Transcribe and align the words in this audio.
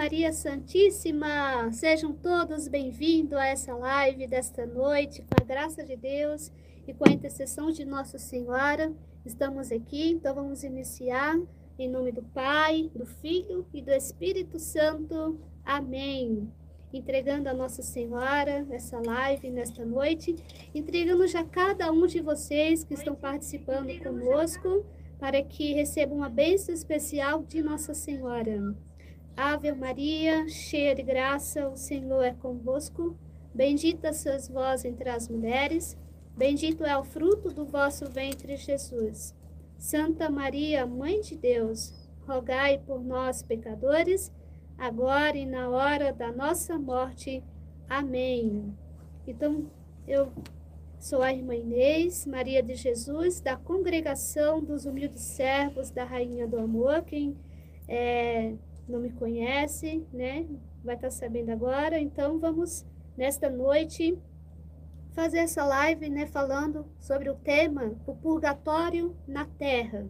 Maria 0.00 0.32
Santíssima! 0.32 1.70
Sejam 1.72 2.14
todos 2.14 2.66
bem-vindos 2.68 3.34
a 3.34 3.44
essa 3.48 3.74
live 3.74 4.26
desta 4.26 4.64
noite, 4.64 5.20
com 5.20 5.34
a 5.38 5.44
graça 5.44 5.84
de 5.84 5.94
Deus 5.94 6.50
e 6.88 6.94
com 6.94 7.06
a 7.06 7.12
intercessão 7.12 7.70
de 7.70 7.84
Nossa 7.84 8.16
Senhora. 8.16 8.94
Estamos 9.26 9.70
aqui, 9.70 10.12
então 10.12 10.34
vamos 10.34 10.64
iniciar 10.64 11.38
em 11.78 11.86
nome 11.86 12.12
do 12.12 12.22
Pai, 12.22 12.90
do 12.94 13.04
Filho 13.04 13.66
e 13.74 13.82
do 13.82 13.90
Espírito 13.90 14.58
Santo. 14.58 15.38
Amém. 15.62 16.50
Entregando 16.90 17.50
a 17.50 17.54
Nossa 17.54 17.82
Senhora 17.82 18.66
essa 18.70 18.98
live 18.98 19.50
nesta 19.50 19.84
noite, 19.84 20.34
entregando 20.74 21.26
já 21.26 21.44
cada 21.44 21.92
um 21.92 22.06
de 22.06 22.22
vocês 22.22 22.82
que 22.82 22.94
estão 22.94 23.14
participando 23.14 23.94
conosco 24.02 24.82
para 25.18 25.42
que 25.42 25.74
recebam 25.74 26.16
uma 26.16 26.30
bênção 26.30 26.74
especial 26.74 27.42
de 27.42 27.62
Nossa 27.62 27.92
Senhora. 27.92 28.74
Ave 29.36 29.72
Maria, 29.72 30.48
cheia 30.48 30.94
de 30.94 31.02
graça, 31.02 31.68
o 31.68 31.76
Senhor 31.76 32.22
é 32.22 32.32
convosco. 32.32 33.16
Bendita 33.54 34.12
sois 34.12 34.48
vós 34.48 34.84
entre 34.84 35.08
as 35.08 35.28
mulheres, 35.28 35.96
bendito 36.36 36.84
é 36.84 36.96
o 36.96 37.04
fruto 37.04 37.48
do 37.48 37.64
vosso 37.64 38.08
ventre, 38.08 38.56
Jesus. 38.56 39.34
Santa 39.76 40.30
Maria, 40.30 40.86
Mãe 40.86 41.20
de 41.20 41.36
Deus, 41.36 41.92
rogai 42.26 42.78
por 42.78 43.02
nós, 43.02 43.42
pecadores, 43.42 44.32
agora 44.78 45.36
e 45.36 45.46
na 45.46 45.68
hora 45.68 46.12
da 46.12 46.30
nossa 46.30 46.78
morte. 46.78 47.42
Amém. 47.88 48.74
Então, 49.26 49.70
eu 50.06 50.30
sou 50.98 51.22
a 51.22 51.32
irmã 51.32 51.54
Inês, 51.54 52.26
Maria 52.26 52.62
de 52.62 52.74
Jesus, 52.74 53.40
da 53.40 53.56
congregação 53.56 54.62
dos 54.62 54.84
humildes 54.84 55.22
servos 55.22 55.90
da 55.90 56.04
Rainha 56.04 56.46
do 56.46 56.58
Amor, 56.58 57.02
quem 57.02 57.36
é 57.88 58.54
não 58.90 59.00
me 59.00 59.10
conhece, 59.12 60.04
né? 60.12 60.46
Vai 60.84 60.96
estar 60.96 61.10
sabendo 61.10 61.50
agora. 61.50 61.98
Então, 61.98 62.38
vamos 62.38 62.84
nesta 63.16 63.48
noite 63.48 64.18
fazer 65.12 65.38
essa 65.38 65.64
live, 65.64 66.08
né? 66.08 66.26
Falando 66.26 66.86
sobre 66.98 67.28
o 67.30 67.34
tema 67.34 67.94
o 68.06 68.14
purgatório 68.14 69.16
na 69.26 69.44
Terra, 69.44 70.06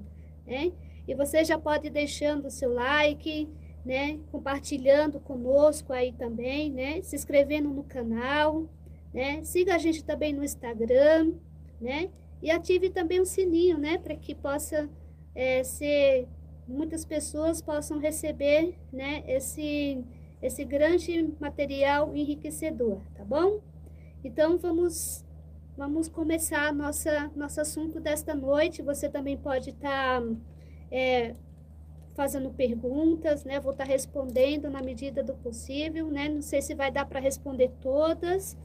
né? 0.47 0.73
E 1.07 1.15
você 1.15 1.45
já 1.45 1.59
pode 1.59 1.89
ir 1.89 1.91
deixando 1.91 2.47
o 2.47 2.51
seu 2.51 2.73
like, 2.73 3.49
né? 3.85 4.19
Compartilhando 4.31 5.21
conosco 5.21 5.93
aí 5.93 6.13
também, 6.13 6.71
né? 6.71 7.03
Se 7.03 7.17
inscrevendo 7.17 7.69
no 7.71 7.85
canal, 7.85 8.69
né? 9.13 9.43
Siga 9.45 9.75
a 9.75 9.79
gente 9.79 10.05
também 10.05 10.33
no 10.33 10.45
Instagram, 10.45 11.33
né? 11.81 12.11
E 12.43 12.51
ative 12.51 12.91
também 12.91 13.21
o 13.21 13.27
sininho, 13.27 13.79
né? 13.79 13.99
Para 13.99 14.17
que 14.17 14.35
possa 14.35 14.89
é, 15.35 15.63
ser 15.63 16.29
muitas 16.67 17.05
pessoas 17.05 17.61
possam 17.61 17.99
receber 17.99 18.79
né, 18.93 19.25
esse, 19.27 20.05
esse 20.41 20.65
grande 20.65 21.35
material 21.41 22.15
enriquecedor, 22.15 23.01
tá 23.15 23.25
bom? 23.25 23.61
Então 24.23 24.59
vamos 24.59 25.25
vamos 25.77 26.09
começar 26.09 26.75
nossa 26.75 27.31
nosso 27.35 27.61
assunto 27.61 28.01
desta 28.01 28.35
noite. 28.35 28.83
Você 28.83 29.09
também 29.09 29.37
pode 29.37 29.71
estar 29.71 30.21
tá, 30.21 30.27
é, 30.91 31.35
fazendo 32.15 32.51
perguntas, 32.51 33.45
né? 33.45 33.59
Vou 33.59 33.73
estar 33.73 33.87
tá 33.87 33.91
respondendo 33.91 34.69
na 34.69 34.83
medida 34.83 35.23
do 35.23 35.35
possível, 35.35 36.09
né? 36.09 36.29
Não 36.29 36.43
sei 36.43 36.61
se 36.61 36.75
vai 36.75 36.91
dar 36.91 37.07
para 37.07 37.19
responder 37.19 37.71
todas, 37.81 38.57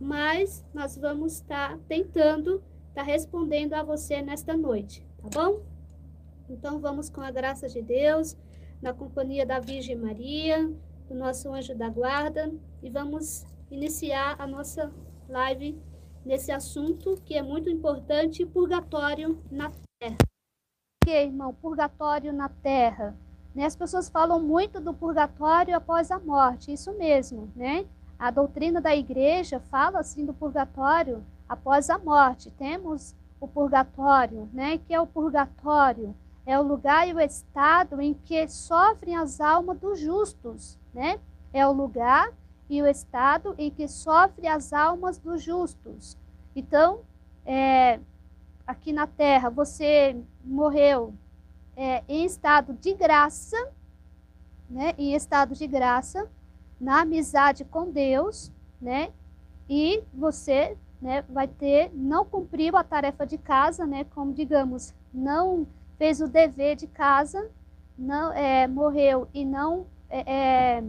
mas 0.00 0.64
nós 0.74 0.96
vamos 0.96 1.34
estar 1.34 1.70
tá 1.70 1.78
tentando 1.88 2.62
estar 2.88 3.02
tá 3.02 3.02
respondendo 3.02 3.74
a 3.74 3.82
você 3.82 4.20
nesta 4.20 4.56
noite, 4.56 5.06
tá 5.18 5.28
bom? 5.28 5.73
Então 6.48 6.78
vamos 6.78 7.08
com 7.08 7.20
a 7.20 7.30
graça 7.30 7.68
de 7.68 7.80
Deus, 7.80 8.36
na 8.82 8.92
companhia 8.92 9.46
da 9.46 9.58
Virgem 9.58 9.96
Maria, 9.96 10.70
do 11.08 11.14
nosso 11.14 11.52
anjo 11.52 11.74
da 11.74 11.88
guarda, 11.88 12.52
e 12.82 12.90
vamos 12.90 13.46
iniciar 13.70 14.36
a 14.38 14.46
nossa 14.46 14.92
live 15.28 15.80
nesse 16.24 16.52
assunto 16.52 17.20
que 17.24 17.34
é 17.34 17.42
muito 17.42 17.68
importante, 17.70 18.44
purgatório 18.44 19.42
na 19.50 19.70
terra. 19.98 20.16
O 21.02 21.06
que, 21.06 21.10
irmão? 21.10 21.54
Purgatório 21.54 22.32
na 22.32 22.48
terra. 22.48 23.16
Né? 23.54 23.64
As 23.64 23.76
pessoas 23.76 24.08
falam 24.08 24.40
muito 24.40 24.80
do 24.80 24.92
purgatório 24.92 25.76
após 25.76 26.10
a 26.10 26.18
morte, 26.18 26.72
isso 26.72 26.92
mesmo, 26.92 27.50
né? 27.54 27.86
A 28.18 28.30
doutrina 28.30 28.80
da 28.80 28.94
igreja 28.94 29.60
fala 29.60 30.00
assim 30.00 30.24
do 30.24 30.32
purgatório 30.32 31.24
após 31.48 31.90
a 31.90 31.98
morte. 31.98 32.50
Temos 32.50 33.14
o 33.40 33.46
purgatório, 33.46 34.48
né? 34.52 34.78
Que 34.78 34.94
é 34.94 35.00
o 35.00 35.06
purgatório 35.06 36.14
é 36.46 36.58
o 36.58 36.62
lugar 36.62 37.08
e 37.08 37.14
o 37.14 37.20
estado 37.20 38.00
em 38.00 38.14
que 38.14 38.46
sofrem 38.48 39.16
as 39.16 39.40
almas 39.40 39.78
dos 39.78 39.98
justos, 39.98 40.78
né? 40.92 41.18
É 41.52 41.66
o 41.66 41.72
lugar 41.72 42.32
e 42.68 42.82
o 42.82 42.86
estado 42.86 43.54
em 43.56 43.70
que 43.70 43.88
sofrem 43.88 44.48
as 44.48 44.72
almas 44.72 45.18
dos 45.18 45.42
justos. 45.42 46.18
Então, 46.54 47.00
é, 47.46 47.98
aqui 48.66 48.92
na 48.92 49.06
Terra, 49.06 49.48
você 49.48 50.16
morreu 50.44 51.14
é, 51.76 52.02
em 52.08 52.24
estado 52.24 52.74
de 52.74 52.94
graça, 52.94 53.56
né? 54.68 54.94
Em 54.98 55.14
estado 55.14 55.54
de 55.54 55.66
graça, 55.66 56.28
na 56.80 57.00
amizade 57.00 57.64
com 57.64 57.90
Deus, 57.90 58.52
né? 58.80 59.12
E 59.68 60.02
você, 60.12 60.76
né? 61.00 61.22
Vai 61.22 61.48
ter 61.48 61.90
não 61.94 62.24
cumpriu 62.24 62.76
a 62.76 62.84
tarefa 62.84 63.26
de 63.26 63.38
casa, 63.38 63.86
né? 63.86 64.04
Como 64.04 64.32
digamos, 64.32 64.94
não 65.12 65.66
fez 65.98 66.20
o 66.20 66.28
dever 66.28 66.76
de 66.76 66.86
casa, 66.86 67.50
não 67.96 68.32
é, 68.32 68.66
morreu 68.66 69.28
e 69.32 69.44
não 69.44 69.86
é, 70.08 70.32
é, 70.78 70.84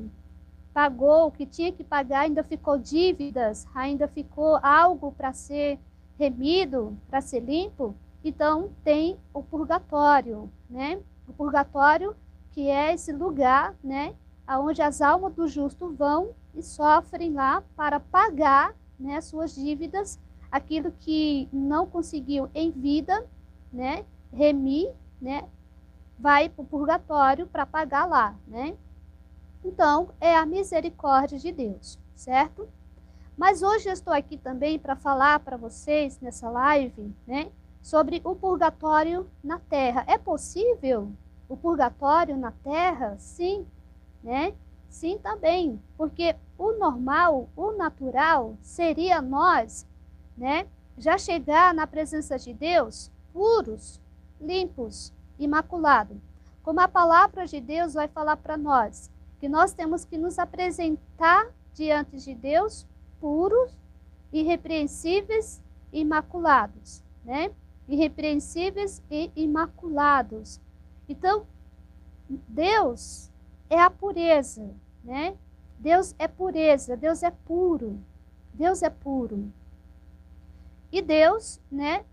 pagou 0.74 1.28
o 1.28 1.32
que 1.32 1.46
tinha 1.46 1.72
que 1.72 1.84
pagar, 1.84 2.22
ainda 2.22 2.44
ficou 2.44 2.78
dívidas, 2.78 3.68
ainda 3.74 4.08
ficou 4.08 4.60
algo 4.62 5.12
para 5.12 5.34
ser 5.34 5.80
remido, 6.18 6.98
para 7.10 7.22
ser 7.22 7.40
limpo, 7.40 7.96
então 8.24 8.72
tem 8.84 9.18
o 9.34 9.44
purgatório, 9.44 10.50
né? 10.70 11.00
O 11.28 11.34
purgatório 11.34 12.16
que 12.56 12.70
é 12.70 12.94
esse 12.94 13.12
lugar, 13.12 13.76
né, 13.84 14.16
aonde 14.48 14.82
as 14.82 15.02
almas 15.02 15.34
do 15.34 15.46
justo 15.46 15.92
vão 15.92 16.30
e 16.54 16.64
sofrem 16.64 17.34
lá 17.34 17.62
para 17.76 18.00
pagar, 18.00 18.74
né, 18.98 19.20
suas 19.20 19.54
dívidas, 19.54 20.18
aquilo 20.50 20.90
que 20.90 21.50
não 21.52 21.86
conseguiu 21.86 22.50
em 22.56 22.72
vida, 22.72 23.28
né, 23.74 24.06
remir, 24.32 24.92
né, 25.22 25.48
vai 26.18 26.50
para 26.50 26.64
o 26.64 26.66
purgatório 26.66 27.48
para 27.48 27.66
pagar 27.66 28.06
lá, 28.06 28.36
né? 28.48 28.76
Então, 29.64 30.10
é 30.20 30.36
a 30.36 30.46
misericórdia 30.46 31.40
de 31.40 31.52
Deus, 31.52 32.00
certo? 32.16 32.68
Mas 33.38 33.62
hoje 33.62 33.90
eu 33.90 33.94
estou 33.94 34.14
aqui 34.14 34.38
também 34.38 34.80
para 34.80 34.96
falar 34.96 35.40
para 35.40 35.58
vocês 35.58 36.20
nessa 36.22 36.50
live, 36.50 37.14
né, 37.28 37.52
sobre 37.82 38.22
o 38.24 38.36
purgatório 38.36 39.30
na 39.44 39.60
terra. 39.60 40.04
É 40.08 40.18
possível 40.18 41.12
o 41.50 41.58
purgatório 41.58 42.38
na 42.38 42.52
terra? 42.52 43.16
Sim, 43.18 43.66
né? 44.24 44.54
Sim, 44.90 45.18
também, 45.18 45.82
porque 45.98 46.36
o 46.58 46.72
normal, 46.74 47.50
o 47.56 47.74
natural 47.74 48.56
seria 48.62 49.22
nós, 49.22 49.86
né, 50.38 50.68
já 50.98 51.18
chegar 51.18 51.74
na 51.74 51.86
presença 51.86 52.38
de 52.40 52.54
Deus 52.54 53.12
puros, 53.34 54.00
limpos, 54.40 55.14
imaculados. 55.38 56.18
Como 56.64 56.80
a 56.80 56.88
palavra 56.88 57.46
de 57.46 57.62
Deus 57.62 57.94
vai 57.94 58.08
falar 58.08 58.38
para 58.38 58.58
nós, 58.58 59.12
que 59.40 59.48
nós 59.48 59.74
temos 59.74 60.04
que 60.06 60.18
nos 60.18 60.40
apresentar 60.40 61.48
diante 61.74 62.18
de 62.18 62.34
Deus 62.34 62.88
puros, 63.20 63.72
irrepreensíveis 64.32 65.62
e 65.92 66.02
imaculados, 66.02 67.04
né? 67.24 67.52
Irrepreensíveis 67.88 69.04
e 69.12 69.32
imaculados. 69.36 70.60
Então, 71.08 71.46
Deus 72.28 73.32
é 73.70 73.80
a 73.80 73.90
pureza, 73.90 74.74
né? 75.04 75.38
Deus 75.78 76.16
é 76.18 76.28
pureza, 76.28 76.98
Deus 76.98 77.22
é 77.22 77.30
puro. 77.30 78.00
Deus 78.54 78.82
é 78.82 78.90
puro. 78.90 79.52
E 80.92 81.02
Deus, 81.02 81.62
né, 81.70 82.06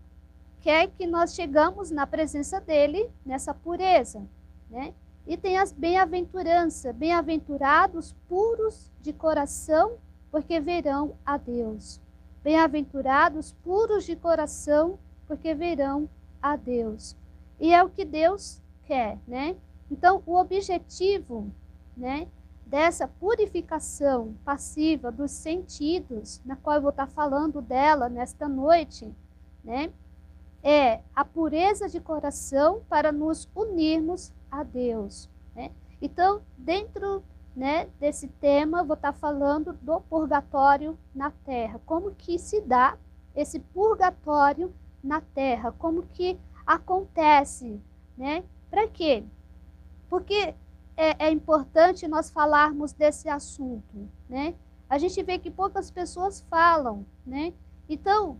quer 0.63 0.87
que 0.87 1.05
nós 1.05 1.35
chegamos 1.35 1.91
na 1.91 2.07
presença 2.07 2.59
dele 2.59 3.11
nessa 3.25 3.53
pureza, 3.53 4.25
né? 4.69 4.93
E 5.27 5.35
tem 5.35 5.57
as 5.57 5.73
bem-aventuranças, 5.73 6.95
bem-aventurados 6.95 8.15
puros 8.27 8.89
de 9.01 9.11
coração, 9.11 9.97
porque 10.31 10.59
verão 10.61 11.15
a 11.25 11.37
Deus. 11.37 11.99
Bem-aventurados 12.41 13.51
puros 13.63 14.05
de 14.05 14.15
coração, 14.15 14.97
porque 15.27 15.53
verão 15.53 16.09
a 16.41 16.55
Deus. 16.55 17.15
E 17.59 17.73
é 17.73 17.83
o 17.83 17.89
que 17.89 18.05
Deus 18.05 18.61
quer, 18.85 19.19
né? 19.27 19.55
Então, 19.91 20.23
o 20.25 20.35
objetivo, 20.35 21.51
né, 21.95 22.27
dessa 22.65 23.07
purificação 23.07 24.33
passiva 24.43 25.11
dos 25.11 25.31
sentidos, 25.31 26.41
na 26.45 26.55
qual 26.55 26.77
eu 26.77 26.81
vou 26.81 26.91
estar 26.91 27.07
falando 27.07 27.61
dela 27.61 28.09
nesta 28.09 28.47
noite, 28.47 29.13
né? 29.63 29.91
É 30.63 31.01
a 31.13 31.25
pureza 31.25 31.89
de 31.89 31.99
coração 31.99 32.81
para 32.87 33.11
nos 33.11 33.49
unirmos 33.53 34.31
a 34.49 34.63
Deus. 34.63 35.29
Né? 35.53 35.71
Então, 36.01 36.41
dentro 36.57 37.23
né, 37.55 37.87
desse 37.99 38.27
tema, 38.27 38.83
vou 38.83 38.95
estar 38.95 39.11
tá 39.11 39.19
falando 39.19 39.73
do 39.81 39.99
purgatório 40.01 40.97
na 41.13 41.31
Terra. 41.31 41.79
Como 41.85 42.15
que 42.15 42.39
se 42.39 42.61
dá 42.61 42.97
esse 43.35 43.59
purgatório 43.59 44.73
na 45.03 45.21
Terra? 45.21 45.71
Como 45.71 46.03
que 46.03 46.39
acontece, 46.65 47.79
né? 48.17 48.43
Para 48.71 48.87
quê? 48.87 49.23
Porque 50.09 50.55
é, 50.95 51.27
é, 51.27 51.31
importante 51.31 52.07
nós 52.07 52.29
falarmos 52.29 52.93
desse 52.93 53.29
assunto, 53.29 54.09
né? 54.29 54.55
A 54.89 54.97
gente 54.97 55.21
vê 55.23 55.37
que 55.37 55.51
poucas 55.51 55.91
pessoas 55.91 56.41
falam, 56.49 57.05
né? 57.25 57.53
Então, 57.89 58.39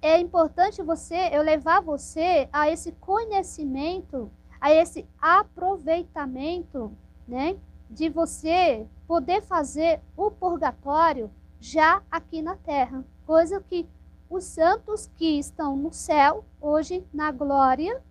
é 0.00 0.18
importante 0.18 0.82
você, 0.82 1.28
eu 1.32 1.42
levar 1.42 1.80
você 1.80 2.48
a 2.52 2.70
esse 2.70 2.92
conhecimento, 2.92 4.30
a 4.60 4.72
esse 4.72 5.06
aproveitamento, 5.20 6.92
né? 7.26 7.56
De 7.90 8.08
você 8.08 8.86
poder 9.06 9.42
fazer 9.42 10.00
o 10.16 10.30
purgatório 10.30 11.30
já 11.60 12.02
aqui 12.10 12.42
na 12.42 12.54
terra. 12.56 13.04
Coisa 13.26 13.60
que 13.60 13.88
os 14.30 14.44
santos 14.44 15.10
que 15.16 15.38
estão 15.38 15.76
no 15.76 15.92
céu, 15.92 16.44
hoje 16.60 17.04
na 17.12 17.32
glória, 17.32 18.02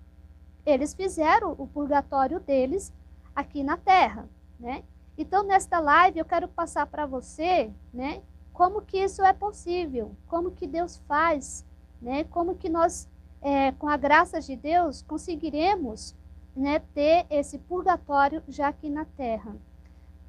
eles 0.66 0.94
fizeram 0.94 1.56
o 1.58 1.68
purgatório 1.68 2.40
deles 2.40 2.92
aqui 3.36 3.64
na 3.64 3.78
terra, 3.78 4.28
né? 4.60 4.84
Então, 5.18 5.44
nesta 5.44 5.80
live, 5.80 6.20
eu 6.20 6.26
quero 6.26 6.48
passar 6.48 6.86
para 6.88 7.06
você, 7.06 7.72
né? 7.94 8.22
Como 8.52 8.82
que 8.82 8.98
isso 8.98 9.24
é 9.24 9.34
possível? 9.34 10.16
Como 10.28 10.52
que 10.52 10.68
Deus 10.68 10.98
faz 11.08 11.66
né? 12.02 12.24
Como 12.26 12.56
que 12.56 12.70
nós, 12.70 13.10
é, 13.42 13.72
com 13.74 13.88
a 13.88 13.98
graça 13.98 14.40
de 14.40 14.56
Deus, 14.56 15.02
conseguiremos 15.02 16.16
né, 16.56 16.80
ter 16.94 17.26
esse 17.30 17.58
purgatório 17.58 18.44
já 18.48 18.70
aqui 18.70 18.90
na 18.90 19.06
Terra? 19.06 19.56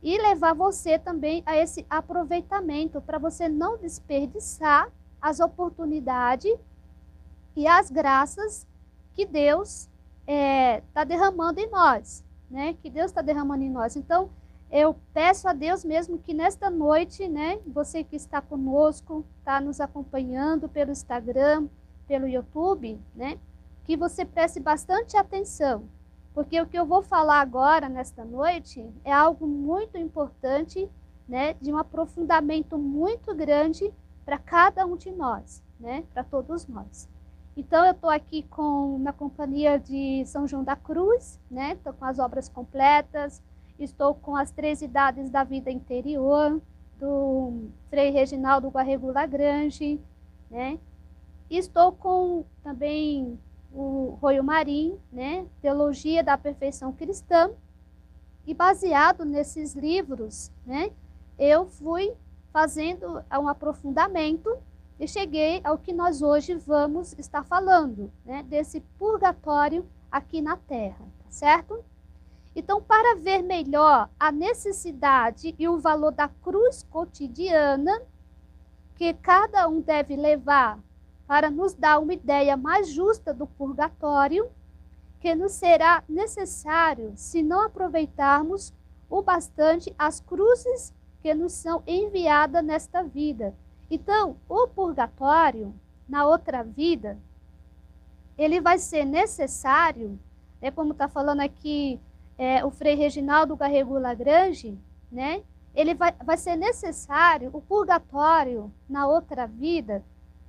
E 0.03 0.17
levar 0.17 0.55
você 0.55 0.99
também 0.99 1.43
a 1.45 1.57
esse 1.57 1.85
aproveitamento, 1.91 3.01
para 3.01 3.19
você 3.19 3.49
não 3.49 3.77
desperdiçar 3.77 4.89
as 5.21 5.41
oportunidades 5.41 6.57
e 7.57 7.67
as 7.67 7.91
graças 7.91 8.67
que 9.15 9.27
Deus 9.27 9.89
está 10.29 10.33
é, 10.33 10.83
tá 10.95 11.05
derramando 11.05 11.59
em 11.59 11.69
nós, 11.69 12.25
né? 12.49 12.75
Que 12.75 12.89
Deus 12.89 13.07
está 13.07 13.23
derramando 13.23 13.65
em 13.65 13.71
nós. 13.71 13.97
Então, 13.97 14.31
eu 14.71 14.95
peço 15.15 15.49
a 15.49 15.53
Deus 15.53 15.85
mesmo 15.85 16.19
que 16.19 16.35
nesta 16.35 16.69
noite, 16.69 17.27
né, 17.29 17.59
você 17.67 18.05
que 18.05 18.17
está 18.17 18.41
conosco, 18.41 19.25
está 19.39 19.61
nos 19.61 19.81
acompanhando 19.81 20.69
pelo 20.69 20.93
Instagram, 20.93 21.69
pelo 22.07 22.29
YouTube, 22.29 23.01
né, 23.15 23.39
que 23.85 23.97
você 23.97 24.25
preste 24.25 24.61
bastante 24.61 25.17
atenção, 25.17 25.85
porque 26.35 26.61
o 26.61 26.67
que 26.67 26.79
eu 26.79 26.85
vou 26.85 27.03
falar 27.03 27.41
agora 27.41 27.89
nesta 27.89 28.25
noite 28.25 28.87
é 29.05 29.13
algo 29.13 29.47
muito 29.47 29.97
importante, 29.97 30.89
né, 31.27 31.55
de 31.55 31.73
um 31.73 31.79
aprofundamento 31.79 32.77
muito 32.77 33.35
grande 33.35 33.93
para 34.25 34.39
cada 34.39 34.85
um 34.85 34.97
de 34.97 35.11
nós, 35.11 35.63
né, 35.81 36.05
para 36.13 36.23
todos 36.23 36.67
nós. 36.67 37.09
Então 37.57 37.85
eu 37.85 37.93
estou 37.93 38.11
aqui 38.11 38.43
com 38.45 38.99
na 38.99 39.13
companhia 39.13 39.79
de 39.79 40.25
São 40.27 40.47
João 40.47 40.63
da 40.63 40.77
Cruz, 40.77 41.41
né, 41.51 41.73
estou 41.73 41.95
com 41.95 42.05
as 42.05 42.19
obras 42.19 42.51
completas 42.51 43.43
Estou 43.79 44.15
com 44.15 44.35
as 44.35 44.51
três 44.51 44.83
idades 44.83 45.31
da 45.31 45.45
vida 45.45 45.71
interior, 45.71 46.61
do 46.99 47.69
Frei 47.89 48.11
Reginaldo 48.11 48.69
Guarrego 48.69 49.13
Lagrange, 49.13 50.01
né? 50.51 50.79
Estou 51.49 51.93
com 51.93 52.45
também 52.63 53.39
o 53.73 54.19
Royo 54.21 54.43
Marim, 54.43 54.99
né? 55.13 55.47
Teologia 55.63 56.23
da 56.23 56.37
Perfeição 56.37 56.93
Cristã. 56.93 57.51
E 58.47 58.53
baseado 58.53 59.25
nesses 59.25 59.75
livros, 59.75 60.51
né? 60.67 60.91
Eu 61.39 61.67
fui 61.67 62.13
fazendo 62.53 63.23
um 63.33 63.49
aprofundamento 63.49 64.57
e 64.99 65.07
cheguei 65.07 65.61
ao 65.63 65.79
que 65.79 65.93
nós 65.93 66.23
hoje 66.23 66.55
vamos 66.55 67.15
estar 67.19 67.45
falando, 67.45 68.11
né? 68.25 68.43
Desse 68.43 68.81
purgatório 68.99 69.87
aqui 70.11 70.43
na 70.43 70.57
Terra, 70.57 71.05
tá 71.23 71.31
certo? 71.31 71.85
Então, 72.59 72.83
para 72.83 73.15
ver 73.15 73.41
melhor 73.41 74.11
a 74.19 74.33
necessidade 74.33 75.55
e 75.57 75.69
o 75.69 75.79
valor 75.79 76.11
da 76.11 76.27
cruz 76.27 76.85
cotidiana 76.91 78.03
que 78.97 79.15
cada 79.15 79.69
um 79.69 79.81
deve 79.81 80.17
levar 80.17 80.77
para 81.25 81.51
nos 81.53 81.73
dar 81.73 82.01
uma 82.01 82.13
ideia 82.15 82.57
mais 82.57 82.89
justa 82.91 83.33
do 83.33 83.47
purgatório, 83.47 84.51
que 85.21 85.37
nos 85.37 85.53
será 85.53 86.03
necessário 86.09 87.13
se 87.15 87.45
não 87.45 87.61
aproveitarmos 87.61 88.75
o 89.09 89.23
bastante 89.23 89.95
as 89.97 90.19
cruzes 90.19 90.93
que 91.23 91.33
nos 91.35 91.53
são 91.53 91.81
enviadas 91.87 92.65
nesta 92.65 93.05
vida. 93.05 93.55
Então, 93.89 94.37
o 94.49 94.67
purgatório, 94.67 95.73
na 96.09 96.27
outra 96.27 96.65
vida, 96.65 97.17
ele 98.37 98.61
vai 98.61 98.81
ser 98.81 99.05
necessário, 99.05 100.19
é 100.61 100.73
como 100.73 100.91
está 100.91 101.07
falando 101.07 101.41
aqui 101.41 102.01
é, 102.39 102.65
o 102.65 102.71
Frei 102.71 102.95
Reginaldo 102.95 103.57
Garregu 103.57 103.99
Lagrange, 103.99 104.79
né? 105.11 105.43
Ele 105.75 105.95
vai, 105.95 106.13
vai 106.25 106.37
ser 106.37 106.57
necessário 106.57 107.51
o 107.53 107.61
purgatório 107.61 108.73
na 108.89 109.07
outra 109.07 109.47
vida 109.47 110.05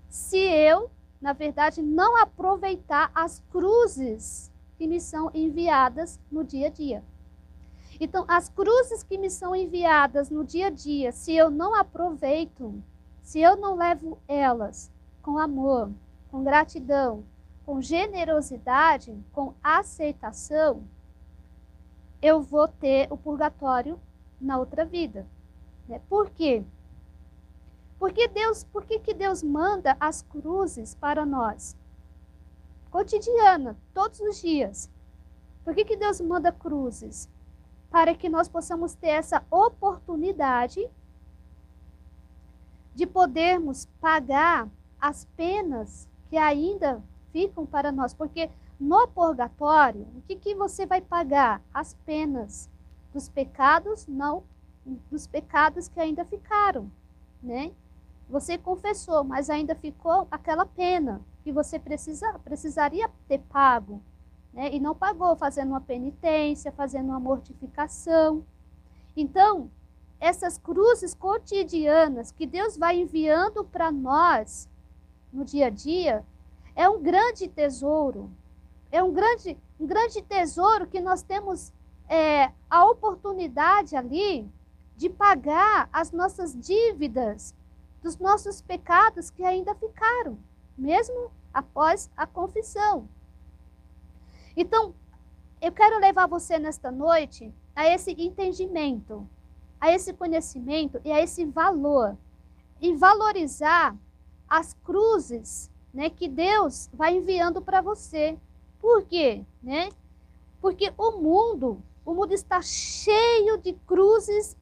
se 0.08 0.38
eu, 0.38 0.90
na 1.20 1.34
verdade, 1.34 1.82
não 1.82 2.16
aproveitar 2.22 3.12
as 3.14 3.44
cruzes 3.52 4.52
que 4.78 4.88
me 4.88 5.02
são 5.02 5.30
enviadas 5.34 6.20
no 6.32 6.44
dia 6.44 6.68
a 6.68 6.70
dia. 6.70 7.04
Então, 8.00 8.24
as 8.28 8.48
cruzes 8.48 9.04
que 9.04 9.18
me 9.18 9.30
são 9.30 9.56
enviadas 9.56 10.30
no 10.30 10.46
dia 10.46 10.68
a 10.68 10.70
dia, 10.70 11.12
se 11.12 11.36
eu 11.36 11.52
não 11.52 11.76
aproveito, 11.76 12.82
se 13.22 13.42
eu 13.42 13.58
não 13.58 13.76
levo 13.76 14.18
elas 14.28 14.90
com 15.22 15.38
amor, 15.38 15.92
com 16.32 16.44
gratidão, 16.44 17.26
com 17.66 17.82
generosidade, 17.82 19.16
com 19.34 19.54
aceitação, 19.62 20.84
eu 22.21 22.42
vou 22.42 22.68
ter 22.68 23.07
o 23.12 23.18
purgatório 23.18 24.00
na 24.39 24.57
outra 24.57 24.86
vida. 24.86 25.25
Né? 25.88 26.01
Por 26.10 26.30
quê? 26.30 26.63
Porque 27.98 28.27
Deus, 28.27 28.63
por 28.63 28.86
que, 28.86 29.00
que 29.00 29.13
Deus 29.13 29.44
manda 29.44 29.98
as 30.00 30.21
cruzes 30.21 30.95
para 30.95 31.25
nós? 31.25 31.75
Cotidiana, 32.89 33.77
todos 33.94 34.19
os 34.21 34.42
dias. 34.42 34.89
Por 35.63 35.75
que, 35.75 35.83
que 35.83 35.98
Deus 35.98 36.21
manda 36.21 36.51
cruzes? 36.51 37.30
Para 37.89 38.16
que 38.16 38.30
nós 38.30 38.48
possamos 38.48 38.95
ter 38.95 39.10
essa 39.10 39.44
oportunidade 39.51 40.89
de 42.95 43.06
podermos 43.06 43.85
pagar 43.99 44.69
as 44.99 45.26
penas 45.35 46.07
que 46.30 46.38
ainda 46.38 47.04
ficam 47.31 47.66
para 47.66 47.92
nós. 47.92 48.14
Porque 48.14 48.49
no 48.80 49.07
purgatório, 49.07 50.07
o 50.16 50.21
que, 50.21 50.36
que 50.36 50.56
você 50.56 50.86
vai 50.86 51.02
pagar? 51.02 51.62
As 51.74 51.94
penas 52.06 52.69
dos 53.14 53.28
pecados, 53.28 54.07
não 54.07 54.44
dos 55.12 55.28
pecados 55.28 55.88
que 55.88 56.00
ainda 56.00 56.24
ficaram, 56.24 56.90
né? 57.44 57.71
Você 58.30 58.57
confessou, 58.57 59.24
mas 59.24 59.50
ainda 59.50 59.76
ficou 59.76 60.28
aquela 60.31 60.66
pena 60.66 61.21
que 61.44 61.52
você 61.52 61.78
precisa, 61.78 62.40
precisaria 62.40 63.09
ter 63.28 63.40
pago, 63.40 64.02
né? 64.54 64.74
E 64.74 64.80
não 64.80 64.95
pagou, 64.95 65.36
fazendo 65.36 65.69
uma 65.69 65.81
penitência, 65.81 66.71
fazendo 66.71 67.09
uma 67.09 67.19
mortificação. 67.19 68.45
Então, 69.16 69.69
essas 70.19 70.57
cruzes 70.57 71.14
cotidianas 71.14 72.31
que 72.31 72.45
Deus 72.45 72.78
vai 72.78 73.00
enviando 73.00 73.64
para 73.64 73.92
nós 73.92 74.69
no 75.31 75.44
dia 75.44 75.68
a 75.68 75.69
dia 75.69 76.26
é 76.76 76.88
um 76.88 77.02
grande 77.02 77.48
tesouro, 77.48 78.31
é 78.92 79.04
um 79.04 79.14
grande, 79.14 79.58
um 79.80 79.86
grande 79.86 80.22
tesouro 80.22 80.88
que 80.88 81.00
nós 81.00 81.22
temos 81.22 81.72
é, 82.08 82.52
a 82.69 82.86
oportunidade 82.86 83.96
ali 83.96 84.50
de 84.98 85.10
pagar 85.10 85.88
as 85.94 86.12
nossas 86.12 86.54
dívidas, 86.54 87.56
dos 88.02 88.18
nossos 88.18 88.62
pecados 88.62 89.30
que 89.30 89.44
ainda 89.44 89.76
ficaram, 89.76 90.38
mesmo 90.78 91.31
após 91.54 92.10
a 92.16 92.26
confissão. 92.26 93.08
Então, 94.56 94.94
eu 95.62 95.72
quero 95.72 96.00
levar 96.00 96.28
você 96.28 96.58
nesta 96.58 96.92
noite 96.92 97.54
a 97.76 97.88
esse 97.88 98.12
entendimento, 98.12 99.28
a 99.80 99.92
esse 99.92 100.14
conhecimento 100.14 101.00
e 101.04 101.12
a 101.12 101.22
esse 101.22 101.46
valor, 101.46 102.18
e 102.81 102.96
valorizar 102.96 103.96
as 104.48 104.74
cruzes 104.84 105.69
né, 105.94 106.10
que 106.10 106.28
Deus 106.28 106.90
vai 106.94 107.16
enviando 107.16 107.62
para 107.62 107.81
você 107.81 108.38
por 108.80 109.04
quê? 109.04 109.45
Né? 109.62 109.90
Porque 110.62 110.94
o 110.98 111.12
mundo, 111.12 111.81
o 112.06 112.14
mundo 112.14 112.33
está 112.33 112.62
cheio 112.62 113.57
de 113.57 113.74
cruzes 113.86 114.57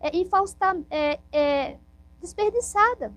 é, 0.00 0.16
infausta, 0.16 0.82
é, 0.90 1.20
é, 1.32 1.78
desperdiçada. 2.20 3.12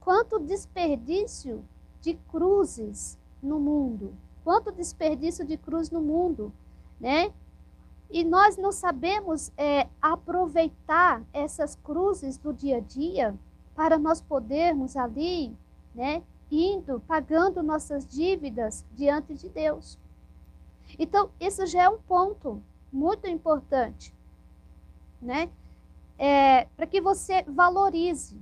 Quanto 0.00 0.38
desperdício 0.38 1.64
de 2.00 2.14
cruzes 2.30 3.18
no 3.42 3.58
mundo. 3.58 4.14
Quanto 4.42 4.70
desperdício 4.70 5.44
de 5.44 5.56
cruz 5.56 5.90
no 5.90 6.02
mundo, 6.02 6.52
né? 7.00 7.32
E 8.10 8.22
nós 8.22 8.56
não 8.56 8.70
sabemos 8.70 9.50
é, 9.56 9.88
aproveitar 10.00 11.22
essas 11.32 11.74
cruzes 11.76 12.36
do 12.36 12.52
dia 12.52 12.76
a 12.76 12.80
dia 12.80 13.34
para 13.74 13.98
nós 13.98 14.20
podermos 14.20 14.96
ali, 14.96 15.56
né, 15.94 16.22
indo, 16.54 17.00
pagando 17.00 17.62
nossas 17.62 18.06
dívidas 18.06 18.84
diante 18.92 19.34
de 19.34 19.48
Deus. 19.48 19.98
Então, 20.98 21.30
isso 21.40 21.66
já 21.66 21.84
é 21.84 21.88
um 21.88 21.98
ponto 21.98 22.62
muito 22.92 23.26
importante, 23.26 24.14
né? 25.20 25.50
É, 26.16 26.66
para 26.76 26.86
que 26.86 27.00
você 27.00 27.42
valorize 27.42 28.40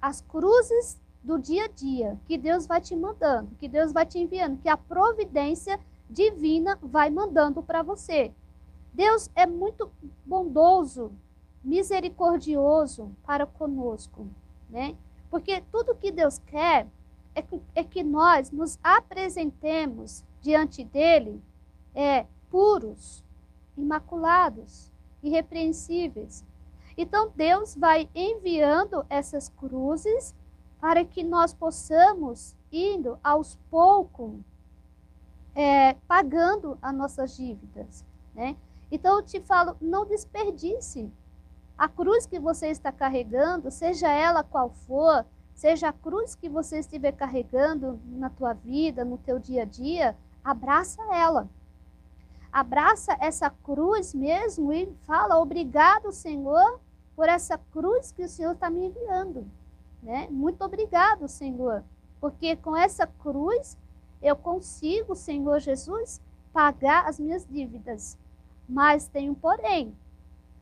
as 0.00 0.20
cruzes 0.20 1.00
do 1.22 1.38
dia 1.38 1.64
a 1.64 1.68
dia 1.68 2.20
que 2.26 2.36
Deus 2.36 2.66
vai 2.66 2.80
te 2.80 2.94
mandando, 2.94 3.54
que 3.58 3.66
Deus 3.68 3.92
vai 3.92 4.04
te 4.04 4.18
enviando, 4.18 4.60
que 4.60 4.68
a 4.68 4.76
providência 4.76 5.80
divina 6.08 6.78
vai 6.82 7.10
mandando 7.10 7.62
para 7.62 7.82
você. 7.82 8.32
Deus 8.92 9.30
é 9.34 9.46
muito 9.46 9.90
bondoso, 10.24 11.12
misericordioso 11.64 13.10
para 13.24 13.44
conosco, 13.44 14.26
né? 14.70 14.96
Porque 15.30 15.62
tudo 15.72 15.96
que 15.96 16.12
Deus 16.12 16.38
quer 16.38 16.86
é 17.36 17.42
que, 17.42 17.60
é 17.74 17.84
que 17.84 18.02
nós 18.02 18.50
nos 18.50 18.78
apresentemos 18.82 20.24
diante 20.40 20.82
dele 20.82 21.42
é, 21.94 22.24
puros, 22.50 23.22
imaculados, 23.76 24.90
irrepreensíveis. 25.22 26.42
Então 26.96 27.30
Deus 27.36 27.76
vai 27.76 28.08
enviando 28.14 29.04
essas 29.10 29.50
cruzes 29.50 30.34
para 30.80 31.04
que 31.04 31.22
nós 31.22 31.52
possamos, 31.52 32.56
indo 32.72 33.18
aos 33.22 33.56
poucos, 33.70 34.40
é, 35.54 35.92
pagando 36.08 36.78
as 36.80 36.94
nossas 36.94 37.36
dívidas. 37.36 38.02
Né? 38.34 38.56
Então 38.90 39.18
eu 39.18 39.22
te 39.22 39.40
falo, 39.40 39.76
não 39.78 40.06
desperdice. 40.06 41.12
A 41.76 41.86
cruz 41.86 42.24
que 42.24 42.40
você 42.40 42.68
está 42.68 42.90
carregando, 42.90 43.70
seja 43.70 44.08
ela 44.08 44.42
qual 44.42 44.70
for, 44.70 45.26
seja 45.56 45.88
a 45.88 45.92
cruz 45.92 46.36
que 46.36 46.48
você 46.48 46.78
estiver 46.78 47.10
carregando 47.10 47.98
na 48.04 48.30
tua 48.30 48.52
vida, 48.52 49.04
no 49.04 49.18
teu 49.18 49.40
dia 49.40 49.62
a 49.62 49.64
dia, 49.64 50.16
abraça 50.44 51.02
ela 51.12 51.48
abraça 52.56 53.14
essa 53.20 53.50
cruz 53.50 54.14
mesmo 54.14 54.72
e 54.72 54.90
fala: 55.04 55.38
Obrigado, 55.38 56.10
Senhor, 56.10 56.80
por 57.14 57.28
essa 57.28 57.58
cruz 57.58 58.12
que 58.12 58.22
o 58.22 58.28
Senhor 58.28 58.52
está 58.52 58.70
me 58.70 58.86
enviando. 58.86 59.46
Né? 60.02 60.26
Muito 60.30 60.64
obrigado, 60.64 61.28
Senhor, 61.28 61.84
porque 62.18 62.56
com 62.56 62.74
essa 62.74 63.06
cruz 63.06 63.76
eu 64.22 64.34
consigo, 64.34 65.14
Senhor 65.14 65.60
Jesus, 65.60 66.18
pagar 66.50 67.06
as 67.06 67.20
minhas 67.20 67.46
dívidas. 67.46 68.16
Mas 68.66 69.06
tem 69.06 69.28
um 69.28 69.34
porém, 69.34 69.94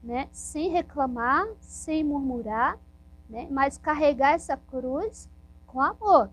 né? 0.02 0.28
sem 0.32 0.70
reclamar, 0.70 1.46
sem 1.60 2.02
murmurar, 2.02 2.76
né? 3.28 3.48
mas 3.50 3.78
carregar 3.78 4.32
essa 4.32 4.56
cruz 4.56 5.28
com 5.66 5.80
amor, 5.80 6.30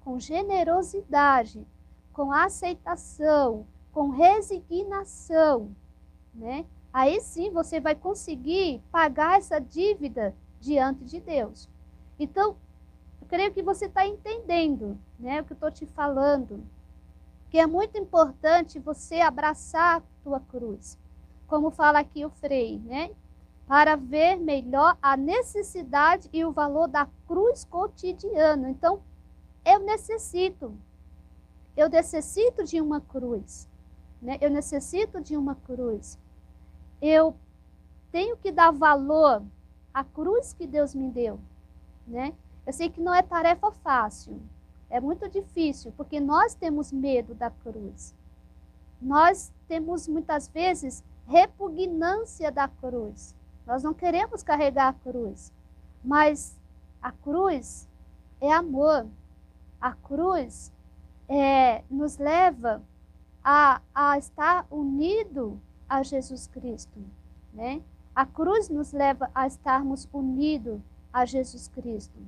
com 0.00 0.18
generosidade, 0.18 1.66
com 2.12 2.32
aceitação, 2.32 3.66
com 3.92 4.10
resignação, 4.10 5.74
né? 6.34 6.64
Aí 6.92 7.20
sim 7.20 7.50
você 7.50 7.80
vai 7.80 7.94
conseguir 7.94 8.82
pagar 8.90 9.38
essa 9.38 9.60
dívida 9.60 10.34
diante 10.60 11.04
de 11.04 11.20
Deus. 11.20 11.68
Então, 12.18 12.56
creio 13.28 13.52
que 13.52 13.62
você 13.62 13.86
está 13.86 14.06
entendendo, 14.06 14.98
né, 15.18 15.40
o 15.40 15.44
que 15.44 15.52
eu 15.52 15.54
estou 15.54 15.70
te 15.70 15.86
falando, 15.86 16.64
que 17.50 17.58
é 17.58 17.66
muito 17.66 17.96
importante 17.98 18.78
você 18.78 19.20
abraçar 19.20 19.98
a 19.98 20.02
tua 20.22 20.40
cruz, 20.40 20.98
como 21.46 21.70
fala 21.70 22.00
aqui 22.00 22.24
o 22.24 22.30
Frei, 22.30 22.78
né? 22.78 23.10
Para 23.68 23.96
ver 23.96 24.36
melhor 24.36 24.96
a 25.00 25.16
necessidade 25.16 26.28
e 26.32 26.44
o 26.44 26.50
valor 26.50 26.88
da 26.88 27.06
cruz 27.26 27.64
cotidiana. 27.64 28.70
Então, 28.70 29.02
eu 29.64 29.78
necessito, 29.80 30.74
eu 31.76 31.90
necessito 31.90 32.64
de 32.64 32.80
uma 32.80 33.00
cruz. 33.02 33.68
Né? 34.22 34.38
Eu 34.40 34.50
necessito 34.50 35.20
de 35.20 35.36
uma 35.36 35.54
cruz. 35.54 36.18
Eu 37.00 37.36
tenho 38.10 38.36
que 38.38 38.50
dar 38.50 38.72
valor 38.72 39.42
à 39.92 40.02
cruz 40.02 40.54
que 40.54 40.66
Deus 40.66 40.94
me 40.94 41.10
deu. 41.10 41.38
Né? 42.06 42.34
Eu 42.66 42.72
sei 42.72 42.88
que 42.88 43.00
não 43.00 43.14
é 43.14 43.22
tarefa 43.22 43.70
fácil. 43.70 44.40
É 44.90 44.98
muito 44.98 45.28
difícil, 45.28 45.92
porque 45.96 46.18
nós 46.18 46.54
temos 46.54 46.90
medo 46.90 47.34
da 47.34 47.50
cruz. 47.50 48.14
Nós 49.00 49.52
temos 49.68 50.08
muitas 50.08 50.48
vezes 50.48 51.04
repugnância 51.26 52.50
da 52.50 52.66
cruz. 52.66 53.34
Nós 53.68 53.82
não 53.82 53.92
queremos 53.92 54.42
carregar 54.42 54.88
a 54.88 54.92
cruz. 54.94 55.52
Mas 56.02 56.56
a 57.02 57.12
cruz 57.12 57.86
é 58.40 58.50
amor. 58.50 59.06
A 59.78 59.92
cruz 59.92 60.72
é, 61.28 61.84
nos 61.90 62.16
leva 62.16 62.82
a, 63.44 63.82
a 63.94 64.16
estar 64.16 64.66
unido 64.70 65.60
a 65.86 66.02
Jesus 66.02 66.46
Cristo, 66.46 66.98
né? 67.52 67.82
A 68.16 68.24
cruz 68.24 68.70
nos 68.70 68.92
leva 68.92 69.30
a 69.34 69.46
estarmos 69.46 70.08
unidos 70.14 70.80
a 71.12 71.26
Jesus 71.26 71.68
Cristo. 71.68 72.18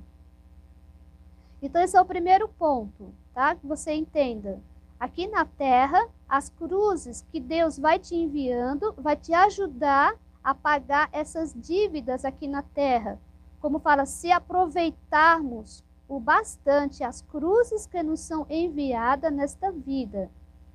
Então 1.59 1.81
esse 1.81 1.97
é 1.97 2.01
o 2.01 2.05
primeiro 2.05 2.47
ponto, 2.47 3.11
tá? 3.33 3.55
Que 3.55 3.65
você 3.65 3.93
entenda. 3.93 4.61
Aqui 4.99 5.27
na 5.27 5.43
terra, 5.43 6.07
as 6.29 6.49
cruzes 6.49 7.25
que 7.31 7.39
Deus 7.39 7.79
vai 7.79 7.97
te 7.97 8.15
enviando, 8.15 8.93
vai 8.93 9.15
te 9.15 9.33
ajudar 9.33 10.15
a 10.43 10.53
pagar 10.53 11.09
essas 11.11 11.53
dívidas 11.53 12.25
aqui 12.25 12.47
na 12.47 12.61
terra. 12.61 13.19
Como 13.59 13.79
fala, 13.79 14.05
se 14.05 14.31
aproveitarmos 14.31 15.83
o 16.07 16.19
bastante 16.19 17.03
as 17.03 17.21
cruzes 17.21 17.85
que 17.85 18.01
nos 18.03 18.19
são 18.21 18.45
enviadas 18.49 19.31
nesta 19.31 19.71
vida 19.71 20.29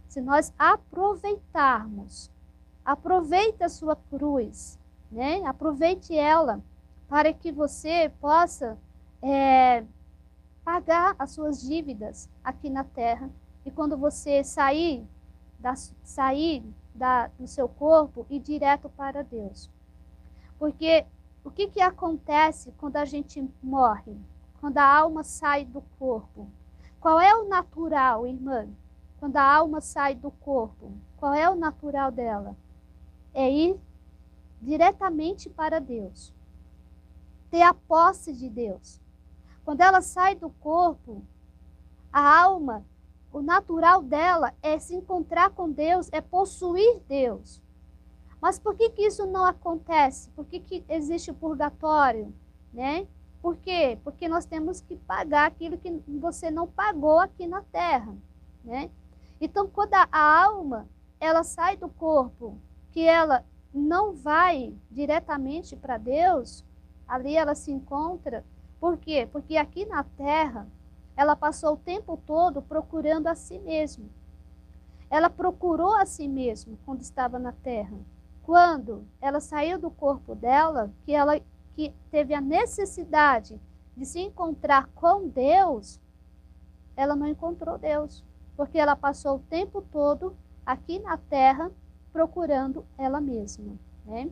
se 0.09 0.21
nós 0.21 0.53
aproveitarmos, 0.59 2.31
aproveite 2.85 3.63
a 3.63 3.69
sua 3.69 3.97
cruz, 3.97 4.79
né? 5.11 5.45
aproveite 5.45 6.17
ela 6.17 6.63
para 7.09 7.33
que 7.33 7.53
você 7.53 8.11
possa 8.21 8.79
é, 9.21 9.85
pagar 10.65 11.15
as 11.19 11.33
suas 11.33 11.61
dívidas 11.61 12.29
aqui 12.43 12.71
na 12.71 12.85
terra. 12.85 13.31
E 13.65 13.71
quando 13.71 13.97
você 13.97 14.43
sair, 14.43 15.07
da, 15.59 15.75
sair 16.03 16.65
da, 16.97 17.29
do 17.39 17.47
seu 17.47 17.69
corpo 17.69 18.27
e 18.29 18.39
direto 18.39 18.89
para 18.89 19.23
Deus. 19.23 19.71
Porque 20.59 21.07
o 21.45 21.51
que, 21.51 21.69
que 21.69 21.81
acontece 21.81 22.73
quando 22.79 22.97
a 22.97 23.05
gente 23.05 23.49
morre? 23.63 24.17
Quando 24.61 24.79
a 24.79 24.85
alma 24.85 25.23
sai 25.23 25.65
do 25.65 25.83
corpo? 25.99 26.49
Qual 26.99 27.21
é 27.21 27.35
o 27.37 27.49
natural, 27.49 28.27
irmã? 28.27 28.69
Quando 29.21 29.37
a 29.37 29.43
alma 29.43 29.81
sai 29.81 30.15
do 30.15 30.31
corpo, 30.31 30.93
qual 31.17 31.33
é 31.33 31.49
o 31.49 31.55
natural 31.55 32.11
dela? 32.11 32.57
É 33.33 33.51
ir 33.51 33.79
diretamente 34.61 35.49
para 35.49 35.81
Deus. 35.81 36.35
Ter 37.51 37.63
a 37.63 37.73
posse 37.73 38.33
de 38.33 38.49
Deus. 38.49 39.01
Quando 39.65 39.83
ela 39.83 40.01
sai 40.01 40.35
do 40.35 40.51
corpo, 40.51 41.23
a 42.13 42.43
alma, 42.43 42.85
o 43.37 43.43
natural 43.43 44.03
dela 44.03 44.55
é 44.63 44.79
se 44.79 44.95
encontrar 44.95 45.51
com 45.51 45.71
Deus, 45.71 46.09
é 46.11 46.23
possuir 46.23 47.01
Deus. 47.07 47.61
Mas 48.41 48.59
por 48.59 48.75
que, 48.75 48.89
que 48.89 49.03
isso 49.03 49.27
não 49.27 49.45
acontece? 49.45 50.31
Por 50.31 50.47
que, 50.47 50.59
que 50.59 50.83
existe 50.89 51.31
o 51.31 51.35
purgatório? 51.35 52.33
Né? 52.73 53.07
Por 53.43 53.59
quê? 53.59 53.99
Porque 54.03 54.27
nós 54.27 54.47
temos 54.47 54.81
que 54.81 54.97
pagar 54.97 55.49
aquilo 55.49 55.77
que 55.77 55.91
você 56.19 56.51
não 56.51 56.67
pagou 56.67 57.19
aqui 57.19 57.47
na 57.47 57.61
terra. 57.61 58.17
Né? 58.65 58.91
Então, 59.39 59.69
quando 59.69 59.93
a 59.93 60.09
alma 60.11 60.89
ela 61.21 61.45
sai 61.45 61.77
do 61.77 61.91
corpo, 61.91 62.59
que 62.91 63.03
ela 63.03 63.45
não 63.71 64.15
vai 64.15 64.75
diretamente 64.91 65.77
para 65.77 65.99
Deus, 65.99 66.65
ali 67.07 67.37
ela 67.37 67.55
se 67.55 67.71
encontra. 67.71 68.47
Por 68.81 68.97
quê? 68.97 69.29
Porque 69.31 69.59
aqui 69.59 69.85
na 69.85 70.05
terra, 70.05 70.67
ela 71.17 71.35
passou 71.35 71.75
o 71.75 71.79
tempo 71.79 72.21
todo 72.27 72.61
procurando 72.61 73.27
a 73.27 73.35
si 73.35 73.59
mesma. 73.59 74.05
Ela 75.09 75.31
procurou 75.31 75.95
a 75.95 76.05
si 76.05 76.29
mesma 76.29 76.77
quando 76.85 77.01
estava 77.01 77.39
na 77.39 77.53
terra. 77.53 77.97
Quando 78.43 79.07
ela 79.21 79.41
saiu 79.41 79.79
do 79.79 79.91
corpo 79.91 80.35
dela, 80.35 80.91
que 81.05 81.13
ela 81.13 81.41
que 81.75 81.93
teve 82.11 82.33
a 82.33 82.41
necessidade 82.41 83.61
de 83.97 84.07
se 84.07 84.21
encontrar 84.21 84.89
com 84.95 85.29
Deus, 85.29 86.01
ela 86.97 87.15
não 87.15 87.27
encontrou 87.27 87.77
Deus 87.77 88.25
porque 88.57 88.79
ela 88.79 88.97
passou 88.97 89.37
o 89.37 89.41
tempo 89.51 89.83
todo 89.83 90.35
aqui 90.65 90.99
na 90.99 91.17
terra 91.17 91.71
procurando 92.13 92.85
ela 92.97 93.21
mesma. 93.21 93.75
Né? 94.07 94.31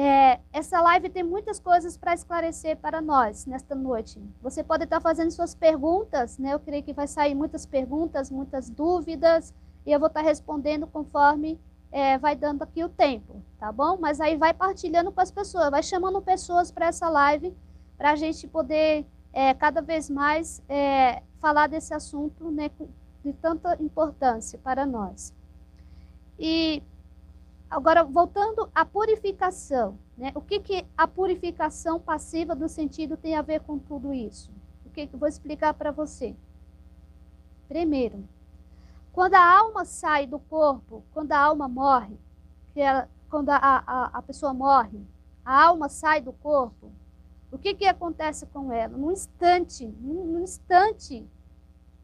É, 0.00 0.38
essa 0.52 0.80
live 0.80 1.08
tem 1.08 1.24
muitas 1.24 1.58
coisas 1.58 1.96
para 1.96 2.14
esclarecer 2.14 2.76
para 2.76 3.00
nós 3.00 3.46
nesta 3.46 3.74
noite. 3.74 4.22
Você 4.40 4.62
pode 4.62 4.84
estar 4.84 5.00
fazendo 5.00 5.32
suas 5.32 5.56
perguntas, 5.56 6.38
né? 6.38 6.54
Eu 6.54 6.60
creio 6.60 6.84
que 6.84 6.92
vai 6.92 7.08
sair 7.08 7.34
muitas 7.34 7.66
perguntas, 7.66 8.30
muitas 8.30 8.70
dúvidas, 8.70 9.52
e 9.84 9.90
eu 9.90 9.98
vou 9.98 10.06
estar 10.06 10.20
respondendo 10.20 10.86
conforme 10.86 11.58
é, 11.90 12.16
vai 12.16 12.36
dando 12.36 12.62
aqui 12.62 12.84
o 12.84 12.88
tempo, 12.88 13.42
tá 13.58 13.72
bom? 13.72 13.98
Mas 14.00 14.20
aí 14.20 14.36
vai 14.36 14.54
partilhando 14.54 15.10
com 15.10 15.20
as 15.20 15.32
pessoas, 15.32 15.68
vai 15.68 15.82
chamando 15.82 16.22
pessoas 16.22 16.70
para 16.70 16.86
essa 16.86 17.08
live, 17.08 17.52
para 17.96 18.12
a 18.12 18.14
gente 18.14 18.46
poder 18.46 19.04
é, 19.32 19.52
cada 19.52 19.82
vez 19.82 20.08
mais 20.08 20.62
é, 20.68 21.24
falar 21.40 21.66
desse 21.66 21.92
assunto 21.92 22.52
né, 22.52 22.70
de 23.24 23.32
tanta 23.32 23.76
importância 23.82 24.60
para 24.60 24.86
nós. 24.86 25.34
E 26.38 26.84
agora, 27.70 28.02
voltando 28.04 28.70
à 28.74 28.84
purificação, 28.84 29.98
né? 30.16 30.32
o 30.34 30.40
que, 30.40 30.60
que 30.60 30.86
a 30.96 31.06
purificação 31.06 32.00
passiva 32.00 32.54
do 32.54 32.68
sentido 32.68 33.16
tem 33.16 33.34
a 33.36 33.42
ver 33.42 33.60
com 33.60 33.78
tudo 33.78 34.12
isso? 34.12 34.50
O 34.86 34.90
que, 34.90 35.06
que 35.06 35.14
eu 35.14 35.18
vou 35.18 35.28
explicar 35.28 35.74
para 35.74 35.90
você? 35.90 36.34
Primeiro, 37.68 38.26
quando 39.12 39.34
a 39.34 39.58
alma 39.58 39.84
sai 39.84 40.26
do 40.26 40.38
corpo, 40.38 41.04
quando 41.12 41.32
a 41.32 41.38
alma 41.38 41.68
morre, 41.68 42.18
que 42.72 42.80
ela, 42.80 43.08
quando 43.28 43.50
a, 43.50 43.56
a, 43.56 44.04
a 44.14 44.22
pessoa 44.22 44.54
morre, 44.54 45.00
a 45.44 45.64
alma 45.64 45.88
sai 45.88 46.20
do 46.20 46.32
corpo, 46.32 46.90
o 47.50 47.58
que, 47.58 47.74
que 47.74 47.86
acontece 47.86 48.46
com 48.46 48.72
ela? 48.72 48.96
Num 48.96 49.10
instante, 49.10 49.86
num 49.86 50.40
instante 50.40 51.26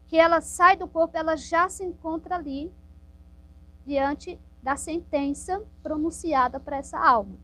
que 0.09 0.17
ela 0.17 0.41
sai 0.41 0.77
do 0.77 0.89
corpo, 0.89 1.17
ela 1.17 1.37
já 1.37 1.69
se 1.69 1.85
encontra 1.85 2.37
ali 2.37 2.73
diante 3.87 4.39
da 4.65 4.75
sentença 4.77 5.63
pronunciada 5.83 6.59
para 6.59 6.79
essa 6.79 6.99
alma. 6.99 7.37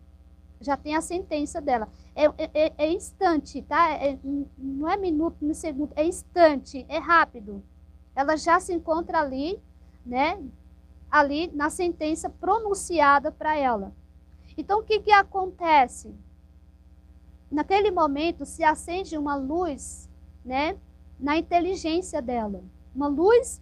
Já 0.61 0.77
tem 0.77 0.97
a 0.97 1.01
sentença 1.01 1.61
dela. 1.61 1.89
É, 2.15 2.25
é, 2.25 2.51
é, 2.55 2.73
é 2.79 2.93
instante, 2.93 3.63
tá? 3.63 3.93
É, 3.93 4.19
não 4.59 4.89
é 4.89 4.97
minuto, 4.97 5.37
no 5.41 5.55
segundo, 5.55 5.93
é 5.95 6.05
instante, 6.05 6.85
é 6.89 6.99
rápido. 6.99 7.63
Ela 8.15 8.37
já 8.37 8.59
se 8.59 8.75
encontra 8.75 9.21
ali, 9.21 9.63
né? 10.05 10.43
Ali 11.09 11.49
na 11.55 11.71
sentença 11.71 12.29
pronunciada 12.29 13.31
para 13.31 13.57
ela. 13.57 13.93
Então, 14.57 14.81
o 14.81 14.83
que, 14.83 14.99
que 14.99 15.13
acontece? 15.13 16.13
naquele 17.51 17.91
momento 17.91 18.47
se 18.47 18.63
acende 18.63 19.19
uma 19.19 19.35
luz, 19.35 20.09
né, 20.45 20.79
na 21.19 21.37
inteligência 21.37 22.23
dela, 22.23 22.63
uma 22.95 23.09
luz 23.09 23.61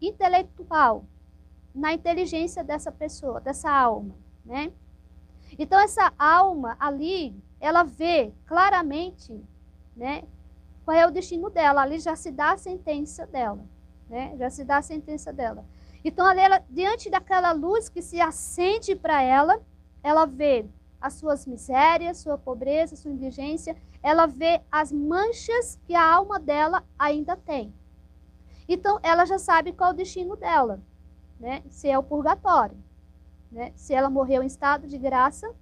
intelectual 0.00 1.04
na 1.74 1.92
inteligência 1.92 2.64
dessa 2.64 2.90
pessoa, 2.90 3.40
dessa 3.40 3.70
alma, 3.70 4.14
né? 4.44 4.72
Então 5.58 5.78
essa 5.78 6.12
alma 6.18 6.76
ali, 6.78 7.34
ela 7.60 7.82
vê 7.82 8.32
claramente, 8.46 9.42
né, 9.96 10.22
qual 10.84 10.96
é 10.96 11.06
o 11.06 11.10
destino 11.10 11.50
dela. 11.50 11.82
Ali 11.82 11.98
já 11.98 12.16
se 12.16 12.30
dá 12.30 12.52
a 12.52 12.58
sentença 12.58 13.26
dela, 13.26 13.64
né? 14.08 14.34
Já 14.36 14.50
se 14.50 14.64
dá 14.64 14.78
a 14.78 14.82
sentença 14.82 15.32
dela. 15.32 15.64
Então 16.04 16.26
ali 16.26 16.40
ela, 16.40 16.62
diante 16.70 17.10
daquela 17.10 17.52
luz 17.52 17.88
que 17.88 18.00
se 18.00 18.20
acende 18.20 18.94
para 18.96 19.22
ela, 19.22 19.60
ela 20.02 20.24
vê 20.24 20.66
as 21.00 21.14
suas 21.14 21.46
misérias, 21.46 22.18
sua 22.18 22.36
pobreza, 22.36 22.96
sua 22.96 23.10
indigência, 23.10 23.76
ela 24.02 24.26
vê 24.26 24.60
as 24.70 24.92
manchas 24.92 25.78
que 25.86 25.94
a 25.94 26.14
alma 26.14 26.38
dela 26.38 26.84
ainda 26.98 27.36
tem. 27.36 27.72
Então, 28.68 29.00
ela 29.02 29.24
já 29.24 29.38
sabe 29.38 29.72
qual 29.72 29.90
é 29.90 29.92
o 29.94 29.96
destino 29.96 30.36
dela, 30.36 30.80
né? 31.40 31.62
Se 31.68 31.88
é 31.88 31.98
o 31.98 32.02
purgatório, 32.02 32.76
né? 33.50 33.72
Se 33.74 33.94
ela 33.94 34.08
morreu 34.08 34.42
em 34.42 34.46
estado 34.46 34.86
de 34.86 34.96
graça, 34.98 35.52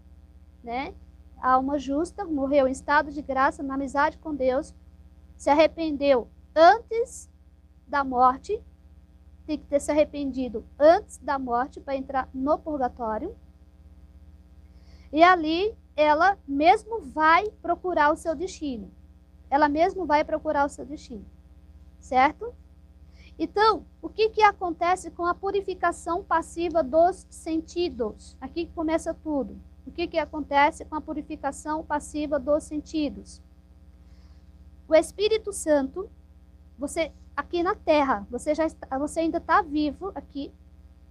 né? 0.63 0.93
A 1.41 1.53
alma 1.53 1.79
justa 1.79 2.25
morreu 2.25 2.69
em 2.69 2.73
estado 2.73 3.11
de 3.13 3.23
graça, 3.23 3.63
na 3.63 3.75
amizade 3.75 4.19
com 4.19 4.35
Deus, 4.35 4.75
se 5.37 5.49
arrependeu 5.49 6.29
antes 6.55 7.31
da 7.87 8.03
morte, 8.03 8.61
tem 9.47 9.57
que 9.57 9.65
ter 9.65 9.81
se 9.81 9.91
arrependido 9.91 10.67
antes 10.79 11.17
da 11.19 11.39
morte 11.39 11.81
para 11.81 11.97
entrar 11.97 12.29
no 12.35 12.59
purgatório 12.59 13.35
e 15.13 15.23
ali 15.23 15.75
ela 15.97 16.39
mesmo 16.47 17.01
vai 17.01 17.51
procurar 17.63 18.13
o 18.13 18.17
seu 18.17 18.35
destino. 18.35 18.91
Ela 19.51 19.69
mesmo 19.69 20.05
vai 20.05 20.23
procurar 20.23 20.65
o 20.65 20.69
seu 20.69 20.85
destino. 20.85 21.25
Certo? 21.99 22.55
Então, 23.39 23.85
o 24.03 24.09
que, 24.09 24.31
que 24.31 24.43
acontece 24.43 25.11
com 25.11 25.25
a 25.25 25.35
purificação 25.35 26.25
passiva 26.25 26.83
dos 26.83 27.27
sentidos? 27.31 28.37
Aqui 28.41 28.67
começa 28.75 29.15
tudo. 29.15 29.57
O 29.87 29.93
que, 29.93 30.07
que 30.07 30.19
acontece 30.19 30.85
com 30.85 30.97
a 30.97 31.01
purificação 31.01 31.85
passiva 31.85 32.39
dos 32.39 32.65
sentidos? 32.65 33.41
O 34.89 34.95
Espírito 34.95 35.53
Santo, 35.53 36.11
você 36.77 37.13
aqui 37.37 37.63
na 37.63 37.75
Terra, 37.75 38.27
você 38.31 38.55
já 38.55 38.67
está, 38.67 38.99
você 38.99 39.21
ainda 39.21 39.39
está 39.39 39.63
vivo 39.63 40.11
aqui. 40.15 40.53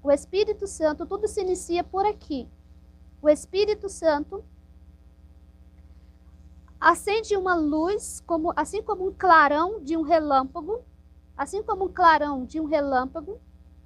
O 0.04 0.12
Espírito 0.12 0.68
Santo, 0.68 1.06
tudo 1.06 1.28
se 1.28 1.42
inicia 1.42 1.84
por 1.84 2.06
aqui 2.06 2.48
o 3.22 3.30
Espírito 3.30 3.90
Santo 3.90 4.44
acende 6.80 7.36
uma 7.36 7.56
luz, 7.56 8.24
como, 8.26 8.54
assim 8.56 8.82
como 8.82 9.08
um 9.08 9.14
clarão 9.14 9.82
de 9.82 9.98
um 9.98 10.02
relâmpago, 10.02 10.84
assim 11.38 11.62
como 11.64 11.86
um 11.86 11.94
clarão 11.94 12.46
de 12.46 12.60
um 12.60 12.66
relâmpago, 12.66 13.40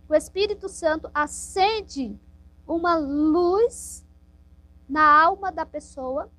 o 0.07 0.15
Espírito 0.15 0.69
Santo 0.69 1.09
acende 1.13 2.19
uma 2.67 2.95
luz 2.95 4.05
na 4.87 5.03
alma 5.03 5.51
da 5.51 5.65
pessoa, 5.65 6.29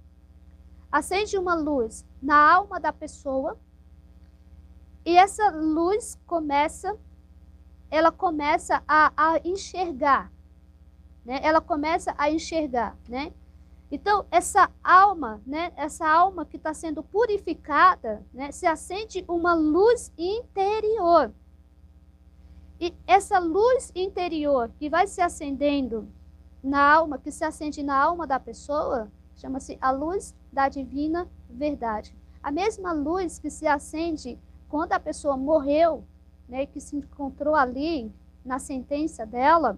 acende 0.91 1.39
uma 1.39 1.55
luz 1.55 2.05
na 2.23 2.55
alma 2.55 2.81
da 2.81 2.93
pessoa, 2.93 3.59
e 5.05 5.17
essa 5.17 5.51
luz 5.51 6.19
começa, 6.27 6.97
ela 7.91 8.11
começa 8.11 8.83
a, 8.87 9.13
a 9.17 9.41
enxergar 9.45 10.33
né? 11.25 11.41
Ela 11.43 11.61
começa 11.61 12.15
a 12.19 12.31
enxergar, 12.31 12.97
né? 13.09 13.33
Então, 13.93 14.25
essa 14.31 14.71
alma, 14.83 15.43
né, 15.47 15.71
essa 15.77 16.09
alma 16.09 16.47
que 16.47 16.57
está 16.57 16.73
sendo 16.73 17.03
purificada, 17.03 18.25
né, 18.33 18.51
se 18.51 18.67
acende 18.67 19.23
uma 19.29 19.53
luz 19.53 20.11
interior. 20.17 21.31
E 22.81 22.95
essa 23.07 23.39
luz 23.39 23.93
interior 23.95 24.71
que 24.79 24.89
vai 24.89 25.07
se 25.07 25.21
acendendo 25.21 26.09
na 26.65 26.81
alma, 26.81 27.19
que 27.19 27.31
se 27.31 27.45
acende 27.45 27.83
na 27.83 27.95
alma 27.95 28.27
da 28.27 28.41
pessoa, 28.41 29.13
chama-se 29.37 29.77
a 29.79 29.91
luz 29.91 30.35
da 30.51 30.71
divina 30.71 31.29
verdade. 31.51 32.17
A 32.43 32.51
mesma 32.51 32.93
luz 32.93 33.39
que 33.39 33.51
se 33.51 33.67
acende 33.67 34.39
quando 34.71 34.95
a 34.95 35.01
pessoa 35.01 35.37
morreu, 35.37 36.03
né, 36.49 36.65
que 36.65 36.81
se 36.81 36.97
encontrou 36.97 37.55
ali 37.55 38.11
na 38.43 38.59
sentença 38.59 39.27
dela, 39.27 39.77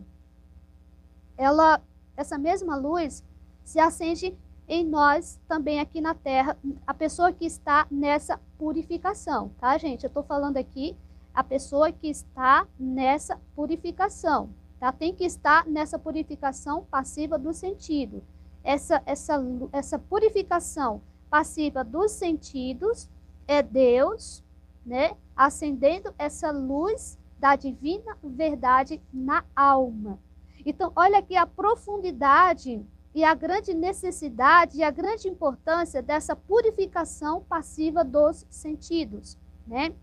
ela, 1.37 1.83
essa 2.17 2.39
mesma 2.39 2.77
luz 2.77 3.25
se 3.65 3.81
acende 3.81 4.37
em 4.69 4.85
nós 4.85 5.41
também 5.49 5.81
aqui 5.81 6.01
na 6.01 6.15
Terra, 6.15 6.57
a 6.87 6.95
pessoa 6.95 7.33
que 7.33 7.45
está 7.45 7.87
nessa 7.91 8.39
purificação, 8.59 9.51
tá, 9.59 9.77
gente? 9.79 10.05
Eu 10.05 10.09
estou 10.09 10.23
falando 10.23 10.57
aqui 10.57 10.97
a 11.35 11.43
pessoa 11.43 11.91
que 11.91 12.09
está 12.09 12.67
nessa 12.79 13.41
purificação, 13.57 14.51
tá? 14.79 14.93
Tem 14.93 15.15
que 15.15 15.25
estar 15.25 15.67
nessa 15.67 15.99
purificação 15.99 16.85
passiva 16.91 17.39
do 17.39 17.53
sentido. 17.53 18.23
Essa, 18.63 19.03
essa, 19.05 19.43
essa 19.73 19.99
purificação 19.99 21.03
passiva 21.29 21.83
dos 21.83 22.13
sentidos 22.13 23.11
é 23.47 23.63
Deus, 23.63 24.43
né? 24.87 25.17
Acendendo 25.37 26.15
essa 26.17 26.51
luz 26.51 27.19
da 27.39 27.57
divina 27.57 28.17
verdade 28.23 29.03
na 29.13 29.45
alma. 29.55 30.19
Então, 30.65 30.93
olha 30.97 31.19
aqui 31.19 31.37
a 31.37 31.47
profundidade 31.47 32.87
e 33.15 33.23
a 33.23 33.35
grande 33.35 33.73
necessidade 33.73 34.79
e 34.79 34.83
a 34.83 34.91
grande 34.91 35.29
importância 35.29 36.03
dessa 36.03 36.35
purificação 36.35 37.43
passiva 37.43 38.03
dos 38.03 38.45
sentidos, 38.51 39.39
né? 39.67 39.95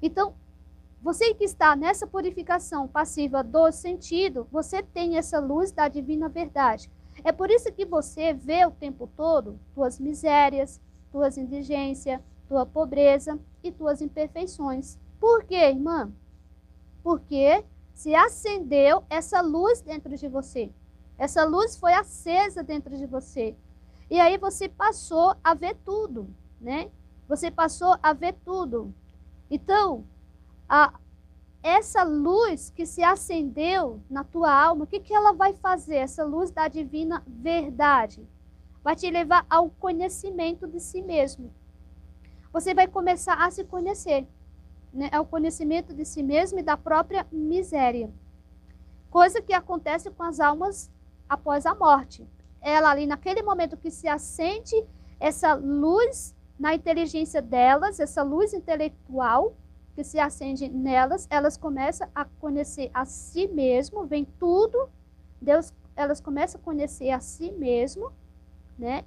Então, 0.00 0.34
você 1.02 1.34
que 1.34 1.44
está 1.44 1.76
nessa 1.76 2.06
purificação 2.06 2.88
passiva 2.88 3.44
do 3.44 3.70
sentido, 3.70 4.48
você 4.50 4.82
tem 4.82 5.18
essa 5.18 5.38
luz 5.38 5.70
da 5.70 5.86
divina 5.86 6.28
verdade. 6.28 6.90
É 7.22 7.30
por 7.30 7.50
isso 7.50 7.70
que 7.72 7.84
você 7.84 8.32
vê 8.32 8.64
o 8.64 8.70
tempo 8.70 9.08
todo 9.16 9.58
tuas 9.74 10.00
misérias, 10.00 10.80
tuas 11.12 11.36
indigências, 11.36 12.20
tua 12.48 12.64
pobreza 12.64 13.38
e 13.62 13.70
tuas 13.70 14.00
imperfeições. 14.00 14.98
Por 15.20 15.44
quê, 15.44 15.68
irmã? 15.68 16.10
Porque 17.02 17.64
se 17.94 18.14
acendeu 18.14 19.04
essa 19.08 19.40
luz 19.40 19.80
dentro 19.80 20.16
de 20.16 20.28
você. 20.28 20.70
Essa 21.18 21.44
luz 21.44 21.76
foi 21.76 21.94
acesa 21.94 22.62
dentro 22.62 22.96
de 22.96 23.06
você. 23.06 23.56
E 24.10 24.20
aí 24.20 24.36
você 24.38 24.68
passou 24.68 25.34
a 25.42 25.54
ver 25.54 25.76
tudo, 25.84 26.28
né? 26.60 26.90
Você 27.28 27.50
passou 27.50 27.96
a 28.02 28.12
ver 28.12 28.34
tudo. 28.44 28.94
Então, 29.50 30.04
a, 30.68 30.92
essa 31.62 32.04
luz 32.04 32.70
que 32.70 32.86
se 32.86 33.02
acendeu 33.02 34.00
na 34.08 34.22
tua 34.22 34.52
alma, 34.52 34.84
o 34.84 34.86
que, 34.86 35.00
que 35.00 35.14
ela 35.14 35.32
vai 35.32 35.52
fazer? 35.54 35.96
Essa 35.96 36.24
luz 36.24 36.50
da 36.50 36.68
divina 36.68 37.22
verdade 37.26 38.26
vai 38.84 38.94
te 38.94 39.10
levar 39.10 39.44
ao 39.50 39.70
conhecimento 39.70 40.68
de 40.68 40.78
si 40.78 41.02
mesmo. 41.02 41.52
Você 42.52 42.72
vai 42.72 42.86
começar 42.86 43.34
a 43.34 43.50
se 43.50 43.64
conhecer 43.64 44.28
né, 44.92 45.10
ao 45.12 45.26
conhecimento 45.26 45.92
de 45.92 46.04
si 46.04 46.22
mesmo 46.22 46.58
e 46.58 46.62
da 46.62 46.76
própria 46.76 47.26
miséria. 47.32 48.10
Coisa 49.10 49.42
que 49.42 49.52
acontece 49.52 50.10
com 50.10 50.22
as 50.22 50.38
almas 50.38 50.90
após 51.28 51.66
a 51.66 51.74
morte. 51.74 52.26
Ela 52.60 52.90
ali 52.90 53.06
naquele 53.06 53.42
momento 53.42 53.76
que 53.76 53.90
se 53.90 54.08
acende 54.08 54.74
essa 55.18 55.54
luz 55.54 56.34
na 56.58 56.74
inteligência 56.74 57.40
delas, 57.42 58.00
essa 58.00 58.22
luz 58.22 58.52
intelectual 58.52 59.54
que 59.94 60.04
se 60.04 60.18
acende 60.18 60.68
nelas, 60.68 61.26
elas 61.30 61.56
começam 61.56 62.08
a 62.14 62.24
conhecer 62.24 62.90
a 62.92 63.04
si 63.04 63.48
mesmo, 63.48 64.06
vem 64.06 64.26
tudo, 64.38 64.90
Deus, 65.40 65.72
elas 65.94 66.20
começam 66.20 66.60
a 66.60 66.64
conhecer 66.64 67.10
a 67.10 67.20
si 67.20 67.50
mesmo, 67.52 68.12
né? 68.78 69.04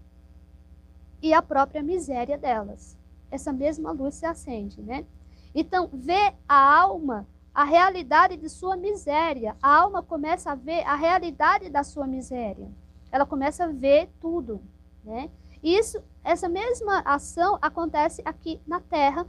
E 1.21 1.33
a 1.33 1.41
própria 1.41 1.83
miséria 1.83 2.37
delas. 2.37 2.97
Essa 3.29 3.53
mesma 3.53 3.91
luz 3.91 4.15
se 4.15 4.25
acende, 4.25 4.81
né? 4.81 5.05
Então, 5.53 5.89
vê 5.93 6.33
a 6.47 6.79
alma 6.81 7.27
a 7.53 7.63
realidade 7.63 8.37
de 8.37 8.49
sua 8.49 8.77
miséria. 8.77 9.55
A 9.61 9.75
alma 9.75 10.01
começa 10.01 10.51
a 10.51 10.55
ver 10.55 10.83
a 10.83 10.95
realidade 10.95 11.69
da 11.69 11.83
sua 11.83 12.07
miséria. 12.07 12.69
Ela 13.11 13.25
começa 13.25 13.65
a 13.65 13.67
ver 13.67 14.09
tudo, 14.21 14.61
né? 15.03 15.29
Isso, 15.61 16.01
essa 16.23 16.47
mesma 16.47 16.99
ação 16.99 17.57
acontece 17.61 18.21
aqui 18.23 18.61
na 18.65 18.79
Terra 18.79 19.25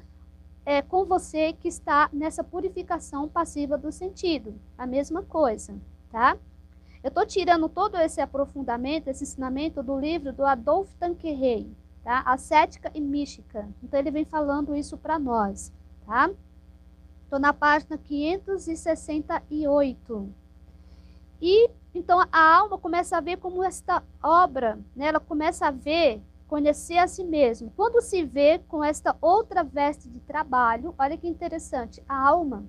é, 0.64 0.80
com 0.82 1.04
você 1.04 1.52
que 1.54 1.68
está 1.68 2.08
nessa 2.12 2.44
purificação 2.44 3.28
passiva 3.28 3.76
do 3.76 3.90
sentido. 3.90 4.54
A 4.78 4.86
mesma 4.86 5.22
coisa, 5.22 5.74
tá? 6.10 6.36
Eu 7.02 7.08
estou 7.08 7.24
tirando 7.24 7.68
todo 7.68 7.96
esse 7.96 8.20
aprofundamento, 8.20 9.08
esse 9.08 9.24
ensinamento 9.24 9.82
do 9.82 9.98
livro 9.98 10.32
do 10.32 10.44
Adolfo 10.44 10.94
Tanqueray, 11.00 11.66
tá? 12.04 12.22
Ascética 12.26 12.90
e 12.94 13.00
Mística. 13.00 13.68
Então 13.82 13.98
ele 13.98 14.10
vem 14.10 14.24
falando 14.24 14.76
isso 14.76 14.98
para 14.98 15.18
nós, 15.18 15.72
tá? 16.06 16.30
Estou 17.30 17.38
na 17.38 17.52
página 17.52 17.96
568. 17.96 20.34
E 21.40 21.70
então 21.94 22.26
a 22.32 22.56
alma 22.56 22.76
começa 22.76 23.16
a 23.16 23.20
ver 23.20 23.36
como 23.36 23.62
esta 23.62 24.02
obra, 24.20 24.80
né? 24.96 25.06
ela 25.06 25.20
começa 25.20 25.68
a 25.68 25.70
ver, 25.70 26.20
conhecer 26.48 26.98
a 26.98 27.06
si 27.06 27.22
mesmo. 27.22 27.72
Quando 27.76 28.02
se 28.02 28.24
vê 28.24 28.58
com 28.66 28.82
esta 28.82 29.16
outra 29.20 29.62
veste 29.62 30.08
de 30.08 30.18
trabalho, 30.18 30.92
olha 30.98 31.16
que 31.16 31.28
interessante, 31.28 32.02
a 32.08 32.16
alma, 32.16 32.64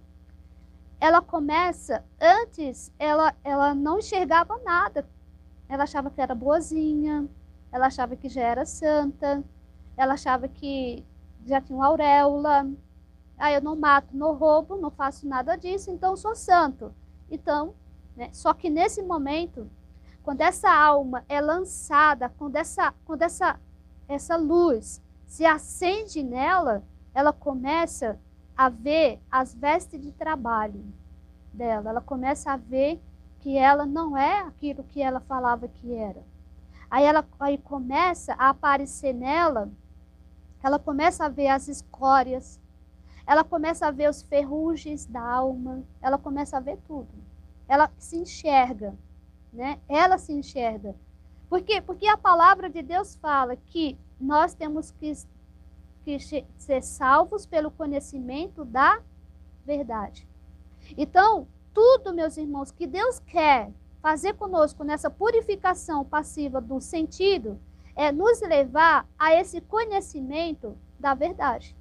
ela 0.99 1.23
começa, 1.23 2.05
antes 2.21 2.93
ela, 2.99 3.33
ela 3.43 3.73
não 3.73 3.97
enxergava 3.97 4.59
nada. 4.59 5.09
Ela 5.67 5.85
achava 5.85 6.11
que 6.11 6.21
era 6.21 6.35
boazinha, 6.35 7.27
ela 7.71 7.87
achava 7.87 8.15
que 8.15 8.29
já 8.29 8.43
era 8.43 8.63
santa, 8.63 9.43
ela 9.97 10.13
achava 10.13 10.47
que 10.47 11.03
já 11.47 11.59
tinha 11.59 11.75
uma 11.75 11.87
auréola, 11.87 12.69
ah, 13.41 13.51
eu 13.51 13.61
não 13.61 13.75
mato, 13.75 14.15
não 14.15 14.35
roubo, 14.35 14.77
não 14.77 14.91
faço 14.91 15.27
nada 15.27 15.55
disso, 15.55 15.89
então 15.89 16.15
sou 16.15 16.35
santo. 16.35 16.93
Então, 17.29 17.73
né, 18.15 18.29
só 18.31 18.53
que 18.53 18.69
nesse 18.69 19.01
momento, 19.01 19.67
quando 20.21 20.41
essa 20.41 20.71
alma 20.71 21.25
é 21.27 21.41
lançada, 21.41 22.29
quando 22.29 22.55
essa, 22.55 22.93
quando 23.03 23.23
essa, 23.23 23.59
essa 24.07 24.35
luz 24.35 25.01
se 25.25 25.43
acende 25.43 26.21
nela, 26.21 26.83
ela 27.15 27.33
começa 27.33 28.19
a 28.55 28.69
ver 28.69 29.19
as 29.31 29.55
vestes 29.55 29.99
de 29.99 30.11
trabalho 30.11 30.83
dela. 31.51 31.89
Ela 31.89 32.01
começa 32.01 32.51
a 32.51 32.57
ver 32.57 33.01
que 33.39 33.57
ela 33.57 33.87
não 33.87 34.15
é 34.15 34.41
aquilo 34.41 34.83
que 34.83 35.01
ela 35.01 35.19
falava 35.19 35.67
que 35.67 35.95
era. 35.95 36.23
Aí 36.91 37.03
ela 37.03 37.25
aí 37.39 37.57
começa 37.57 38.33
a 38.33 38.49
aparecer 38.49 39.13
nela, 39.13 39.71
ela 40.61 40.77
começa 40.77 41.25
a 41.25 41.29
ver 41.29 41.47
as 41.47 41.67
escórias, 41.67 42.60
ela 43.31 43.45
começa 43.45 43.87
a 43.87 43.91
ver 43.91 44.09
os 44.09 44.21
ferrugens 44.23 45.05
da 45.05 45.21
alma, 45.21 45.85
ela 46.01 46.17
começa 46.17 46.57
a 46.57 46.59
ver 46.59 46.77
tudo. 46.85 47.07
Ela 47.65 47.89
se 47.97 48.17
enxerga, 48.17 48.93
né? 49.53 49.79
Ela 49.87 50.17
se 50.17 50.33
enxerga. 50.33 50.93
Por 51.49 51.61
quê? 51.61 51.79
Porque 51.79 52.05
a 52.07 52.17
palavra 52.17 52.69
de 52.69 52.81
Deus 52.81 53.15
fala 53.15 53.55
que 53.55 53.97
nós 54.19 54.53
temos 54.53 54.91
que, 54.91 55.13
que 56.03 56.19
ser 56.57 56.83
salvos 56.83 57.45
pelo 57.45 57.71
conhecimento 57.71 58.65
da 58.65 59.01
verdade. 59.65 60.27
Então, 60.97 61.47
tudo, 61.73 62.13
meus 62.13 62.35
irmãos, 62.35 62.69
que 62.69 62.85
Deus 62.85 63.17
quer 63.19 63.71
fazer 64.01 64.33
conosco 64.33 64.83
nessa 64.83 65.09
purificação 65.09 66.03
passiva 66.03 66.59
do 66.59 66.81
sentido 66.81 67.57
é 67.95 68.11
nos 68.11 68.41
levar 68.41 69.07
a 69.17 69.33
esse 69.33 69.61
conhecimento 69.61 70.77
da 70.99 71.13
verdade. 71.13 71.77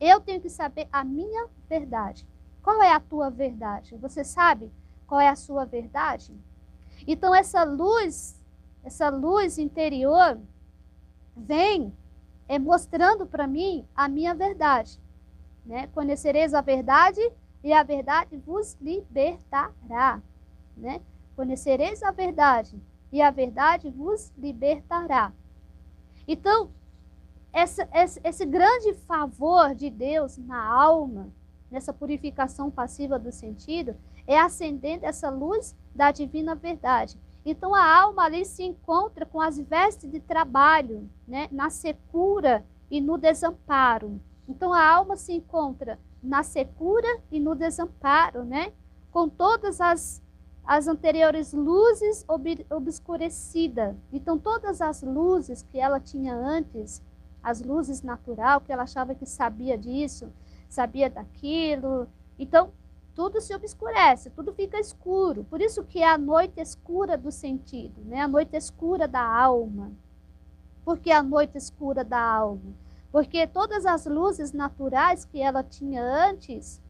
Eu 0.00 0.20
tenho 0.20 0.40
que 0.40 0.48
saber 0.48 0.88
a 0.92 1.04
minha 1.04 1.48
verdade. 1.68 2.26
Qual 2.62 2.82
é 2.82 2.92
a 2.92 3.00
tua 3.00 3.30
verdade? 3.30 3.96
Você 3.96 4.24
sabe 4.24 4.72
qual 5.06 5.20
é 5.20 5.28
a 5.28 5.36
sua 5.36 5.64
verdade? 5.64 6.34
Então 7.06 7.34
essa 7.34 7.64
luz, 7.64 8.40
essa 8.82 9.08
luz 9.08 9.58
interior 9.58 10.40
vem 11.36 11.92
é 12.48 12.58
mostrando 12.58 13.26
para 13.26 13.46
mim 13.46 13.86
a 13.94 14.08
minha 14.08 14.34
verdade, 14.34 15.00
né? 15.64 15.86
Conhecereis 15.88 16.54
a 16.54 16.60
verdade 16.60 17.20
e 17.62 17.72
a 17.72 17.82
verdade 17.82 18.36
vos 18.36 18.76
libertará, 18.80 20.22
né? 20.76 21.00
Conhecereis 21.34 22.02
a 22.02 22.10
verdade 22.10 22.80
e 23.10 23.22
a 23.22 23.30
verdade 23.30 23.90
vos 23.90 24.32
libertará. 24.36 25.32
Então, 26.26 26.70
essa, 27.54 27.88
esse, 27.94 28.20
esse 28.24 28.44
grande 28.44 28.92
favor 29.06 29.76
de 29.76 29.88
Deus 29.88 30.36
na 30.36 30.60
alma, 30.60 31.28
nessa 31.70 31.92
purificação 31.92 32.68
passiva 32.68 33.16
do 33.16 33.30
sentido, 33.30 33.94
é 34.26 34.36
acendendo 34.36 35.06
essa 35.06 35.30
luz 35.30 35.76
da 35.94 36.10
divina 36.10 36.56
verdade. 36.56 37.16
Então 37.46 37.72
a 37.72 38.00
alma 38.00 38.24
ali 38.24 38.44
se 38.44 38.64
encontra 38.64 39.24
com 39.24 39.40
as 39.40 39.56
vestes 39.56 40.10
de 40.10 40.18
trabalho, 40.18 41.08
né, 41.28 41.46
na 41.52 41.70
secura 41.70 42.64
e 42.90 43.00
no 43.00 43.16
desamparo. 43.16 44.20
Então 44.48 44.72
a 44.72 44.84
alma 44.84 45.16
se 45.16 45.32
encontra 45.32 45.98
na 46.20 46.42
secura 46.42 47.20
e 47.30 47.38
no 47.38 47.54
desamparo, 47.54 48.44
né, 48.44 48.72
com 49.12 49.28
todas 49.28 49.80
as, 49.80 50.20
as 50.66 50.88
anteriores 50.88 51.52
luzes 51.52 52.24
ob, 52.26 52.66
obscurecidas. 52.68 53.94
Então 54.12 54.38
todas 54.38 54.80
as 54.80 55.02
luzes 55.02 55.62
que 55.62 55.78
ela 55.78 56.00
tinha 56.00 56.34
antes 56.34 57.00
as 57.44 57.60
luzes 57.60 58.02
natural, 58.02 58.62
que 58.62 58.72
ela 58.72 58.84
achava 58.84 59.14
que 59.14 59.26
sabia 59.26 59.76
disso, 59.76 60.32
sabia 60.66 61.10
daquilo. 61.10 62.08
Então, 62.38 62.72
tudo 63.14 63.40
se 63.40 63.54
obscurece, 63.54 64.30
tudo 64.30 64.52
fica 64.54 64.80
escuro. 64.80 65.44
Por 65.44 65.60
isso 65.60 65.84
que 65.84 66.02
é 66.02 66.08
a 66.08 66.18
noite 66.18 66.60
escura 66.60 67.18
do 67.18 67.30
sentido, 67.30 68.00
né? 68.06 68.22
A 68.22 68.28
noite 68.28 68.56
escura 68.56 69.06
da 69.06 69.22
alma. 69.22 69.92
Por 70.84 70.98
que 70.98 71.12
a 71.12 71.22
noite 71.22 71.56
escura 71.56 72.02
da 72.02 72.18
alma? 72.20 72.74
Porque 73.12 73.46
todas 73.46 73.86
as 73.86 74.06
luzes 74.06 74.52
naturais 74.52 75.24
que 75.24 75.40
ela 75.40 75.62
tinha 75.62 76.02
antes 76.02 76.82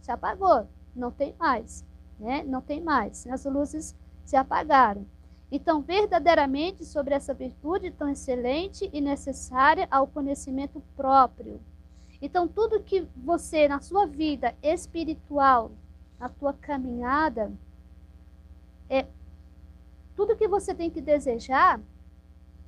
se 0.00 0.10
apagou, 0.10 0.68
não 0.94 1.10
tem 1.10 1.34
mais, 1.38 1.84
né? 2.20 2.44
Não 2.44 2.60
tem 2.60 2.80
mais. 2.80 3.26
As 3.26 3.44
luzes 3.46 3.96
se 4.24 4.36
apagaram. 4.36 5.06
Então, 5.56 5.80
verdadeiramente, 5.80 6.84
sobre 6.84 7.14
essa 7.14 7.32
virtude 7.32 7.92
tão 7.92 8.08
excelente 8.08 8.90
e 8.92 9.00
necessária 9.00 9.86
ao 9.88 10.04
conhecimento 10.04 10.82
próprio. 10.96 11.60
Então, 12.20 12.48
tudo 12.48 12.82
que 12.82 13.06
você, 13.16 13.68
na 13.68 13.78
sua 13.78 14.04
vida 14.04 14.52
espiritual, 14.60 15.70
na 16.18 16.28
tua 16.28 16.54
caminhada, 16.54 17.52
é 18.90 19.06
tudo 20.16 20.34
que 20.34 20.48
você 20.48 20.74
tem 20.74 20.90
que 20.90 21.00
desejar 21.00 21.80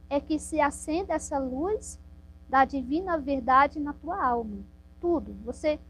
é 0.08 0.20
que 0.20 0.38
se 0.38 0.60
acenda 0.60 1.14
essa 1.14 1.38
luz 1.38 1.98
da 2.48 2.64
divina 2.64 3.18
verdade 3.18 3.80
na 3.80 3.94
tua 3.94 4.24
alma. 4.24 4.58
Tudo. 5.00 5.34
Você 5.44 5.80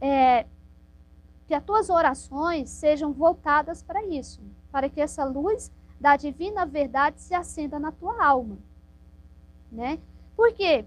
é, 0.00 0.46
que 1.46 1.52
as 1.52 1.62
tuas 1.62 1.90
orações 1.90 2.70
sejam 2.70 3.12
voltadas 3.12 3.82
para 3.82 4.02
isso, 4.06 4.40
para 4.72 4.88
que 4.88 5.02
essa 5.02 5.22
luz 5.22 5.70
da 6.00 6.16
divina 6.16 6.64
verdade 6.64 7.20
se 7.20 7.34
acenda 7.34 7.78
na 7.78 7.92
tua 7.92 8.24
alma. 8.24 8.58
Né? 9.70 9.98
Por 10.36 10.52
quê? 10.52 10.84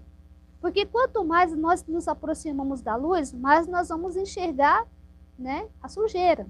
Porque 0.60 0.84
quanto 0.86 1.24
mais 1.24 1.56
nós 1.56 1.84
nos 1.86 2.06
aproximamos 2.06 2.80
da 2.82 2.96
luz, 2.96 3.32
mais 3.32 3.66
nós 3.66 3.88
vamos 3.88 4.16
enxergar 4.16 4.86
né, 5.38 5.68
a 5.82 5.88
sujeira. 5.88 6.46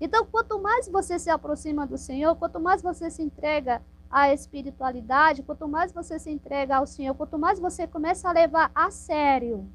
Então, 0.00 0.24
quanto 0.26 0.58
mais 0.60 0.88
você 0.88 1.18
se 1.18 1.28
aproxima 1.28 1.86
do 1.86 1.98
Senhor, 1.98 2.34
quanto 2.36 2.58
mais 2.60 2.80
você 2.80 3.10
se 3.10 3.22
entrega 3.22 3.82
à 4.10 4.32
espiritualidade, 4.32 5.42
quanto 5.42 5.68
mais 5.68 5.92
você 5.92 6.18
se 6.18 6.30
entrega 6.30 6.76
ao 6.76 6.86
Senhor, 6.86 7.14
quanto 7.14 7.38
mais 7.38 7.58
você 7.58 7.86
começa 7.86 8.28
a 8.28 8.32
levar 8.32 8.70
a 8.74 8.90
sério 8.90 9.68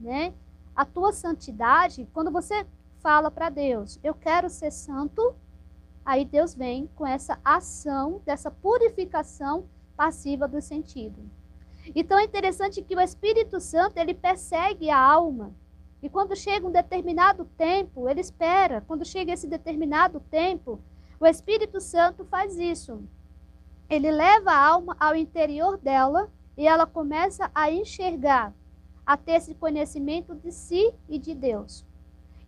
né, 0.00 0.32
a 0.74 0.84
tua 0.84 1.12
santidade, 1.12 2.08
quando 2.12 2.30
você 2.30 2.66
fala 3.00 3.30
para 3.30 3.50
Deus, 3.50 4.00
eu 4.02 4.14
quero 4.14 4.48
ser 4.48 4.70
santo, 4.70 5.34
aí 6.04 6.24
Deus 6.24 6.54
vem 6.54 6.88
com 6.94 7.06
essa 7.06 7.38
ação, 7.44 8.20
dessa 8.24 8.50
purificação 8.50 9.64
passiva 9.96 10.48
do 10.48 10.60
sentido. 10.60 11.20
Então 11.94 12.18
é 12.18 12.24
interessante 12.24 12.82
que 12.82 12.94
o 12.94 13.00
Espírito 13.00 13.60
Santo, 13.60 13.96
ele 13.98 14.14
persegue 14.14 14.90
a 14.90 14.98
alma, 14.98 15.54
E 16.02 16.08
quando 16.08 16.34
chega 16.34 16.66
um 16.66 16.72
determinado 16.72 17.44
tempo, 17.56 18.08
ele 18.08 18.20
espera. 18.20 18.82
Quando 18.86 19.04
chega 19.04 19.32
esse 19.32 19.46
determinado 19.46 20.20
tempo, 20.30 20.80
o 21.18 21.26
Espírito 21.26 21.80
Santo 21.80 22.24
faz 22.24 22.58
isso. 22.58 23.02
Ele 23.88 24.10
leva 24.10 24.50
a 24.50 24.66
alma 24.66 24.96
ao 24.98 25.14
interior 25.14 25.76
dela 25.76 26.30
e 26.56 26.66
ela 26.66 26.86
começa 26.86 27.50
a 27.54 27.70
enxergar, 27.70 28.54
a 29.04 29.16
ter 29.16 29.32
esse 29.32 29.54
conhecimento 29.54 30.34
de 30.34 30.50
si 30.52 30.92
e 31.08 31.18
de 31.18 31.34
Deus. 31.34 31.84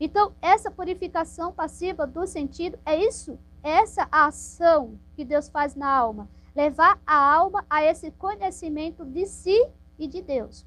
Então, 0.05 0.33
essa 0.43 0.69
purificação 0.69 1.53
passiva 1.53 2.09
do 2.09 2.27
sentido 2.27 2.77
é 2.85 2.97
isso, 2.97 3.39
essa 3.63 4.09
ação 4.11 4.99
que 5.15 5.25
Deus 5.25 5.49
faz 5.49 5.77
na 5.77 5.89
alma, 5.89 6.29
levar 6.57 7.01
a 7.07 7.15
alma 7.15 7.65
a 7.71 7.85
esse 7.85 8.11
conhecimento 8.11 9.05
de 9.05 9.25
si 9.27 9.65
e 9.97 10.09
de 10.09 10.21
Deus. 10.21 10.67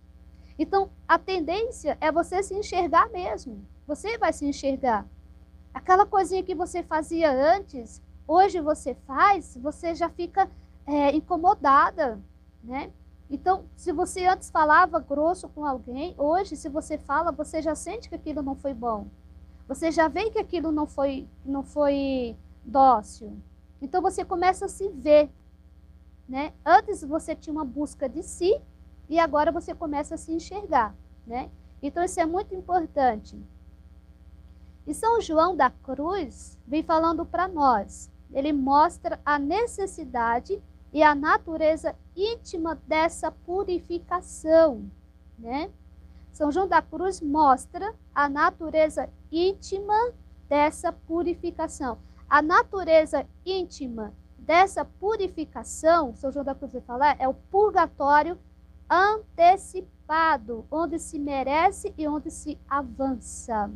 Então, 0.57 0.89
a 1.05 1.19
tendência 1.19 1.97
é 1.99 2.13
você 2.13 2.41
se 2.41 2.53
enxergar 2.53 3.09
mesmo. 3.09 3.61
Você 3.85 4.17
vai 4.17 4.31
se 4.31 4.45
enxergar. 4.45 5.05
Aquela 5.73 6.05
coisinha 6.05 6.41
que 6.41 6.55
você 6.55 6.81
fazia 6.81 7.29
antes, 7.29 8.01
hoje 8.25 8.61
você 8.61 8.95
faz, 9.05 9.57
você 9.57 9.93
já 9.93 10.07
fica 10.07 10.49
é, 10.87 11.13
incomodada, 11.13 12.21
né? 12.63 12.89
Então, 13.29 13.65
se 13.75 13.91
você 13.91 14.27
antes 14.27 14.49
falava 14.49 14.97
grosso 14.97 15.49
com 15.49 15.65
alguém, 15.65 16.15
hoje, 16.17 16.55
se 16.55 16.69
você 16.69 16.97
fala, 16.97 17.33
você 17.33 17.61
já 17.61 17.75
sente 17.75 18.07
que 18.07 18.15
aquilo 18.15 18.41
não 18.41 18.55
foi 18.55 18.73
bom. 18.73 19.07
Você 19.67 19.91
já 19.91 20.07
vê 20.07 20.29
que 20.29 20.39
aquilo 20.39 20.71
não 20.71 20.85
foi, 20.85 21.27
não 21.43 21.63
foi 21.63 22.35
dócil. 22.63 23.37
Então, 23.81 24.01
você 24.01 24.23
começa 24.23 24.65
a 24.65 24.69
se 24.69 24.89
ver. 24.89 25.29
Né? 26.27 26.53
Antes 26.65 27.03
você 27.03 27.35
tinha 27.35 27.53
uma 27.53 27.65
busca 27.65 28.09
de 28.09 28.23
si 28.23 28.59
e 29.07 29.19
agora 29.19 29.51
você 29.51 29.73
começa 29.73 30.15
a 30.15 30.17
se 30.17 30.31
enxergar. 30.31 30.95
Né? 31.25 31.49
Então, 31.81 32.03
isso 32.03 32.19
é 32.19 32.25
muito 32.25 32.53
importante. 32.53 33.37
E 34.87 34.93
São 34.93 35.19
João 35.19 35.55
da 35.55 35.69
Cruz 35.69 36.59
vem 36.67 36.83
falando 36.83 37.25
para 37.25 37.47
nós. 37.47 38.11
Ele 38.31 38.53
mostra 38.53 39.19
a 39.25 39.39
necessidade 39.39 40.61
e 40.93 41.01
a 41.01 41.15
natureza 41.15 41.95
íntima 42.15 42.79
dessa 42.87 43.31
purificação, 43.31 44.89
né? 45.37 45.69
São 46.35 46.51
João 46.51 46.67
da 46.67 46.81
Cruz 46.81 47.21
mostra 47.21 47.95
a 48.13 48.27
natureza 48.27 49.09
íntima 49.31 50.11
dessa 50.49 50.91
purificação. 50.91 51.97
A 52.29 52.41
natureza 52.41 53.25
íntima 53.45 54.13
dessa 54.37 54.83
purificação, 54.83 56.13
São 56.13 56.33
João 56.33 56.43
da 56.43 56.53
Cruz 56.53 56.73
vai 56.73 56.81
falar, 56.81 57.15
é 57.19 57.25
o 57.25 57.33
purgatório 57.33 58.37
antecipado, 58.89 60.65
onde 60.69 60.99
se 60.99 61.17
merece 61.17 61.93
e 61.97 62.05
onde 62.05 62.29
se 62.29 62.59
avança. 62.67 63.71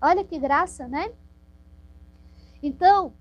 Olha 0.00 0.24
que 0.24 0.40
graça, 0.40 0.88
né? 0.88 1.12
Então, 2.60 3.12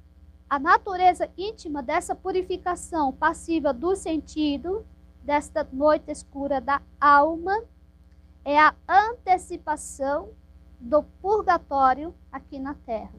a 0.49 0.57
natureza 0.57 1.29
íntima 1.37 1.83
dessa 1.83 2.15
purificação 2.15 3.13
passiva 3.13 3.71
do 3.71 3.95
sentido, 3.95 4.83
desta 5.21 5.67
noite 5.71 6.11
escura 6.11 6.59
da 6.59 6.81
alma, 6.99 7.61
é 8.43 8.59
a 8.59 8.75
antecipação 8.87 10.29
do 10.79 11.03
purgatório 11.21 12.13
aqui 12.31 12.59
na 12.59 12.73
terra. 12.73 13.13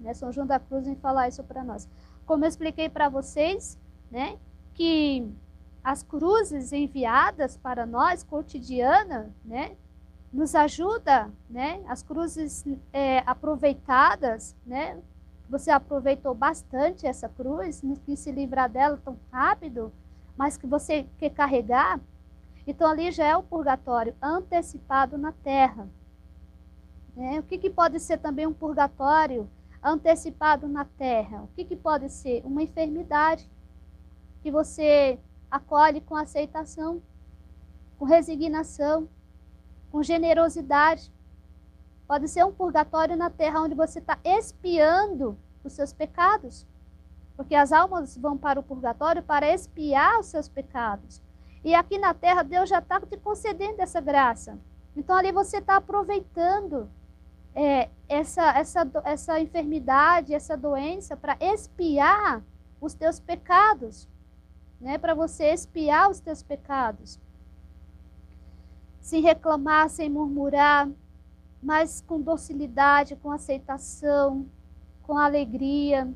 Né? 0.00 0.14
São 0.14 0.32
João 0.32 0.46
da 0.46 0.58
Cruz 0.58 0.86
vem 0.86 0.96
falar 0.96 1.28
isso 1.28 1.44
para 1.44 1.62
nós. 1.62 1.88
Como 2.24 2.44
eu 2.44 2.48
expliquei 2.48 2.88
para 2.88 3.08
vocês, 3.08 3.78
né, 4.10 4.38
que 4.74 5.30
as 5.82 6.02
cruzes 6.02 6.72
enviadas 6.72 7.56
para 7.56 7.86
nós, 7.86 8.24
cotidiana, 8.24 9.30
né, 9.44 9.76
nos 10.32 10.54
ajuda, 10.54 11.30
né, 11.48 11.82
as 11.86 12.02
cruzes 12.02 12.64
é, 12.92 13.18
aproveitadas, 13.20 14.56
né, 14.66 15.00
você 15.48 15.70
aproveitou 15.70 16.34
bastante 16.34 17.06
essa 17.06 17.28
cruz, 17.28 17.82
não 17.82 17.94
quis 17.94 18.18
se 18.18 18.32
livrar 18.32 18.68
dela 18.68 19.00
tão 19.04 19.16
rápido, 19.30 19.92
mas 20.36 20.56
que 20.56 20.66
você 20.66 21.06
quer 21.18 21.30
carregar, 21.30 22.00
então 22.66 22.88
ali 22.90 23.12
já 23.12 23.24
é 23.24 23.36
o 23.36 23.42
purgatório 23.42 24.14
antecipado 24.20 25.16
na 25.16 25.30
terra. 25.30 25.88
É, 27.16 27.38
o 27.38 27.42
que, 27.42 27.56
que, 27.56 27.70
pode 27.70 28.00
ser 28.00 28.18
também 28.18 28.46
um 28.46 28.52
purgatório 28.52 29.48
antecipado 29.82 30.68
na 30.68 30.84
terra? 30.84 31.42
O 31.42 31.48
que, 31.54 31.64
que 31.64 31.76
pode 31.76 32.10
ser? 32.10 32.42
Uma 32.44 32.62
enfermidade 32.62 33.48
que 34.42 34.50
você 34.50 35.18
acolhe 35.50 36.00
com 36.00 36.14
aceitação, 36.16 37.00
com 37.98 38.04
resignação, 38.04 39.08
com 39.90 40.02
generosidade. 40.02 41.10
Pode 42.06 42.28
ser 42.28 42.44
um 42.44 42.52
purgatório 42.52 43.16
na 43.16 43.30
terra 43.30 43.62
onde 43.62 43.74
você 43.74 43.98
está 43.98 44.18
espiando 44.24 45.38
os 45.64 45.72
seus 45.72 45.92
pecados. 45.92 46.66
Porque 47.36 47.54
as 47.54 47.72
almas 47.72 48.16
vão 48.16 48.36
para 48.36 48.60
o 48.60 48.62
purgatório 48.62 49.22
para 49.22 49.52
espiar 49.52 50.20
os 50.20 50.26
seus 50.26 50.48
pecados. 50.48 51.22
E 51.64 51.74
aqui 51.74 51.98
na 51.98 52.14
terra, 52.14 52.42
Deus 52.42 52.68
já 52.68 52.78
está 52.78 53.00
te 53.00 53.16
concedendo 53.16 53.80
essa 53.80 54.00
graça. 54.00 54.58
Então 54.96 55.14
ali 55.14 55.32
você 55.32 55.58
está 55.58 55.76
aproveitando 55.76 56.88
é, 57.54 57.88
essa, 58.08 58.50
essa, 58.58 58.90
essa 59.04 59.40
enfermidade, 59.40 60.34
essa 60.34 60.56
doença, 60.56 61.16
para 61.16 61.36
espiar 61.40 62.42
os 62.80 62.94
teus 62.94 63.18
pecados. 63.18 64.08
Né? 64.80 64.98
Para 64.98 65.14
você 65.14 65.52
espiar 65.52 66.10
os 66.10 66.20
teus 66.20 66.42
pecados. 66.42 67.18
Sem 69.00 69.22
reclamar, 69.22 69.88
sem 69.88 70.10
murmurar, 70.10 70.88
mas 71.62 72.00
com 72.00 72.20
docilidade, 72.20 73.16
com 73.16 73.30
aceitação, 73.30 74.46
com 75.02 75.16
alegria, 75.16 76.12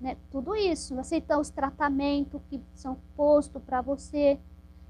né? 0.00 0.16
Tudo 0.30 0.54
isso, 0.54 0.98
aceitar 0.98 1.38
os 1.38 1.50
tratamentos 1.50 2.40
que 2.50 2.60
são 2.74 2.98
postos 3.16 3.62
para 3.62 3.80
você. 3.80 4.38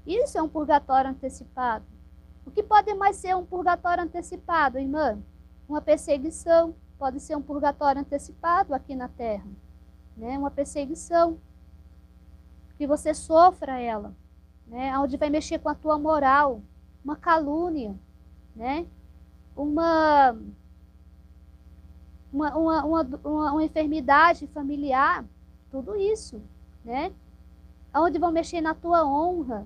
Isso 0.05 0.37
é 0.37 0.41
um 0.41 0.49
purgatório 0.49 1.11
antecipado. 1.11 1.85
O 2.45 2.51
que 2.51 2.61
pode 2.61 2.93
mais 2.93 3.15
ser 3.15 3.35
um 3.35 3.45
purgatório 3.45 4.03
antecipado, 4.03 4.77
irmã? 4.77 5.19
Uma 5.67 5.81
perseguição 5.81 6.75
pode 6.97 7.19
ser 7.19 7.35
um 7.35 7.41
purgatório 7.41 8.01
antecipado 8.01 8.73
aqui 8.73 8.95
na 8.95 9.07
Terra, 9.07 9.47
né? 10.15 10.37
Uma 10.37 10.51
perseguição 10.51 11.39
que 12.77 12.85
você 12.85 13.13
sofra 13.13 13.79
ela, 13.79 14.13
né? 14.67 14.97
Onde 14.99 15.17
vai 15.17 15.29
mexer 15.29 15.59
com 15.59 15.69
a 15.69 15.75
tua 15.75 15.97
moral, 15.97 16.61
uma 17.03 17.15
calúnia, 17.15 17.95
né? 18.55 18.85
uma, 19.55 20.37
uma, 22.31 22.55
uma, 22.55 22.83
uma, 22.83 23.51
uma 23.53 23.63
enfermidade 23.63 24.47
familiar, 24.47 25.25
tudo 25.71 25.95
isso, 25.95 26.41
né? 26.83 27.13
Onde 27.95 28.19
vão 28.19 28.31
mexer 28.31 28.59
na 28.59 28.75
tua 28.75 29.05
honra, 29.05 29.65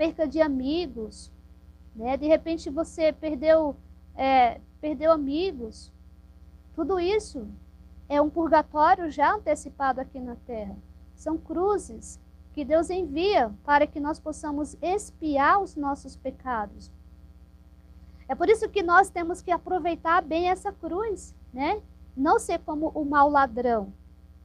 perca 0.00 0.26
de 0.26 0.40
amigos, 0.40 1.30
né? 1.94 2.16
De 2.16 2.26
repente 2.26 2.70
você 2.70 3.12
perdeu, 3.12 3.76
é, 4.16 4.58
perdeu 4.80 5.12
amigos, 5.12 5.92
tudo 6.74 6.98
isso 6.98 7.46
é 8.08 8.18
um 8.18 8.30
purgatório 8.30 9.10
já 9.10 9.34
antecipado 9.34 10.00
aqui 10.00 10.18
na 10.18 10.36
terra. 10.36 10.74
São 11.14 11.36
cruzes 11.36 12.18
que 12.54 12.64
Deus 12.64 12.88
envia 12.88 13.52
para 13.62 13.86
que 13.86 14.00
nós 14.00 14.18
possamos 14.18 14.74
espiar 14.80 15.60
os 15.60 15.76
nossos 15.76 16.16
pecados, 16.16 16.90
é 18.26 18.34
por 18.34 18.48
isso 18.48 18.70
que 18.70 18.82
nós 18.82 19.10
temos 19.10 19.42
que 19.42 19.50
aproveitar 19.50 20.22
bem 20.22 20.48
essa 20.48 20.72
cruz, 20.72 21.34
né? 21.52 21.82
Não 22.16 22.38
ser 22.38 22.60
como 22.60 22.88
o 22.94 23.04
mau 23.04 23.28
ladrão, 23.28 23.92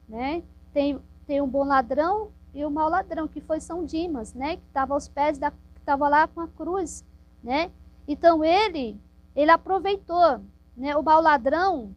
né? 0.09 0.43
Tem, 0.73 0.99
tem 1.25 1.39
um 1.39 1.47
bom 1.47 1.63
ladrão 1.63 2.31
e 2.55 2.65
o 2.65 2.71
mau 2.71 2.89
ladrão, 2.89 3.27
que 3.27 3.41
foi 3.41 3.59
São 3.59 3.85
Dimas, 3.85 4.33
né? 4.33 4.55
Que 4.55 4.63
estava 4.67 4.93
aos 4.93 5.09
pés 5.09 5.37
da... 5.37 5.51
estava 5.77 6.07
lá 6.07 6.25
com 6.25 6.39
a 6.39 6.47
cruz, 6.47 7.03
né? 7.43 7.69
Então 8.07 8.43
ele, 8.43 8.97
ele 9.35 9.51
aproveitou, 9.51 10.39
né? 10.75 10.95
O 10.95 11.03
mau 11.03 11.21
ladrão, 11.21 11.93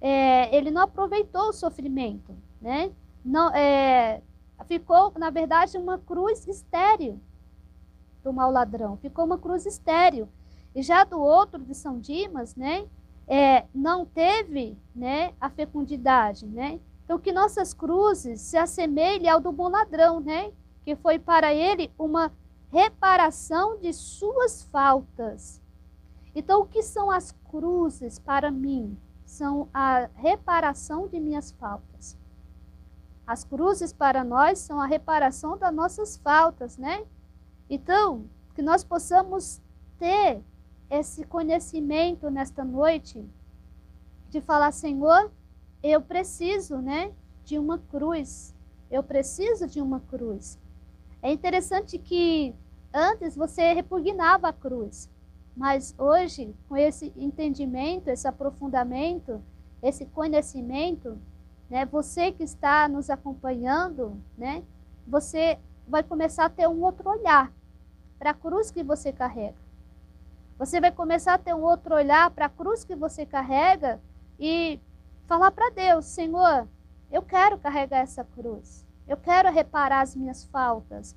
é, 0.00 0.56
ele 0.56 0.70
não 0.70 0.82
aproveitou 0.82 1.50
o 1.50 1.52
sofrimento, 1.52 2.34
né? 2.58 2.90
Não, 3.22 3.54
é, 3.54 4.22
ficou, 4.64 5.12
na 5.18 5.28
verdade, 5.28 5.76
uma 5.76 5.98
cruz 5.98 6.48
estéril 6.48 7.20
do 8.24 8.32
mau 8.32 8.50
ladrão. 8.50 8.96
Ficou 8.96 9.26
uma 9.26 9.36
cruz 9.36 9.66
estéril. 9.66 10.26
E 10.74 10.82
já 10.82 11.04
do 11.04 11.20
outro 11.20 11.62
de 11.62 11.74
São 11.74 11.98
Dimas, 11.98 12.56
né, 12.56 12.86
é, 13.26 13.66
não 13.74 14.06
teve 14.06 14.76
né, 14.94 15.34
a 15.38 15.50
fecundidade, 15.50 16.46
né? 16.46 16.80
Então 17.08 17.18
que 17.18 17.32
nossas 17.32 17.72
cruzes 17.72 18.42
se 18.42 18.58
assemelhem 18.58 19.30
ao 19.30 19.40
do 19.40 19.50
bom 19.50 19.70
ladrão, 19.70 20.20
né? 20.20 20.52
Que 20.84 20.94
foi 20.94 21.18
para 21.18 21.54
ele 21.54 21.90
uma 21.98 22.30
reparação 22.70 23.78
de 23.78 23.94
suas 23.94 24.64
faltas. 24.64 25.58
Então 26.34 26.60
o 26.60 26.66
que 26.66 26.82
são 26.82 27.10
as 27.10 27.32
cruzes 27.50 28.18
para 28.18 28.50
mim? 28.50 28.94
São 29.24 29.70
a 29.72 30.10
reparação 30.16 31.08
de 31.08 31.18
minhas 31.18 31.50
faltas. 31.50 32.14
As 33.26 33.42
cruzes 33.42 33.90
para 33.90 34.22
nós 34.22 34.58
são 34.58 34.78
a 34.78 34.84
reparação 34.84 35.56
das 35.56 35.74
nossas 35.74 36.18
faltas, 36.18 36.76
né? 36.76 37.06
Então, 37.70 38.26
que 38.54 38.60
nós 38.60 38.84
possamos 38.84 39.62
ter 39.98 40.42
esse 40.90 41.24
conhecimento 41.24 42.28
nesta 42.28 42.62
noite 42.62 43.26
de 44.28 44.42
falar, 44.42 44.72
Senhor, 44.72 45.32
eu 45.82 46.00
preciso, 46.00 46.78
né, 46.78 47.12
de 47.44 47.58
uma 47.58 47.78
cruz. 47.78 48.54
Eu 48.90 49.02
preciso 49.02 49.66
de 49.66 49.80
uma 49.80 50.00
cruz. 50.00 50.58
É 51.22 51.32
interessante 51.32 51.98
que 51.98 52.54
antes 52.92 53.36
você 53.36 53.72
repugnava 53.72 54.48
a 54.48 54.52
cruz, 54.52 55.10
mas 55.56 55.94
hoje, 55.98 56.54
com 56.68 56.76
esse 56.76 57.12
entendimento, 57.16 58.08
esse 58.08 58.26
aprofundamento, 58.26 59.42
esse 59.82 60.06
conhecimento, 60.06 61.18
né, 61.68 61.84
você 61.84 62.32
que 62.32 62.42
está 62.42 62.88
nos 62.88 63.10
acompanhando, 63.10 64.16
né, 64.36 64.62
você 65.06 65.58
vai 65.86 66.02
começar 66.02 66.46
a 66.46 66.50
ter 66.50 66.68
um 66.68 66.82
outro 66.82 67.10
olhar 67.10 67.52
para 68.18 68.30
a 68.30 68.34
cruz 68.34 68.70
que 68.70 68.82
você 68.82 69.12
carrega. 69.12 69.56
Você 70.58 70.80
vai 70.80 70.90
começar 70.90 71.34
a 71.34 71.38
ter 71.38 71.54
um 71.54 71.62
outro 71.62 71.94
olhar 71.94 72.30
para 72.30 72.46
a 72.46 72.48
cruz 72.48 72.84
que 72.84 72.96
você 72.96 73.24
carrega 73.24 74.00
e 74.40 74.80
falar 75.28 75.50
para 75.52 75.70
Deus: 75.70 76.06
Senhor, 76.06 76.66
eu 77.12 77.22
quero 77.22 77.58
carregar 77.58 77.98
essa 77.98 78.24
cruz. 78.24 78.84
Eu 79.06 79.16
quero 79.16 79.52
reparar 79.52 80.00
as 80.00 80.16
minhas 80.16 80.44
faltas. 80.44 81.14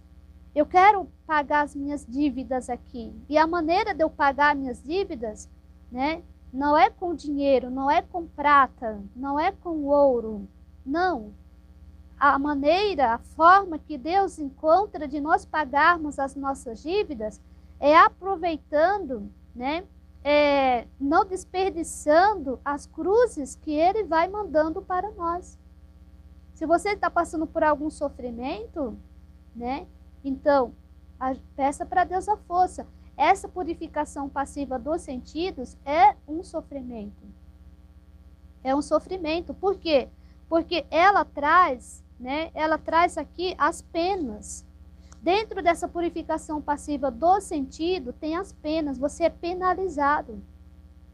Eu 0.53 0.65
quero 0.65 1.09
pagar 1.25 1.61
as 1.61 1.73
minhas 1.73 2.05
dívidas 2.05 2.69
aqui. 2.69 3.13
E 3.27 3.37
a 3.37 3.47
maneira 3.47 3.95
de 3.95 4.03
eu 4.03 4.09
pagar 4.09 4.55
minhas 4.55 4.83
dívidas, 4.83 5.49
né, 5.89 6.21
não 6.53 6.77
é 6.77 6.89
com 6.89 7.15
dinheiro, 7.15 7.69
não 7.69 7.89
é 7.89 8.01
com 8.01 8.27
prata, 8.27 9.01
não 9.15 9.39
é 9.39 9.51
com 9.51 9.85
ouro. 9.85 10.47
Não. 10.85 11.33
A 12.19 12.37
maneira, 12.37 13.13
a 13.13 13.17
forma 13.17 13.79
que 13.79 13.97
Deus 13.97 14.37
encontra 14.39 15.07
de 15.07 15.19
nós 15.19 15.45
pagarmos 15.45 16.19
as 16.19 16.35
nossas 16.35 16.83
dívidas 16.83 17.41
é 17.79 17.97
aproveitando, 17.97 19.31
né, 19.55 19.85
é, 20.23 20.87
não 20.99 21.25
desperdiçando 21.25 22.59
as 22.63 22.85
cruzes 22.85 23.55
que 23.55 23.71
Ele 23.71 24.03
vai 24.03 24.27
mandando 24.27 24.81
para 24.81 25.11
nós. 25.11 25.57
Se 26.53 26.65
você 26.65 26.89
está 26.89 27.09
passando 27.09 27.47
por 27.47 27.63
algum 27.63 27.89
sofrimento, 27.89 28.97
né, 29.55 29.87
então 30.23 30.73
a, 31.19 31.35
peça 31.55 31.85
para 31.85 32.03
Deus 32.03 32.27
a 32.29 32.37
força. 32.37 32.87
Essa 33.17 33.47
purificação 33.47 34.29
passiva 34.29 34.79
dos 34.79 35.01
sentidos 35.01 35.77
é 35.85 36.15
um 36.27 36.43
sofrimento. 36.43 37.23
É 38.63 38.75
um 38.75 38.81
sofrimento. 38.81 39.53
Por 39.53 39.77
quê? 39.77 40.07
Porque 40.47 40.85
ela 40.91 41.25
traz, 41.25 42.03
né, 42.19 42.51
ela 42.53 42.77
traz 42.77 43.17
aqui 43.17 43.55
as 43.57 43.81
penas 43.81 44.65
Dentro 45.21 45.61
dessa 45.61 45.87
purificação 45.87 46.59
passiva 46.59 47.11
do 47.11 47.39
sentido, 47.39 48.11
tem 48.11 48.35
as 48.35 48.51
penas, 48.53 48.97
você 48.97 49.25
é 49.25 49.29
penalizado. 49.29 50.41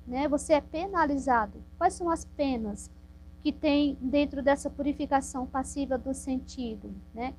Né? 0.08 0.30
Você 0.30 0.54
é 0.54 0.62
penalizado. 0.62 1.62
Quais 1.78 1.94
são 1.94 2.10
as 2.10 2.24
penas 2.24 2.90
que 3.44 3.52
tem 3.52 3.98
dentro 4.00 4.42
dessa 4.42 4.70
purificação 4.70 5.46
passiva 5.46 5.98
do 5.98 6.14
sentido? 6.14 6.90
Né? 7.14 7.34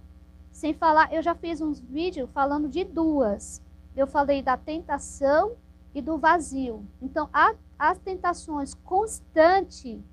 Sem 0.52 0.74
falar, 0.74 1.10
eu 1.10 1.22
já 1.22 1.34
fiz 1.34 1.62
uns 1.62 1.80
vídeos 1.80 2.28
falando 2.34 2.68
de 2.68 2.84
duas. 2.84 3.62
Eu 3.96 4.06
falei 4.06 4.42
da 4.42 4.58
tentação 4.58 5.56
e 5.94 6.02
do 6.02 6.18
vazio. 6.18 6.84
Então, 7.00 7.30
a, 7.32 7.54
as 7.78 7.98
tentações 7.98 8.74
constante, 8.74 10.04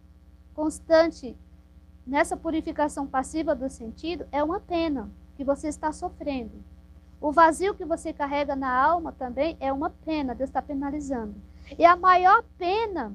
constante 0.54 1.36
nessa 2.08 2.38
purificação 2.38 3.06
passiva 3.06 3.54
do 3.54 3.70
sentido 3.70 4.26
é 4.32 4.42
uma 4.42 4.62
pena 4.62 5.12
que 5.36 5.44
você 5.44 5.68
está 5.68 5.92
sofrendo. 5.92 6.64
O 7.20 7.32
vazio 7.32 7.74
que 7.74 7.86
você 7.86 8.14
carrega 8.14 8.56
na 8.56 8.72
alma 8.72 9.12
também 9.12 9.58
é 9.60 9.72
uma 9.72 9.90
pena, 9.90 10.36
Deus 10.36 10.50
está 10.50 10.62
penalizando. 10.62 11.36
E 11.78 11.86
a 11.86 11.96
maior 11.96 12.44
pena, 12.58 13.14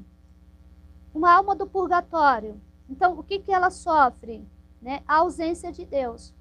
uma 1.15 1.33
alma 1.33 1.55
do 1.55 1.67
purgatório. 1.67 2.61
Então, 2.89 3.19
o 3.19 3.23
que, 3.23 3.39
que 3.39 3.53
ela 3.53 3.71
sofre? 3.71 4.45
Né? 4.83 5.03
A 5.07 5.17
ausência 5.17 5.71
de 5.71 5.85
Deus. 5.85 6.35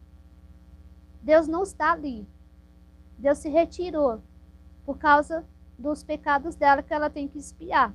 Deus 1.22 1.48
não 1.48 1.63
está 1.63 1.92
ali. 1.92 2.28
Deus 3.18 3.38
se 3.38 3.50
retirou 3.50 4.22
por 4.86 4.98
causa 4.98 5.46
dos 5.78 6.04
pecados 6.04 6.56
dela 6.56 6.82
que 6.82 6.94
ela 6.94 7.10
tem 7.10 7.28
que 7.28 7.38
espiar. 7.38 7.94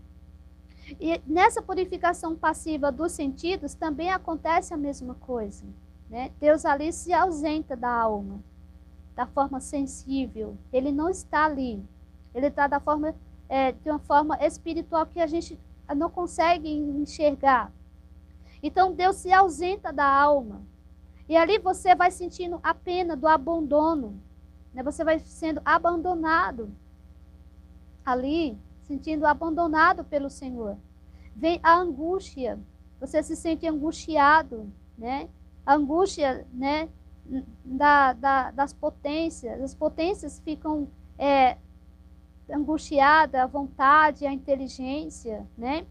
E 1.01 1.21
nessa 1.27 1.63
purificação 1.63 2.37
passiva 2.37 2.93
dos 2.93 3.13
sentidos 3.13 3.75
também 3.75 4.13
acontece 4.13 4.75
a 4.75 4.77
mesma 4.77 5.15
coisa. 5.15 5.65
Né? 6.15 6.31
Deus 6.39 6.65
ali 6.65 6.93
se 6.93 7.13
ausenta 7.13 7.77
da 7.77 7.91
alma, 7.91 8.41
da 9.17 9.27
forma 9.27 9.59
sensível. 9.59 10.57
Ele 10.73 10.93
não 10.93 11.11
está 11.11 11.45
ali. 11.45 11.85
Ele 12.33 12.47
está 12.47 12.69
da 12.69 12.79
forma, 12.79 13.13
é, 13.49 13.73
de 13.73 13.91
uma 13.91 13.99
forma 13.99 14.39
espiritual 14.41 15.07
que 15.07 15.19
a 15.19 15.27
gente 15.27 15.59
não 15.97 16.09
consegue 16.09 16.73
enxergar. 16.73 17.73
Então 18.63 18.95
Deus 18.95 19.17
se 19.17 19.33
ausenta 19.33 19.93
da 19.93 20.07
alma. 20.07 20.63
E 21.29 21.37
ali 21.37 21.59
você 21.59 21.97
vai 21.97 22.13
sentindo 22.13 22.61
a 22.63 22.73
pena 22.73 23.17
do 23.17 23.27
abandono. 23.27 24.23
Né? 24.73 24.85
Você 24.85 25.03
vai 25.03 25.19
sendo 25.19 25.61
abandonado. 25.65 26.71
Ali, 28.07 28.57
sentindo 28.83 29.27
abandonado 29.27 30.05
pelo 30.05 30.31
Senhor. 30.31 30.77
Vem 31.35 31.59
a 31.61 31.75
angústia. 31.75 32.57
Você 33.01 33.21
se 33.21 33.35
sente 33.35 33.67
angustiado, 33.67 34.73
né? 34.97 35.29
Angústia 35.67 36.47
né, 36.53 36.89
da, 37.65 38.13
da, 38.13 38.51
das 38.51 38.73
potências. 38.73 39.61
As 39.61 39.75
potências 39.75 40.41
ficam 40.45 40.89
é, 41.19 41.57
angustiadas, 42.51 43.41
a 43.41 43.47
vontade, 43.47 44.27
a 44.27 44.33
inteligência. 44.33 45.47
Né? 45.57 45.87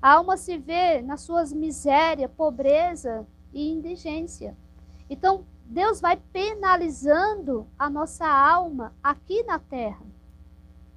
A 0.00 0.12
alma 0.12 0.36
se 0.36 0.58
vê 0.58 1.00
nas 1.00 1.22
suas 1.22 1.52
misérias, 1.52 2.30
pobreza 2.36 3.26
e 3.52 3.72
indigência. 3.72 4.56
Então, 5.08 5.44
Deus 5.64 6.00
vai 6.00 6.16
penalizando 6.32 7.66
a 7.78 7.90
nossa 7.90 8.26
alma 8.26 8.92
aqui 9.02 9.42
na 9.42 9.58
terra. 9.58 10.04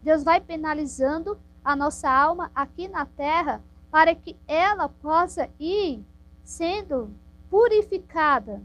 Deus 0.03 0.23
vai 0.23 0.39
penalizando 0.39 1.39
a 1.63 1.75
nossa 1.75 2.09
alma 2.09 2.51
aqui 2.53 2.87
na 2.87 3.05
terra 3.05 3.61
para 3.91 4.13
que 4.13 4.37
ela 4.47 4.87
possa 4.87 5.49
ir 5.59 6.03
sendo 6.43 7.11
purificada, 7.49 8.61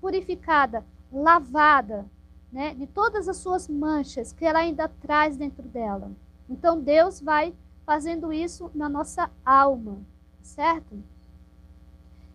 purificada, 0.00 0.84
lavada, 1.12 2.06
né, 2.52 2.74
de 2.74 2.86
todas 2.86 3.28
as 3.28 3.36
suas 3.36 3.68
manchas 3.68 4.32
que 4.32 4.44
ela 4.44 4.60
ainda 4.60 4.88
traz 4.88 5.36
dentro 5.36 5.64
dela. 5.64 6.10
Então 6.48 6.80
Deus 6.80 7.20
vai 7.20 7.54
fazendo 7.84 8.32
isso 8.32 8.70
na 8.74 8.88
nossa 8.88 9.30
alma, 9.44 9.98
certo? 10.42 11.02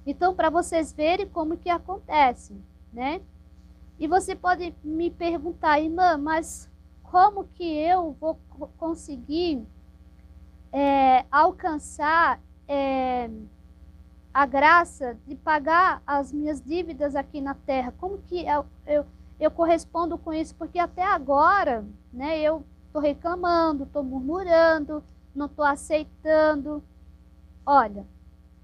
Então 0.05 0.35
para 0.35 0.49
vocês 0.49 0.91
verem 0.91 1.27
como 1.27 1.57
que 1.57 1.69
acontece, 1.69 2.55
né? 2.91 3.21
E 3.99 4.07
você 4.07 4.35
pode 4.35 4.73
me 4.83 5.09
perguntar, 5.09 5.79
irmã, 5.79 6.17
mas 6.17 6.69
como 7.03 7.45
que 7.55 7.63
eu 7.63 8.15
vou 8.19 8.39
conseguir 8.77 9.65
é, 10.71 11.25
alcançar 11.31 12.39
é, 12.67 13.29
a 14.39 14.45
graça 14.45 15.17
de 15.27 15.35
pagar 15.35 16.01
as 16.07 16.31
minhas 16.31 16.61
dívidas 16.61 17.13
aqui 17.13 17.41
na 17.41 17.53
terra. 17.53 17.93
Como 17.99 18.19
que 18.19 18.47
eu, 18.47 18.65
eu, 18.87 19.05
eu 19.37 19.51
correspondo 19.51 20.17
com 20.17 20.31
isso? 20.31 20.55
Porque 20.55 20.79
até 20.79 21.03
agora, 21.03 21.85
né, 22.13 22.39
eu 22.39 22.63
estou 22.87 23.01
reclamando, 23.01 23.83
estou 23.83 24.01
murmurando, 24.01 25.03
não 25.35 25.47
estou 25.47 25.65
aceitando. 25.65 26.81
Olha, 27.65 28.07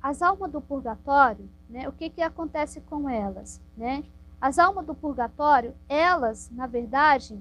as 0.01 0.21
almas 0.21 0.49
do 0.49 0.61
purgatório, 0.61 1.49
né, 1.69 1.89
o 1.89 1.91
que, 1.91 2.09
que 2.09 2.21
acontece 2.21 2.79
com 2.79 3.09
elas? 3.09 3.61
Né? 3.75 4.05
As 4.39 4.57
almas 4.57 4.85
do 4.85 4.95
purgatório, 4.95 5.75
elas, 5.89 6.49
na 6.51 6.67
verdade, 6.67 7.37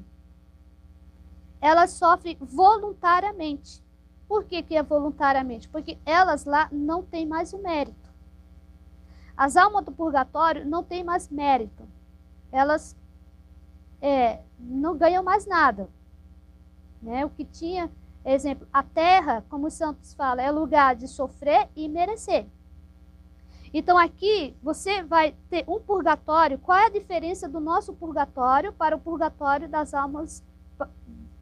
elas 1.61 1.93
sofrem 1.93 2.37
voluntariamente. 2.41 3.81
Por 4.27 4.43
que, 4.43 4.61
que 4.61 4.77
é 4.77 4.83
voluntariamente? 4.83 5.69
Porque 5.69 5.99
elas 6.05 6.45
lá 6.45 6.69
não 6.73 7.01
têm 7.01 7.25
mais 7.25 7.53
o 7.53 7.59
mérito. 7.59 8.04
As 9.37 9.57
almas 9.57 9.85
do 9.85 9.93
purgatório 9.93 10.65
não 10.65 10.83
têm 10.83 11.03
mais 11.03 11.29
mérito. 11.29 11.89
Elas 12.53 12.97
é, 14.01 14.41
não 14.59 14.97
ganham 14.97 15.23
mais 15.23 15.47
nada. 15.47 15.89
Né? 17.03 17.25
O 17.25 17.31
que 17.31 17.45
tinha, 17.45 17.91
exemplo, 18.25 18.67
a 18.73 18.83
terra, 18.83 19.45
como 19.49 19.67
os 19.67 19.75
santos 19.75 20.15
falam, 20.15 20.45
é 20.45 20.51
lugar 20.51 20.95
de 20.95 21.09
sofrer 21.09 21.69
e 21.75 21.89
merecer. 21.89 22.47
Então 23.73 23.99
aqui 23.99 24.57
você 24.63 25.03
vai 25.03 25.35
ter 25.51 25.65
um 25.67 25.81
purgatório. 25.81 26.59
Qual 26.59 26.79
é 26.79 26.87
a 26.87 26.91
diferença 26.91 27.49
do 27.49 27.59
nosso 27.59 27.93
purgatório 27.93 28.73
para 28.73 28.95
o 28.95 29.01
purgatório 29.01 29.69
das 29.69 29.93
almas 29.93 30.45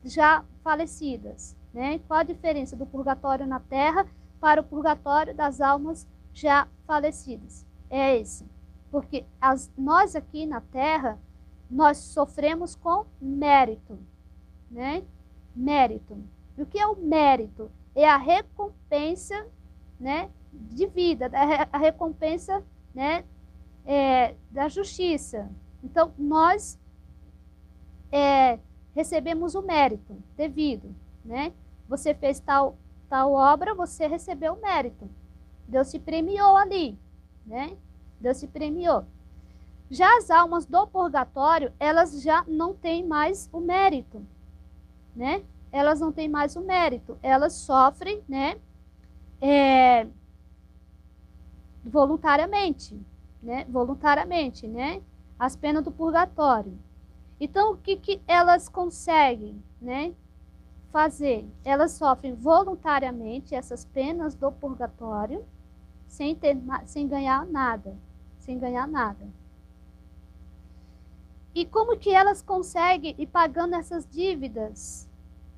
já 0.02 0.42
falecidas? 0.64 1.54
Né? 1.74 2.00
Qual 2.08 2.20
a 2.20 2.24
diferença 2.24 2.74
do 2.74 2.86
purgatório 2.86 3.46
na 3.46 3.60
terra 3.60 4.06
para 4.40 4.62
o 4.62 4.64
purgatório 4.64 5.34
das 5.34 5.60
almas 5.60 6.08
já 6.32 6.66
falecidas? 6.86 7.66
É 7.92 8.18
esse. 8.18 8.46
Porque 8.90 9.24
as, 9.40 9.70
nós 9.76 10.16
aqui 10.16 10.46
na 10.46 10.60
Terra, 10.60 11.18
nós 11.70 11.98
sofremos 11.98 12.74
com 12.74 13.04
mérito, 13.20 13.98
né? 14.70 15.04
Mérito. 15.54 16.18
E 16.56 16.62
o 16.62 16.66
que 16.66 16.78
é 16.78 16.86
o 16.86 16.96
mérito? 16.96 17.70
É 17.94 18.08
a 18.08 18.16
recompensa, 18.16 19.46
né, 20.00 20.30
de 20.52 20.86
vida, 20.86 21.30
a 21.70 21.78
recompensa, 21.78 22.64
né, 22.94 23.24
é, 23.84 24.34
da 24.50 24.68
justiça. 24.68 25.50
Então, 25.84 26.12
nós 26.16 26.78
é, 28.10 28.58
recebemos 28.94 29.54
o 29.54 29.62
mérito 29.62 30.16
devido, 30.36 30.94
né? 31.24 31.52
Você 31.88 32.14
fez 32.14 32.40
tal, 32.40 32.76
tal 33.08 33.32
obra, 33.32 33.74
você 33.74 34.06
recebeu 34.06 34.54
o 34.54 34.60
mérito. 34.60 35.08
Deus 35.68 35.90
te 35.90 35.98
premiou 35.98 36.56
ali, 36.56 36.98
né? 37.46 37.76
Deus 38.20 38.40
te 38.40 38.46
premiou. 38.46 39.04
Já 39.90 40.16
as 40.16 40.30
almas 40.30 40.64
do 40.64 40.86
purgatório, 40.86 41.72
elas 41.78 42.22
já 42.22 42.44
não 42.48 42.72
têm 42.72 43.06
mais 43.06 43.48
o 43.52 43.60
mérito, 43.60 44.24
né? 45.14 45.44
Elas 45.70 46.00
não 46.00 46.12
têm 46.12 46.28
mais 46.28 46.56
o 46.56 46.60
mérito. 46.60 47.18
Elas 47.22 47.52
sofrem, 47.54 48.22
né? 48.28 48.58
É, 49.40 50.06
voluntariamente, 51.84 52.98
né? 53.42 53.66
Voluntariamente, 53.68 54.66
né? 54.66 55.02
As 55.38 55.56
penas 55.56 55.82
do 55.84 55.90
purgatório. 55.90 56.78
Então, 57.40 57.72
o 57.72 57.76
que, 57.76 57.96
que 57.96 58.22
elas 58.26 58.68
conseguem, 58.68 59.62
né? 59.80 60.14
Fazer? 60.92 61.46
Elas 61.64 61.92
sofrem 61.92 62.34
voluntariamente 62.34 63.54
essas 63.54 63.84
penas 63.84 64.34
do 64.34 64.52
purgatório, 64.52 65.44
sem, 66.12 66.34
ter, 66.34 66.58
sem 66.84 67.08
ganhar 67.08 67.46
nada, 67.46 67.96
sem 68.38 68.58
ganhar 68.58 68.86
nada. 68.86 69.26
E 71.54 71.64
como 71.64 71.96
que 71.96 72.10
elas 72.10 72.42
conseguem 72.42 73.14
ir 73.16 73.26
pagando 73.26 73.76
essas 73.76 74.06
dívidas, 74.06 75.08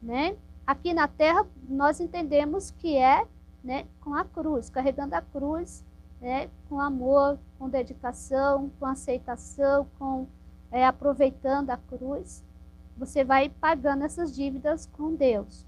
né? 0.01 0.37
Aqui 0.65 0.95
na 0.95 1.09
Terra 1.09 1.45
nós 1.69 1.99
entendemos 1.99 2.71
que 2.71 2.97
é, 2.97 3.27
né, 3.65 3.89
com 4.01 4.15
a 4.15 4.25
cruz, 4.25 4.71
carregando 4.71 5.17
a 5.17 5.21
cruz 5.21 5.85
né, 6.21 6.49
com 6.69 6.81
amor, 6.81 7.37
com 7.59 7.69
dedicação, 7.69 8.71
com 8.79 8.87
aceitação, 8.87 9.89
com 9.99 10.29
é, 10.71 10.87
aproveitando 10.87 11.71
a 11.71 11.77
cruz, 11.77 12.45
você 12.97 13.25
vai 13.25 13.49
pagando 13.49 14.05
essas 14.05 14.33
dívidas 14.33 14.87
com 14.87 15.17
Deus. 15.17 15.67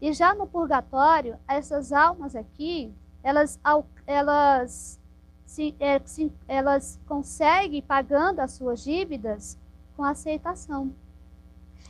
E 0.00 0.12
já 0.12 0.34
no 0.34 0.46
purgatório, 0.46 1.36
essas 1.48 1.92
almas 1.92 2.36
aqui, 2.36 2.94
elas, 3.24 3.58
elas, 4.06 5.00
se, 5.44 5.74
é, 5.80 5.98
se, 6.04 6.32
elas 6.46 7.00
conseguem 7.06 7.82
pagando 7.82 8.38
as 8.38 8.52
suas 8.52 8.84
dívidas 8.84 9.58
com 9.96 10.04
aceitação. 10.04 10.94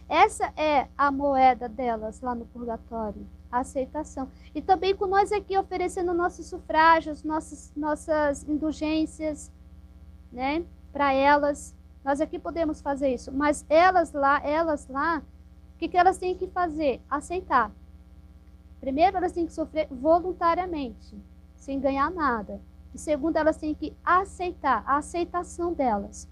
Essa 0.08 0.52
é 0.56 0.88
a 0.96 1.10
moeda 1.10 1.68
delas 1.68 2.22
lá 2.22 2.34
no 2.34 2.46
purgatório 2.46 3.26
a 3.54 3.60
aceitação. 3.60 4.28
E 4.52 4.60
também 4.60 4.96
com 4.96 5.06
nós 5.06 5.30
aqui 5.30 5.56
oferecendo 5.56 6.12
nossos 6.12 6.46
sufrágios, 6.46 7.22
nossas, 7.22 7.72
nossas 7.76 8.42
indulgências, 8.48 9.50
né, 10.32 10.64
para 10.92 11.12
elas. 11.12 11.74
Nós 12.04 12.20
aqui 12.20 12.38
podemos 12.38 12.80
fazer 12.80 13.14
isso, 13.14 13.32
mas 13.32 13.64
elas 13.68 14.12
lá, 14.12 14.40
elas 14.44 14.88
lá, 14.88 15.22
o 15.74 15.78
que, 15.78 15.88
que 15.88 15.96
elas 15.96 16.18
têm 16.18 16.36
que 16.36 16.48
fazer? 16.48 17.00
Aceitar. 17.08 17.70
Primeiro, 18.84 19.16
elas 19.16 19.32
têm 19.32 19.46
que 19.46 19.52
sofrer 19.54 19.88
voluntariamente, 19.90 21.18
sem 21.56 21.80
ganhar 21.80 22.10
nada. 22.10 22.60
E 22.94 22.98
segundo, 22.98 23.38
elas 23.38 23.56
têm 23.56 23.74
que 23.74 23.96
aceitar, 24.04 24.84
a 24.86 24.98
aceitação 24.98 25.72
delas. 25.72 26.28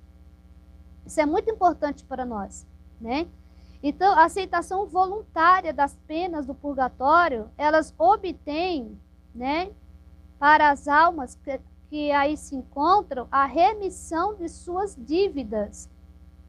Isso 1.07 1.19
é 1.19 1.25
muito 1.25 1.51
importante 1.51 2.05
para 2.05 2.27
nós, 2.27 2.67
né? 3.01 3.27
Então, 3.83 4.13
a 4.13 4.25
aceitação 4.25 4.87
voluntária 4.87 5.73
das 5.73 5.97
penas 6.07 6.45
do 6.45 6.55
purgatório, 6.55 7.51
elas 7.57 7.95
obtêm, 7.97 9.01
né, 9.35 9.73
para 10.39 10.71
as 10.71 10.87
almas 10.87 11.35
que, 11.37 11.59
que 11.89 12.13
aí 12.13 12.37
se 12.37 12.55
encontram, 12.55 13.27
a 13.33 13.47
remissão 13.47 14.35
de 14.35 14.47
suas 14.51 14.95
dívidas, 14.95 15.89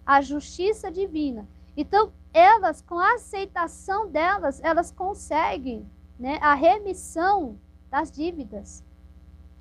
a 0.05 0.19
justiça 0.19 0.91
divina. 0.91 1.47
Então, 1.77 2.11
elas, 2.33 2.81
com 2.81 2.99
a 2.99 3.13
aceitação 3.13 4.09
delas, 4.09 4.59
elas 4.61 4.91
conseguem 4.91 5.89
né, 6.19 6.37
a 6.41 6.53
remissão 6.53 7.57
das 7.89 8.11
dívidas. 8.11 8.83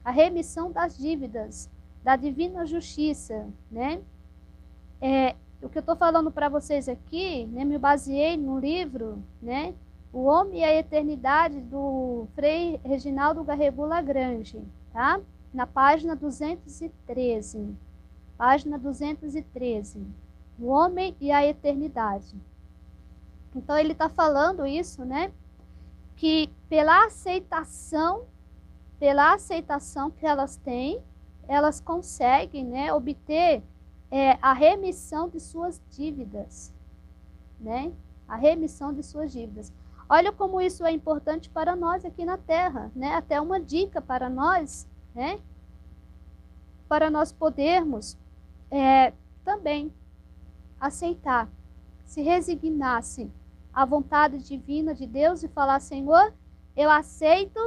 A 0.04 0.10
remissão 0.10 0.72
das 0.72 0.96
dívidas, 0.96 1.70
da 2.02 2.16
divina 2.16 2.66
justiça, 2.66 3.46
né? 3.70 4.00
É, 5.00 5.36
o 5.62 5.68
que 5.68 5.78
eu 5.78 5.80
estou 5.80 5.96
falando 5.96 6.30
para 6.30 6.48
vocês 6.48 6.88
aqui, 6.88 7.46
né, 7.46 7.64
me 7.64 7.78
baseei 7.78 8.36
no 8.36 8.58
livro, 8.58 9.22
né, 9.40 9.74
O 10.12 10.24
Homem 10.24 10.60
e 10.60 10.64
a 10.64 10.74
Eternidade, 10.74 11.60
do 11.60 12.26
Frei 12.34 12.80
Reginaldo 12.84 13.44
Garregu 13.44 13.86
Lagrange, 13.86 14.60
tá? 14.92 15.20
Na 15.54 15.66
página 15.66 16.14
213. 16.14 17.76
Página 18.36 18.78
213. 18.78 20.04
O 20.58 20.66
Homem 20.66 21.16
e 21.20 21.30
a 21.30 21.46
Eternidade. 21.46 22.34
Então, 23.54 23.76
ele 23.78 23.92
está 23.92 24.08
falando 24.08 24.66
isso, 24.66 25.04
né? 25.04 25.32
Que 26.16 26.50
pela 26.68 27.06
aceitação, 27.06 28.26
pela 28.98 29.34
aceitação 29.34 30.10
que 30.10 30.26
elas 30.26 30.56
têm, 30.56 31.02
elas 31.48 31.80
conseguem, 31.80 32.64
né, 32.64 32.92
obter 32.92 33.62
é, 34.10 34.38
a 34.42 34.52
remissão 34.52 35.28
de 35.28 35.40
suas 35.40 35.80
dívidas, 35.90 36.72
né? 37.58 37.92
A 38.28 38.36
remissão 38.36 38.92
de 38.92 39.02
suas 39.02 39.32
dívidas. 39.32 39.72
Olha 40.08 40.30
como 40.30 40.60
isso 40.60 40.84
é 40.84 40.92
importante 40.92 41.48
para 41.48 41.74
nós 41.74 42.04
aqui 42.04 42.24
na 42.24 42.36
Terra, 42.36 42.92
né? 42.94 43.14
Até 43.14 43.40
uma 43.40 43.58
dica 43.58 44.02
para 44.02 44.28
nós, 44.28 44.86
né? 45.14 45.40
Para 46.86 47.10
nós 47.10 47.32
podermos 47.32 48.18
é, 48.70 49.14
também 49.42 49.90
aceitar, 50.78 51.48
se 52.04 52.20
resignasse 52.20 53.30
à 53.72 53.84
vontade 53.84 54.38
divina 54.38 54.94
de 54.94 55.06
Deus 55.06 55.42
e 55.42 55.48
falar, 55.48 55.80
Senhor, 55.80 56.32
eu 56.76 56.90
aceito, 56.90 57.60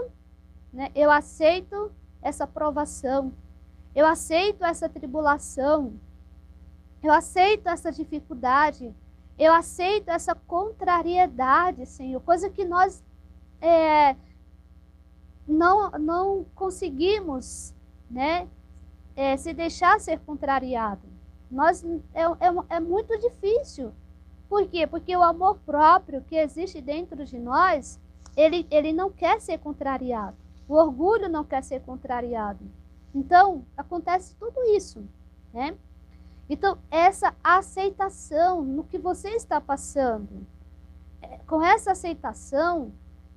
né? 0.72 0.91
Eu 0.93 1.10
aceito 1.12 1.91
essa 2.22 2.45
provação, 2.45 3.34
eu 3.93 4.06
aceito 4.06 4.64
essa 4.64 4.89
tribulação, 4.89 5.93
eu 7.01 7.14
aceito 7.14 7.70
essa 7.70 7.91
dificuldade. 7.91 8.93
Eu 9.38 9.53
aceito 9.53 10.10
essa 10.10 10.34
contrariedade, 10.34 11.86
Senhor. 11.86 12.22
Coisa 12.22 12.49
que 12.49 12.64
nós 12.64 13.03
é, 13.62 14.16
não, 15.47 15.91
não 15.91 16.45
conseguimos 16.56 17.74
né, 18.10 18.47
é, 19.16 19.36
se 19.36 19.53
deixar 19.53 19.99
ser 19.99 20.20
contrariado. 20.20 21.08
Nós, 21.51 21.84
é, 22.14 22.24
é, 22.24 22.76
é 22.78 22.80
muito 22.80 23.18
difícil. 23.20 23.93
Por 24.48 24.68
quê? 24.68 24.86
Porque 24.86 25.16
o 25.16 25.24
amor 25.24 25.58
próprio 25.66 26.22
que 26.22 26.36
existe 26.36 26.82
dentro 26.82 27.26
de 27.26 27.38
nós, 27.39 28.00
ele, 28.36 28.68
ele 28.70 28.93
não 28.93 29.12
quer 29.12 29.41
ser 29.41 29.58
contrariado. 29.60 30.38
O 30.68 30.76
orgulho 30.76 31.30
não 31.30 31.43
quer 31.43 31.64
ser 31.64 31.82
contrariado. 31.82 32.64
Então, 33.14 33.66
acontece 33.78 34.36
tudo 34.36 34.62
isso, 34.76 35.04
né? 35.54 35.76
Então, 36.50 36.78
essa 36.91 37.34
aceitação 37.43 38.62
no 38.62 38.84
que 38.84 38.98
você 38.98 39.30
está 39.30 39.60
passando, 39.60 40.46
é, 41.22 41.39
com 41.48 41.64
essa 41.64 41.93
aceitação, 41.93 42.91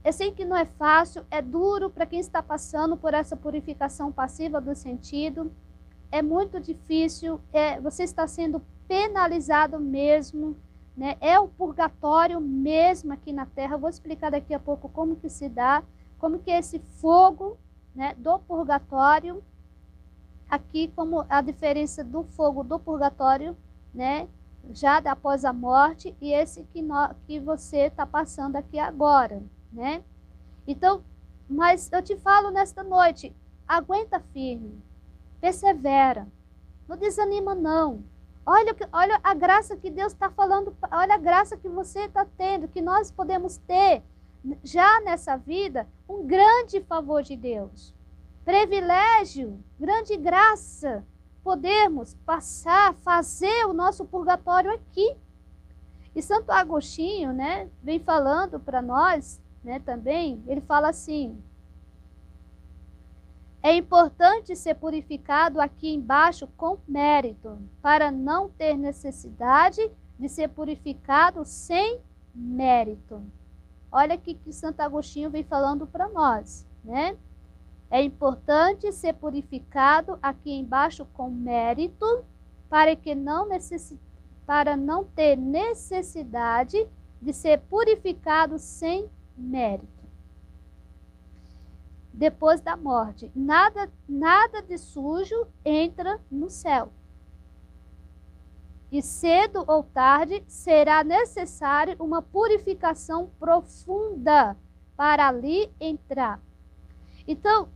eu 0.04 0.12
sei 0.12 0.30
que 0.32 0.44
não 0.44 0.56
é 0.56 0.64
fácil, 0.64 1.24
é 1.30 1.40
duro 1.40 1.88
para 1.88 2.06
quem 2.06 2.20
está 2.20 2.42
passando 2.42 2.96
por 2.96 3.14
essa 3.14 3.36
purificação 3.36 4.12
passiva 4.12 4.60
do 4.60 4.74
sentido, 4.74 5.50
é 6.10 6.22
muito 6.22 6.60
difícil, 6.60 7.40
é, 7.52 7.80
você 7.80 8.02
está 8.02 8.26
sendo 8.26 8.62
penalizado 8.86 9.78
mesmo, 9.78 10.56
né? 10.98 11.16
é 11.20 11.38
o 11.38 11.48
purgatório 11.48 12.40
mesmo 12.40 13.12
aqui 13.12 13.32
na 13.32 13.46
Terra. 13.46 13.78
vou 13.78 13.88
explicar 13.88 14.30
daqui 14.30 14.52
a 14.52 14.60
pouco 14.60 14.88
como 14.88 15.16
que 15.16 15.30
se 15.30 15.48
dá, 15.48 15.82
como 16.18 16.40
que 16.40 16.50
é 16.50 16.58
esse 16.58 16.80
fogo 17.00 17.56
né, 17.94 18.14
do 18.18 18.38
purgatório 18.40 19.42
aqui 20.48 20.90
como 20.96 21.24
a 21.28 21.40
diferença 21.40 22.02
do 22.02 22.24
fogo 22.24 22.64
do 22.64 22.78
purgatório, 22.78 23.56
né, 23.92 24.28
já 24.72 24.98
após 24.98 25.44
a 25.44 25.52
morte, 25.52 26.16
e 26.20 26.32
esse 26.32 26.62
que, 26.64 26.82
no, 26.82 27.14
que 27.26 27.38
você 27.38 27.86
está 27.86 28.06
passando 28.06 28.56
aqui 28.56 28.78
agora, 28.78 29.42
né? 29.72 30.02
Então, 30.66 31.02
mas 31.48 31.90
eu 31.92 32.02
te 32.02 32.16
falo 32.16 32.50
nesta 32.50 32.82
noite, 32.82 33.34
aguenta 33.66 34.20
firme, 34.32 34.82
persevera, 35.40 36.26
não 36.86 36.96
desanima 36.96 37.54
não. 37.54 38.02
Olha, 38.50 38.74
olha 38.92 39.20
a 39.22 39.34
graça 39.34 39.76
que 39.76 39.90
Deus 39.90 40.12
está 40.12 40.30
falando, 40.30 40.74
olha 40.90 41.14
a 41.14 41.18
graça 41.18 41.56
que 41.56 41.68
você 41.68 42.04
está 42.04 42.24
tendo, 42.24 42.68
que 42.68 42.80
nós 42.80 43.10
podemos 43.10 43.58
ter 43.58 44.02
já 44.64 45.00
nessa 45.02 45.36
vida, 45.36 45.86
um 46.08 46.26
grande 46.26 46.80
favor 46.80 47.22
de 47.22 47.36
Deus 47.36 47.94
privilégio, 48.48 49.62
grande 49.78 50.16
graça, 50.16 51.04
podermos 51.44 52.14
passar, 52.24 52.94
fazer 52.94 53.66
o 53.66 53.74
nosso 53.74 54.06
purgatório 54.06 54.72
aqui. 54.72 55.18
E 56.16 56.22
Santo 56.22 56.50
Agostinho, 56.50 57.30
né, 57.34 57.68
vem 57.82 58.00
falando 58.00 58.58
para 58.58 58.80
nós, 58.80 59.38
né, 59.62 59.78
também, 59.80 60.42
ele 60.46 60.62
fala 60.62 60.88
assim: 60.88 61.44
é 63.62 63.74
importante 63.74 64.54
ser 64.54 64.74
purificado 64.74 65.60
aqui 65.60 65.92
embaixo 65.92 66.46
com 66.56 66.78
mérito, 66.86 67.58
para 67.82 68.10
não 68.10 68.48
ter 68.48 68.76
necessidade 68.76 69.90
de 70.18 70.28
ser 70.28 70.48
purificado 70.48 71.44
sem 71.44 72.00
mérito. 72.34 73.20
Olha 73.90 74.14
o 74.14 74.18
que 74.18 74.38
Santo 74.52 74.80
Agostinho 74.80 75.30
vem 75.30 75.42
falando 75.42 75.86
para 75.86 76.08
nós, 76.08 76.66
né? 76.84 77.16
É 77.90 78.02
importante 78.02 78.92
ser 78.92 79.14
purificado 79.14 80.18
aqui 80.22 80.52
embaixo 80.52 81.06
com 81.14 81.30
mérito, 81.30 82.24
para 82.68 82.94
que 82.94 83.14
não 83.14 83.48
necess... 83.48 83.94
para 84.46 84.76
não 84.76 85.04
ter 85.04 85.36
necessidade 85.36 86.86
de 87.20 87.32
ser 87.32 87.60
purificado 87.60 88.58
sem 88.58 89.10
mérito 89.36 89.97
depois 92.18 92.60
da 92.60 92.76
morte. 92.76 93.30
Nada, 93.32 93.88
nada 94.08 94.60
de 94.60 94.76
sujo 94.76 95.46
entra 95.64 96.20
no 96.28 96.50
céu. 96.50 96.92
E 98.90 99.00
cedo 99.00 99.62
ou 99.68 99.84
tarde 99.84 100.42
será 100.48 101.04
necessário 101.04 101.94
uma 102.00 102.20
purificação 102.20 103.30
profunda 103.38 104.56
para 104.96 105.28
ali 105.28 105.72
entrar. 105.80 106.40
Então, 107.24 107.68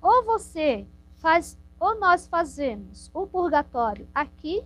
ou 0.00 0.24
você 0.24 0.86
faz, 1.16 1.58
ou 1.80 1.98
nós 1.98 2.28
fazemos 2.28 3.10
o 3.12 3.26
purgatório 3.26 4.06
aqui, 4.14 4.64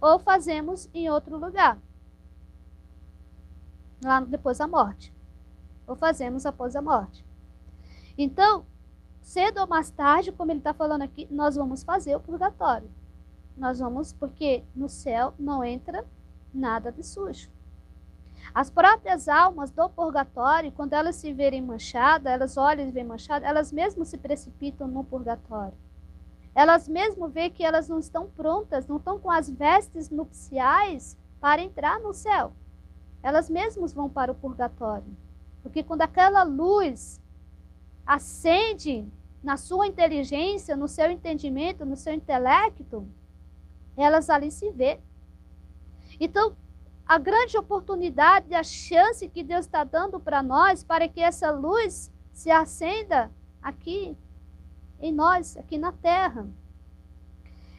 ou 0.00 0.18
fazemos 0.18 0.88
em 0.94 1.10
outro 1.10 1.36
lugar, 1.36 1.78
lá 4.02 4.20
depois 4.20 4.58
da 4.58 4.66
morte. 4.66 5.12
Ou 5.86 5.94
fazemos 5.94 6.46
após 6.46 6.74
a 6.74 6.80
morte. 6.80 7.22
Então, 8.16 8.64
cedo 9.20 9.60
ou 9.60 9.66
mais 9.66 9.90
tarde, 9.90 10.32
como 10.32 10.52
ele 10.52 10.60
está 10.60 10.72
falando 10.72 11.02
aqui, 11.02 11.26
nós 11.30 11.56
vamos 11.56 11.82
fazer 11.82 12.14
o 12.16 12.20
purgatório. 12.20 12.90
Nós 13.56 13.78
vamos, 13.78 14.12
porque 14.12 14.64
no 14.74 14.88
céu 14.88 15.34
não 15.38 15.64
entra 15.64 16.04
nada 16.52 16.92
de 16.92 17.02
sujo. 17.02 17.50
As 18.52 18.70
próprias 18.70 19.28
almas 19.28 19.70
do 19.70 19.88
purgatório, 19.88 20.72
quando 20.72 20.92
elas 20.92 21.16
se 21.16 21.32
verem 21.32 21.62
manchadas, 21.62 22.32
elas 22.32 22.56
olham 22.56 22.86
e 22.86 22.90
veem 22.90 23.06
manchadas, 23.06 23.48
elas 23.48 23.72
mesmo 23.72 24.04
se 24.04 24.18
precipitam 24.18 24.86
no 24.86 25.02
purgatório. 25.02 25.76
Elas 26.54 26.88
mesmo 26.88 27.28
veem 27.28 27.50
que 27.50 27.64
elas 27.64 27.88
não 27.88 27.98
estão 27.98 28.28
prontas, 28.28 28.86
não 28.86 28.98
estão 28.98 29.18
com 29.18 29.30
as 29.30 29.50
vestes 29.50 30.08
nupciais 30.10 31.16
para 31.40 31.62
entrar 31.62 31.98
no 31.98 32.12
céu. 32.12 32.52
Elas 33.22 33.50
mesmas 33.50 33.92
vão 33.92 34.08
para 34.08 34.30
o 34.30 34.34
purgatório. 34.34 35.16
Porque 35.62 35.82
quando 35.82 36.02
aquela 36.02 36.42
luz 36.44 37.20
acende 38.06 39.06
na 39.42 39.56
sua 39.56 39.86
inteligência, 39.86 40.76
no 40.76 40.88
seu 40.88 41.10
entendimento, 41.10 41.84
no 41.84 41.96
seu 41.96 42.14
intelecto, 42.14 43.06
elas 43.96 44.30
ali 44.30 44.50
se 44.50 44.70
vê. 44.70 45.00
Então, 46.18 46.56
a 47.06 47.18
grande 47.18 47.58
oportunidade, 47.58 48.54
a 48.54 48.62
chance 48.62 49.28
que 49.28 49.42
Deus 49.42 49.66
está 49.66 49.84
dando 49.84 50.18
para 50.18 50.42
nós, 50.42 50.82
para 50.82 51.06
que 51.06 51.20
essa 51.20 51.50
luz 51.50 52.10
se 52.32 52.50
acenda 52.50 53.30
aqui 53.62 54.16
em 54.98 55.12
nós, 55.12 55.56
aqui 55.56 55.76
na 55.76 55.92
terra. 55.92 56.48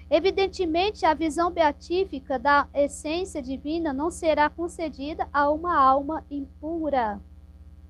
Evidentemente, 0.09 1.03
a 1.03 1.15
visão 1.15 1.49
beatífica 1.49 2.37
da 2.37 2.67
essência 2.73 3.41
divina 3.41 3.91
não 3.91 4.11
será 4.11 4.49
concedida 4.49 5.27
a 5.33 5.49
uma 5.49 5.75
alma 5.75 6.23
impura, 6.29 7.19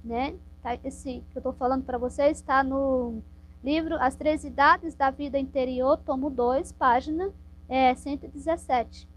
né? 0.01 0.35
Tá? 0.65 0.79
Esse 0.83 1.23
que 1.29 1.37
eu 1.37 1.41
estou 1.41 1.53
falando 1.53 1.83
para 1.83 1.99
vocês 1.99 2.39
está 2.39 2.63
no 2.63 3.21
livro 3.63 4.01
As 4.01 4.15
Três 4.15 4.43
Idades 4.43 4.95
da 4.95 5.11
Vida 5.11 5.37
Interior, 5.37 5.95
tomo 5.97 6.27
2, 6.27 6.71
página 6.71 7.31
é, 7.69 7.93
117. 7.93 9.07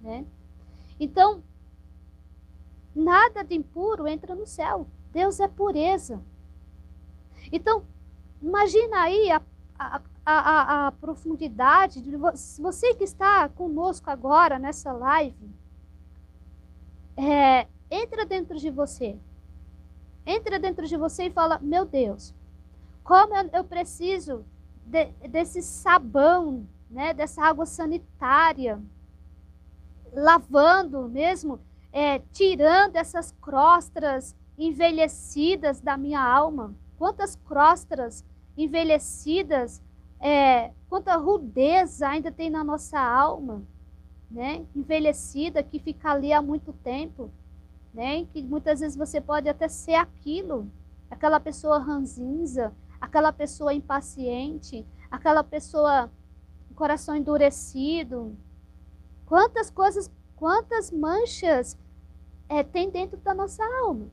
Né? 0.00 0.26
Então, 0.98 1.44
nada 2.92 3.44
de 3.44 3.54
impuro 3.54 4.08
entra 4.08 4.34
no 4.34 4.44
céu. 4.44 4.88
Deus 5.12 5.38
é 5.38 5.46
pureza. 5.46 6.20
Então, 7.52 7.84
imagina 8.42 9.00
aí 9.00 9.30
a, 9.30 9.40
a, 9.78 10.02
a, 10.26 10.86
a 10.88 10.92
profundidade 10.92 12.02
de 12.02 12.16
você 12.16 12.94
que 12.96 13.04
está 13.04 13.48
conosco 13.48 14.10
agora 14.10 14.58
nessa 14.58 14.90
live. 14.90 15.54
É, 17.16 17.68
entra 17.88 18.26
dentro 18.26 18.58
de 18.58 18.70
você 18.70 19.16
entra 20.26 20.58
dentro 20.58 20.86
de 20.86 20.96
você 20.96 21.24
e 21.24 21.30
fala: 21.30 21.58
Meu 21.60 21.84
Deus, 21.84 22.34
como 23.02 23.34
eu, 23.34 23.64
preciso 23.64 24.44
de, 24.86 25.06
desse 25.28 25.62
sabão, 25.62 26.66
né, 26.90 27.12
dessa 27.12 27.42
água 27.42 27.66
sanitária, 27.66 28.80
lavando 30.12 31.08
mesmo, 31.08 31.58
é, 31.92 32.20
tirando 32.32 32.96
essas 32.96 33.32
crostras 33.40 34.36
envelhecidas 34.56 35.80
da 35.80 35.96
minha 35.96 36.20
alma. 36.20 36.74
Quantas 36.98 37.34
crostras 37.34 38.24
envelhecidas, 38.56 39.82
é, 40.20 40.70
quanta 40.88 41.16
rudeza 41.16 42.08
ainda 42.08 42.30
tem 42.30 42.50
na 42.50 42.62
nossa 42.62 43.00
alma, 43.00 43.62
né? 44.30 44.64
Envelhecida 44.76 45.62
que 45.62 45.78
fica 45.78 46.12
ali 46.12 46.32
há 46.32 46.40
muito 46.40 46.72
tempo 46.72 47.30
né? 47.92 48.24
Que 48.26 48.42
muitas 48.42 48.80
vezes 48.80 48.96
você 48.96 49.20
pode 49.20 49.48
até 49.48 49.68
ser 49.68 49.94
aquilo, 49.94 50.70
aquela 51.10 51.38
pessoa 51.38 51.78
ranzinza, 51.78 52.72
aquela 53.00 53.32
pessoa 53.32 53.74
impaciente, 53.74 54.86
aquela 55.10 55.44
pessoa 55.44 56.10
com 56.68 56.74
coração 56.74 57.14
endurecido. 57.16 58.36
Quantas 59.26 59.70
coisas, 59.70 60.10
quantas 60.36 60.90
manchas 60.90 61.78
é, 62.48 62.62
tem 62.62 62.90
dentro 62.90 63.18
da 63.18 63.34
nossa 63.34 63.62
alma? 63.80 64.06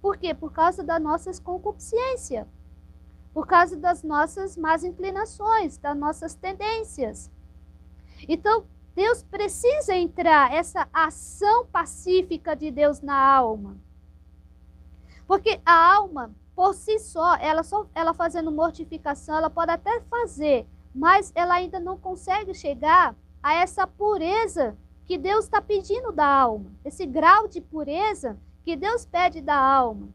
Por 0.00 0.16
quê? 0.16 0.34
Por 0.34 0.52
causa 0.52 0.84
das 0.84 1.02
nossas 1.02 1.40
concupiscências, 1.40 2.46
por 3.32 3.46
causa 3.46 3.76
das 3.76 4.02
nossas 4.02 4.56
más 4.56 4.84
inclinações, 4.84 5.78
das 5.78 5.96
nossas 5.96 6.34
tendências. 6.34 7.30
Então, 8.28 8.64
Deus 8.96 9.22
precisa 9.22 9.94
entrar, 9.94 10.54
essa 10.54 10.88
ação 10.90 11.66
pacífica 11.66 12.56
de 12.56 12.70
Deus 12.70 13.02
na 13.02 13.14
alma. 13.14 13.76
Porque 15.26 15.60
a 15.66 15.94
alma, 15.96 16.34
por 16.54 16.72
si 16.72 16.98
só, 16.98 17.36
ela, 17.36 17.62
só, 17.62 17.86
ela 17.94 18.14
fazendo 18.14 18.50
mortificação, 18.50 19.36
ela 19.36 19.50
pode 19.50 19.70
até 19.70 20.00
fazer, 20.00 20.66
mas 20.94 21.30
ela 21.34 21.56
ainda 21.56 21.78
não 21.78 21.98
consegue 21.98 22.54
chegar 22.54 23.14
a 23.42 23.52
essa 23.52 23.86
pureza 23.86 24.74
que 25.04 25.18
Deus 25.18 25.44
está 25.44 25.60
pedindo 25.60 26.10
da 26.10 26.26
alma, 26.26 26.70
esse 26.82 27.04
grau 27.04 27.46
de 27.46 27.60
pureza 27.60 28.38
que 28.64 28.74
Deus 28.74 29.04
pede 29.04 29.42
da 29.42 29.58
alma. 29.58 30.08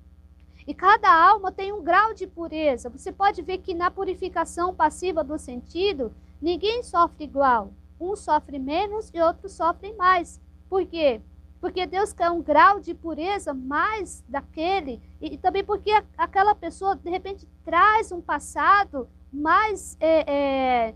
E 0.65 0.73
cada 0.73 1.13
alma 1.13 1.51
tem 1.51 1.71
um 1.71 1.83
grau 1.83 2.15
de 2.15 2.25
pureza. 2.25 2.89
Você 2.89 3.11
pode 3.11 3.43
ver 3.43 3.59
que 3.59 3.75
na 3.75 3.91
purificação 3.91 4.73
passiva 4.73 5.23
do 5.23 5.37
sentido, 5.37 6.11
ninguém 6.41 6.81
sofre 6.81 7.25
igual 7.25 7.71
um 8.01 8.15
sofre 8.15 8.57
menos 8.57 9.11
e 9.13 9.21
outro 9.21 9.47
sofre 9.47 9.93
mais. 9.93 10.41
Por 10.67 10.85
quê? 10.85 11.21
Porque 11.59 11.85
Deus 11.85 12.11
quer 12.11 12.31
um 12.31 12.41
grau 12.41 12.79
de 12.79 12.93
pureza 12.95 13.53
mais 13.53 14.23
daquele, 14.27 14.99
e, 15.21 15.37
também 15.37 15.63
porque 15.63 15.91
a, 15.91 16.03
aquela 16.17 16.55
pessoa, 16.55 16.95
de 16.95 17.09
repente, 17.09 17.47
traz 17.63 18.11
um 18.11 18.19
passado 18.19 19.07
mais 19.31 19.95
é, 19.99 20.87
é, 20.89 20.95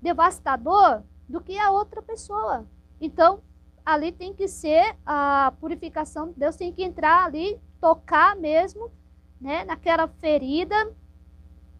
devastador 0.00 1.02
do 1.28 1.40
que 1.40 1.58
a 1.58 1.70
outra 1.70 2.00
pessoa. 2.00 2.66
Então, 2.98 3.42
ali 3.84 4.10
tem 4.10 4.32
que 4.32 4.48
ser 4.48 4.96
a 5.04 5.52
purificação, 5.60 6.32
Deus 6.34 6.56
tem 6.56 6.72
que 6.72 6.82
entrar 6.82 7.26
ali, 7.26 7.60
tocar 7.78 8.34
mesmo, 8.34 8.90
né, 9.38 9.64
naquela 9.64 10.08
ferida, 10.08 10.74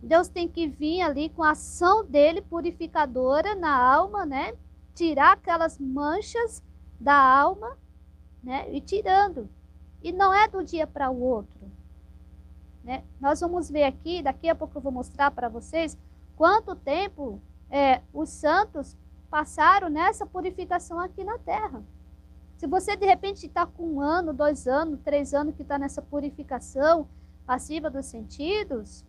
Deus 0.03 0.29
tem 0.29 0.47
que 0.47 0.67
vir 0.67 1.01
ali 1.01 1.31
com 1.31 1.43
a 1.43 1.53
ação 1.53 2.05
dele 2.05 2.43
purificadora 2.43 3.55
na 3.55 3.75
alma, 3.75 4.27
né? 4.27 4.53
Tirar 4.97 5.35
aquelas 5.35 5.79
manchas 5.79 6.63
da 6.99 7.15
alma, 7.15 7.77
né? 8.43 8.67
E 8.73 8.81
tirando. 8.81 9.49
E 10.03 10.11
não 10.11 10.35
é 10.35 10.49
do 10.49 10.65
dia 10.65 10.87
para 10.87 11.11
o 11.11 11.21
outro. 11.21 11.71
Né? 12.83 13.05
Nós 13.21 13.41
vamos 13.41 13.71
ver 13.71 13.85
aqui, 13.85 14.23
daqui 14.23 14.49
a 14.49 14.55
pouco 14.55 14.79
eu 14.79 14.83
vou 14.83 14.93
mostrar 14.93 15.31
para 15.31 15.49
vocês 15.49 15.99
quanto 16.35 16.75
tempo 16.75 17.41
é, 17.69 18.01
os 18.13 18.31
santos 18.31 18.97
passaram 19.29 19.91
nessa 19.91 20.25
purificação 20.25 20.99
aqui 20.99 21.23
na 21.23 21.39
terra. 21.39 21.85
Se 22.57 22.67
você 22.67 22.97
de 22.97 23.05
repente 23.05 23.47
está 23.47 23.67
com 23.67 23.95
um 23.95 24.01
ano, 24.01 24.33
dois 24.33 24.67
anos, 24.67 25.01
três 25.01 25.35
anos 25.35 25.55
que 25.55 25.63
está 25.63 25.79
nessa 25.79 26.01
purificação 26.01 27.07
passiva 27.45 27.91
dos 27.91 28.07
sentidos, 28.07 29.05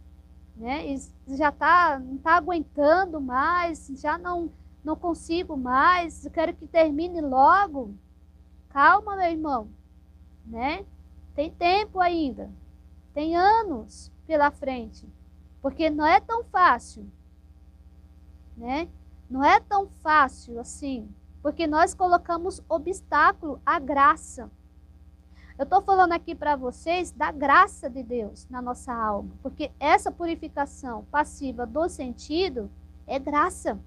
né, 0.56 0.86
e 0.86 1.00
já 1.38 1.52
tá, 1.52 1.98
não 2.00 2.16
está 2.16 2.36
aguentando 2.36 3.22
mais, 3.22 3.88
já 3.96 4.18
não 4.18 4.52
não 4.88 4.96
consigo 4.96 5.58
mais, 5.58 6.26
quero 6.34 6.56
que 6.56 6.66
termine 6.66 7.20
logo. 7.20 7.94
calma, 8.70 9.18
meu 9.18 9.30
irmão, 9.30 9.70
né? 10.46 10.86
Tem 11.36 11.52
tempo 11.52 12.00
ainda, 12.00 12.50
tem 13.14 13.36
anos 13.36 14.10
pela 14.26 14.50
frente, 14.50 15.06
porque 15.62 15.90
não 15.90 16.06
é 16.06 16.22
tão 16.22 16.44
fácil, 16.46 17.06
né? 18.56 18.88
Não 19.30 19.44
é 19.44 19.60
tão 19.60 19.90
fácil 20.02 20.58
assim, 20.58 21.14
porque 21.42 21.68
nós 21.68 21.94
colocamos 21.94 22.64
obstáculo 22.70 23.60
à 23.66 23.80
graça. 23.80 24.50
Eu 25.58 25.64
estou 25.64 25.82
falando 25.82 26.14
aqui 26.14 26.34
para 26.34 26.56
vocês 26.56 27.12
da 27.12 27.30
graça 27.30 27.90
de 27.90 28.04
Deus 28.04 28.48
na 28.50 28.62
nossa 28.62 28.94
alma, 28.94 29.32
porque 29.44 29.70
essa 29.82 30.12
purificação 30.12 31.04
passiva 31.12 31.66
do 31.66 31.90
sentido 31.90 32.72
é 33.06 33.20
graça. 33.20 33.78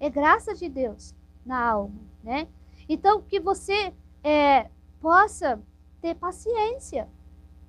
É 0.00 0.08
graça 0.08 0.54
de 0.54 0.68
Deus 0.68 1.14
na 1.44 1.60
alma, 1.60 2.00
né? 2.22 2.46
Então, 2.88 3.20
que 3.22 3.40
você 3.40 3.92
é, 4.22 4.70
possa 5.00 5.60
ter 6.00 6.14
paciência. 6.14 7.08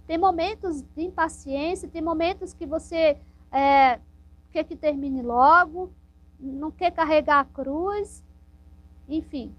Tem 0.08 0.18
momentos 0.18 0.82
de 0.82 1.04
impaciência, 1.04 1.90
tem 1.90 2.02
momentos 2.02 2.54
que 2.54 2.66
você 2.66 3.18
é, 3.52 4.00
quer 4.52 4.64
que 4.64 4.76
termine 4.76 5.22
logo, 5.22 5.92
não 6.40 6.72
quer 6.72 6.92
carregar 6.92 7.40
a 7.40 7.46
cruz, 7.46 8.24
enfim. 9.08 9.54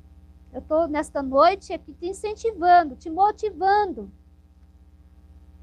Eu 0.53 0.61
estou 0.61 0.89
nesta 0.89 1.23
noite 1.23 1.73
aqui 1.73 1.93
te 1.93 2.07
incentivando, 2.07 2.97
te 2.97 3.09
motivando 3.09 4.11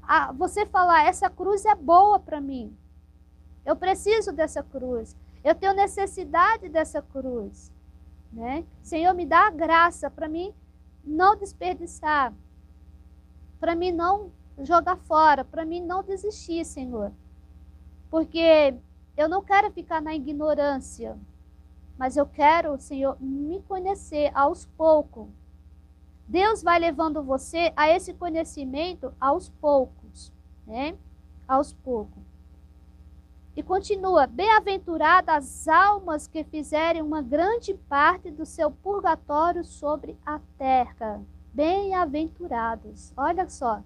a 0.02 0.32
você 0.32 0.64
falar: 0.64 1.04
essa 1.04 1.28
cruz 1.28 1.64
é 1.66 1.74
boa 1.74 2.18
para 2.18 2.40
mim. 2.40 2.74
Eu 3.66 3.76
preciso 3.76 4.32
dessa 4.32 4.62
cruz. 4.62 5.14
Eu 5.48 5.54
tenho 5.54 5.72
necessidade 5.72 6.68
dessa 6.68 7.00
cruz. 7.00 7.72
Né? 8.30 8.66
Senhor, 8.82 9.14
me 9.14 9.24
dá 9.24 9.46
a 9.46 9.50
graça 9.50 10.10
para 10.10 10.28
mim 10.28 10.52
não 11.02 11.38
desperdiçar, 11.38 12.34
para 13.58 13.74
mim 13.74 13.90
não 13.90 14.30
jogar 14.58 14.96
fora, 14.96 15.42
para 15.42 15.64
mim 15.64 15.80
não 15.80 16.02
desistir, 16.02 16.66
Senhor. 16.66 17.10
Porque 18.10 18.74
eu 19.16 19.26
não 19.26 19.42
quero 19.42 19.72
ficar 19.72 20.02
na 20.02 20.14
ignorância, 20.14 21.18
mas 21.96 22.18
eu 22.18 22.26
quero, 22.26 22.78
Senhor, 22.78 23.16
me 23.18 23.62
conhecer 23.62 24.30
aos 24.34 24.66
poucos. 24.66 25.30
Deus 26.26 26.62
vai 26.62 26.78
levando 26.78 27.22
você 27.22 27.72
a 27.74 27.88
esse 27.88 28.12
conhecimento 28.12 29.14
aos 29.18 29.48
poucos, 29.48 30.30
né? 30.66 30.94
Aos 31.48 31.72
poucos. 31.72 32.27
E 33.58 33.62
continua: 33.64 34.24
Bem-aventuradas 34.24 35.34
as 35.34 35.66
almas 35.66 36.28
que 36.28 36.44
fizerem 36.44 37.02
uma 37.02 37.20
grande 37.20 37.74
parte 37.74 38.30
do 38.30 38.46
seu 38.46 38.70
purgatório 38.70 39.64
sobre 39.64 40.16
a 40.24 40.38
terra. 40.56 41.20
Bem-aventurados. 41.52 43.12
Olha 43.16 43.48
só. 43.48 43.82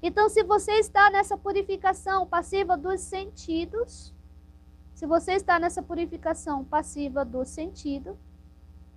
Então, 0.00 0.28
se 0.28 0.44
você 0.44 0.74
está 0.74 1.10
nessa 1.10 1.36
purificação 1.36 2.24
passiva 2.24 2.76
dos 2.76 3.00
sentidos, 3.00 4.14
se 4.94 5.06
você 5.06 5.32
está 5.32 5.58
nessa 5.58 5.82
purificação 5.82 6.64
passiva 6.64 7.24
do 7.24 7.44
sentido, 7.44 8.16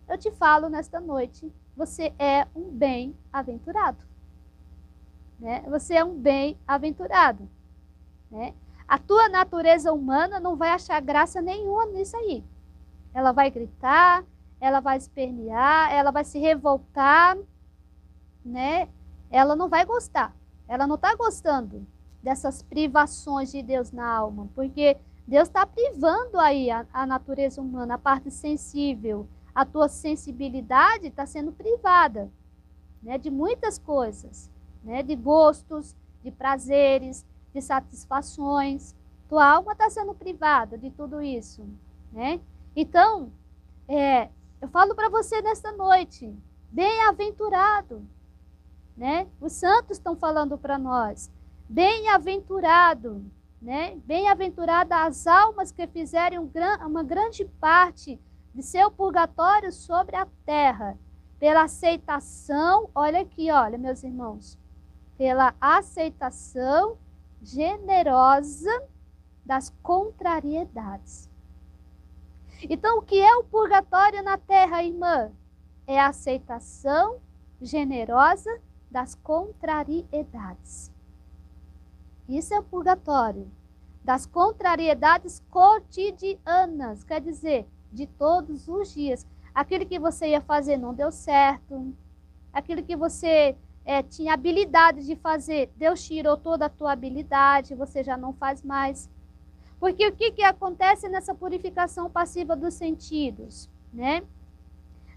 eu 0.08 0.16
te 0.16 0.30
falo 0.30 0.70
nesta 0.70 1.00
noite, 1.02 1.52
você 1.76 2.14
é 2.20 2.46
um 2.56 2.70
bem-aventurado. 2.70 4.06
Né? 5.40 5.64
Você 5.72 5.96
é 5.96 6.06
um 6.06 6.14
bem-aventurado. 6.14 7.50
Né? 8.30 8.54
A 8.94 9.00
tua 9.00 9.28
natureza 9.28 9.92
humana 9.92 10.40
não 10.40 10.56
vai 10.56 10.70
achar 10.70 11.02
graça 11.02 11.42
nenhuma 11.42 11.88
nisso 11.88 12.16
aí. 12.16 12.44
Ela 13.12 13.32
vai 13.32 13.50
gritar, 13.50 14.24
ela 14.62 14.82
vai 14.82 14.98
espernear, 14.98 15.92
ela 15.92 16.12
vai 16.12 16.24
se 16.24 16.38
revoltar, 16.38 17.36
né? 18.46 18.88
Ela 19.32 19.56
não 19.56 19.68
vai 19.68 19.84
gostar. 19.84 20.32
Ela 20.68 20.86
não 20.86 20.94
está 20.94 21.16
gostando 21.16 21.88
dessas 22.22 22.62
privações 22.62 23.52
de 23.52 23.64
Deus 23.64 23.92
na 23.92 24.06
alma, 24.06 24.48
porque 24.54 24.96
Deus 25.28 25.48
está 25.48 25.66
privando 25.66 26.40
aí 26.40 26.70
a, 26.70 26.86
a, 26.94 27.04
natureza 27.08 27.60
humana, 27.60 27.96
a 27.96 27.98
parte 27.98 28.30
sensível. 28.30 29.28
A 29.56 29.66
tua 29.66 29.90
sensibilidade 29.90 31.08
está 31.08 31.26
sendo 31.26 31.52
privada 31.52 32.30
né, 33.02 33.18
de 33.18 33.32
muitas 33.32 33.80
coisas, 33.80 34.52
né, 34.84 35.02
de 35.02 35.16
gostos, 35.16 35.96
de 36.24 36.30
prazeres, 36.30 37.26
de 37.54 37.62
satisfações. 37.62 38.96
Tua 39.30 39.46
alma 39.46 39.74
está 39.74 39.90
sendo 39.90 40.14
privada 40.14 40.78
de 40.78 40.90
tudo 40.92 41.22
isso. 41.22 41.66
Né? 42.12 42.40
Então, 42.76 43.32
é, 43.88 44.30
eu 44.62 44.68
falo 44.68 44.96
para 44.96 45.10
você 45.10 45.42
nesta 45.42 45.72
noite, 45.72 46.34
bem-aventurado. 46.72 48.06
Né? 48.96 49.28
Os 49.40 49.54
santos 49.54 49.98
estão 49.98 50.16
falando 50.16 50.58
para 50.58 50.78
nós, 50.78 51.32
bem-aventurado 51.68 53.24
né? 53.64 53.98
Bem-aventurada 54.06 55.06
as 55.06 55.26
almas 55.26 55.72
que 55.72 55.88
fizerem 55.88 56.38
um 56.38 56.52
uma 56.86 57.02
grande 57.02 57.46
parte 57.62 58.20
de 58.54 58.62
seu 58.62 58.92
purgatório 58.92 59.72
sobre 59.72 60.18
a 60.18 60.28
terra, 60.46 60.98
pela 61.40 61.64
aceitação, 61.64 62.90
olha 62.94 63.22
aqui, 63.22 63.50
olha, 63.50 63.78
meus 63.78 64.04
irmãos, 64.04 64.60
pela 65.18 65.56
aceitação 65.62 66.98
generosa 67.44 68.72
das 69.46 69.70
contrariedades. 69.84 71.30
Então, 72.70 73.00
o 73.00 73.02
que 73.02 73.20
é 73.20 73.36
o 73.36 73.44
purgatório 73.44 74.24
na 74.24 74.38
terra, 74.38 74.84
irmã? 74.84 75.32
É 75.86 76.00
a 76.00 76.08
aceitação 76.08 77.20
generosa 77.62 78.50
das 78.90 79.16
contrariedades. 79.16 80.92
Isso 82.28 82.54
é 82.54 82.60
o 82.60 82.64
purgatório. 82.64 83.52
Das 84.02 84.26
contrariedades 84.26 85.42
cotidianas, 85.50 87.04
quer 87.04 87.20
dizer, 87.20 87.68
de 87.92 88.08
todos 88.08 88.68
os 88.68 88.94
dias. 88.94 89.26
Aquilo 89.54 89.86
que 89.86 90.00
você 90.00 90.30
ia 90.30 90.42
fazer 90.42 90.78
não 90.78 90.94
deu 90.94 91.12
certo. 91.12 91.94
Aquilo 92.52 92.84
que 92.84 92.96
você 92.96 93.58
é, 93.86 94.02
tinha 94.02 94.34
habilidade 94.34 95.06
de 95.06 95.16
fazer, 95.16 95.72
Deus 95.76 96.04
tirou 96.04 96.38
toda 96.38 96.66
a 96.66 96.70
tua 96.70 96.94
habilidade, 96.94 97.76
você 97.76 98.04
já 98.04 98.16
não 98.16 98.34
faz 98.34 98.64
mais. 98.64 99.10
Porque 99.80 100.08
o 100.08 100.16
que, 100.16 100.32
que 100.32 100.44
acontece 100.44 101.10
nessa 101.10 101.36
purificação 101.36 102.10
passiva 102.10 102.56
dos 102.56 102.74
sentidos? 102.74 103.70
Né? 103.94 104.24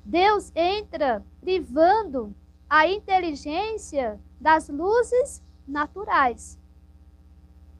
Deus 0.04 0.52
entra 0.54 1.24
privando 1.40 2.34
a 2.68 2.88
inteligência 2.88 4.20
das 4.40 4.68
luzes 4.68 5.42
naturais 5.66 6.58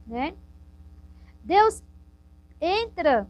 né? 0.07 0.37
Deus 1.43 1.83
entra 2.61 3.29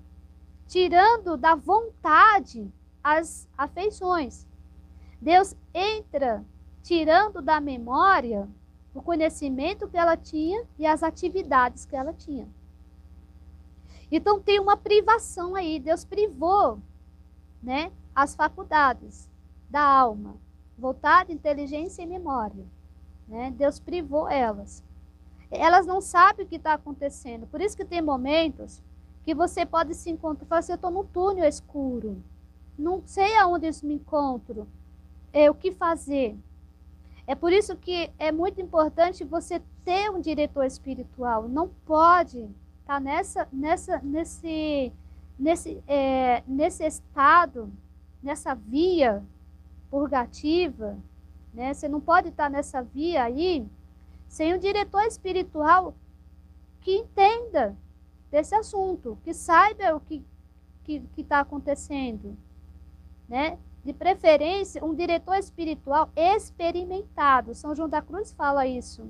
tirando 0.69 1.37
da 1.37 1.55
vontade 1.55 2.71
as 3.03 3.49
afeições. 3.57 4.47
Deus 5.21 5.57
entra 5.73 6.45
tirando 6.87 7.43
da 7.43 7.61
memória 7.61 8.49
o 8.95 9.03
conhecimento 9.03 9.89
que 9.89 9.97
ela 9.97 10.17
tinha 10.17 10.65
e 10.79 10.87
as 10.87 11.03
atividades 11.03 11.85
que 11.85 11.97
ela 11.97 12.13
tinha. 12.13 12.49
Então 14.11 14.41
tem 14.41 14.61
uma 14.61 14.77
privação 14.77 15.55
aí, 15.55 15.81
Deus 15.81 16.05
privou, 16.05 16.79
né, 17.63 17.91
as 18.15 18.35
faculdades 18.35 19.29
da 19.69 19.83
alma, 19.83 20.37
vontade, 20.79 21.33
inteligência 21.33 22.03
e 22.03 22.07
memória, 22.07 22.65
né? 23.27 23.51
Deus 23.51 23.81
privou 23.81 24.29
elas 24.29 24.85
elas 25.51 25.87
não 25.87 26.01
sabem 26.01 26.45
o 26.45 26.49
que 26.49 26.57
está 26.57 26.75
acontecendo. 26.75 27.47
Por 27.47 27.61
isso 27.61 27.77
que 27.77 27.85
tem 27.85 28.03
momentos 28.03 28.83
que 29.25 29.35
você 29.35 29.65
pode 29.65 29.95
se 29.95 30.11
encontrar 30.11 30.47
falar 30.47 30.59
assim, 30.61 30.73
eu 30.73 30.77
estou 30.77 30.91
num 30.91 31.05
túnel 31.05 31.45
escuro. 31.45 32.23
Não 32.79 33.03
sei 33.07 33.37
aonde 33.37 33.67
eu 33.67 33.73
me 33.85 33.95
encontro. 33.95 34.67
É, 35.33 35.51
o 35.51 35.55
que 35.55 35.73
fazer? 35.73 36.37
É 37.27 37.35
por 37.35 37.53
isso 37.53 37.77
que 37.77 38.11
é 38.19 38.31
muito 38.31 38.61
importante 38.61 39.25
você 39.25 39.61
ter 39.85 40.11
um 40.11 40.21
diretor 40.21 40.65
espiritual. 40.65 41.49
Não 41.49 41.69
pode 41.85 42.39
estar 42.39 42.95
tá 42.95 43.01
nessa, 43.01 43.49
nessa, 43.53 43.99
nesse, 43.99 44.93
nesse, 45.37 45.83
é, 45.89 46.45
nesse 46.47 46.85
estado, 46.85 47.73
nessa 48.23 48.55
via 48.55 49.25
purgativa. 49.91 50.97
Né? 51.53 51.75
Você 51.75 51.89
não 51.89 52.01
pode 52.01 52.29
estar 52.29 52.45
tá 52.45 52.51
nessa 52.51 52.81
via 52.83 53.25
aí 53.25 53.67
sem 54.29 54.55
um 54.55 54.59
diretor 54.59 55.03
espiritual 55.03 55.95
que 56.81 56.97
entenda 56.97 57.77
desse 58.31 58.55
assunto, 58.55 59.19
que 59.25 59.35
saiba 59.35 59.97
o 59.97 60.01
que 60.01 60.23
está 61.17 61.41
acontecendo. 61.41 62.37
Né? 63.29 63.59
De 63.87 63.93
preferência, 63.93 64.85
um 64.85 64.93
diretor 64.93 65.37
espiritual 65.37 66.11
experimentado. 66.17 67.55
São 67.55 67.73
João 67.73 67.89
da 67.89 68.03
Cruz 68.03 68.33
fala 68.33 68.67
isso 68.67 69.07